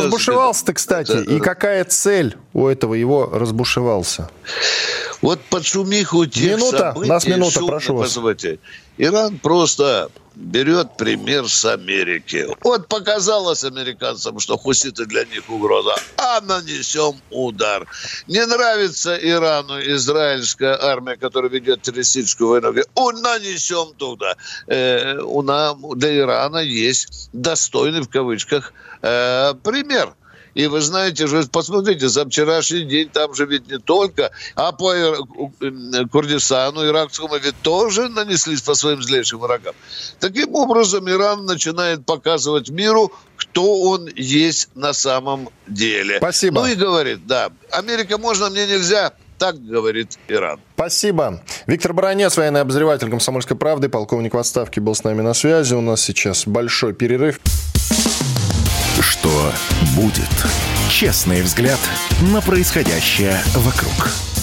разбушевался-то, 0.65 0.73
кстати? 0.73 1.37
И 1.37 1.41
какая 1.41 1.85
цель 1.85 2.37
у 2.53 2.67
этого 2.67 2.95
его 2.95 3.29
разбушевался? 3.33 4.31
Вот 5.23 5.41
под 5.51 5.65
шумиху 5.65 6.27
тех 6.27 6.57
минута, 6.57 6.79
событий... 6.79 7.09
Нас 7.09 7.27
минута, 7.27 7.61
прошу 7.65 7.97
вас. 7.97 8.19
Иран 8.99 9.39
просто 9.39 10.11
берет 10.37 10.97
пример 10.97 11.49
с 11.49 11.65
Америки. 11.65 12.47
Вот 12.63 12.89
показалось 12.89 13.65
американцам, 13.65 14.39
что 14.39 14.57
хуситы 14.57 15.07
для 15.07 15.25
них 15.25 15.49
угроза, 15.49 15.95
а 16.17 16.41
нанесем 16.41 17.15
удар. 17.31 17.87
Не 18.29 18.45
нравится 18.45 19.17
Ирану 19.17 19.81
израильская 19.81 20.77
армия, 20.81 21.17
которая 21.17 21.51
ведет 21.51 21.83
террористическую 21.83 22.51
войну, 22.51 22.75
о, 22.95 23.13
нанесем 23.13 23.95
туда. 23.97 24.37
Э, 24.67 25.19
у 25.21 25.43
нас, 25.43 25.77
для 25.97 26.19
Ирана 26.19 26.59
есть 26.59 27.31
достойный 27.33 28.03
в 28.03 28.09
кавычках 28.09 28.73
э, 29.03 29.55
пример– 29.63 30.15
и 30.55 30.67
вы 30.67 30.81
знаете 30.81 31.27
же, 31.27 31.45
посмотрите, 31.51 32.09
за 32.09 32.25
вчерашний 32.25 32.85
день 32.85 33.09
там 33.09 33.35
же 33.35 33.47
ведь 33.47 33.69
не 33.71 33.79
только, 33.79 34.31
а 34.55 34.73
по 34.73 34.95
Курдистану, 36.11 36.87
иракскому 36.87 37.37
ведь 37.39 37.61
тоже 37.63 38.09
нанеслись 38.09 38.63
по 38.63 38.75
своим 38.75 39.03
злейшим 39.03 39.41
врагам. 39.41 39.75
Таким 40.21 40.55
образом, 40.55 41.09
Иран 41.11 41.45
начинает 41.45 42.07
показывать 42.07 42.71
миру, 42.71 43.13
кто 43.37 43.83
он 43.83 44.09
есть 44.15 44.69
на 44.75 44.93
самом 44.93 45.49
деле. 45.67 46.19
Спасибо. 46.19 46.61
Ну 46.61 46.67
и 46.67 46.75
говорит, 46.75 47.27
да, 47.27 47.51
Америка 47.71 48.19
можно, 48.19 48.49
мне 48.49 48.67
нельзя, 48.67 49.13
так 49.39 49.63
говорит 49.65 50.19
Иран. 50.29 50.61
Спасибо. 50.77 51.43
Виктор 51.67 51.93
Баранец, 51.93 52.37
военный 52.37 52.61
обозреватель 52.61 53.11
«Комсомольской 53.11 53.57
правды», 53.57 53.89
полковник 53.89 54.35
в 54.35 54.39
отставке, 54.39 54.81
был 54.81 54.95
с 54.95 55.03
нами 55.03 55.23
на 55.23 55.35
связи. 55.35 55.75
У 55.75 55.81
нас 55.81 56.01
сейчас 56.01 56.47
большой 56.47 56.95
перерыв. 56.95 57.41
Что 59.05 59.53
будет? 59.95 60.31
Честный 60.89 61.43
взгляд 61.43 61.79
на 62.23 62.41
происходящее 62.41 63.39
вокруг. 63.55 64.34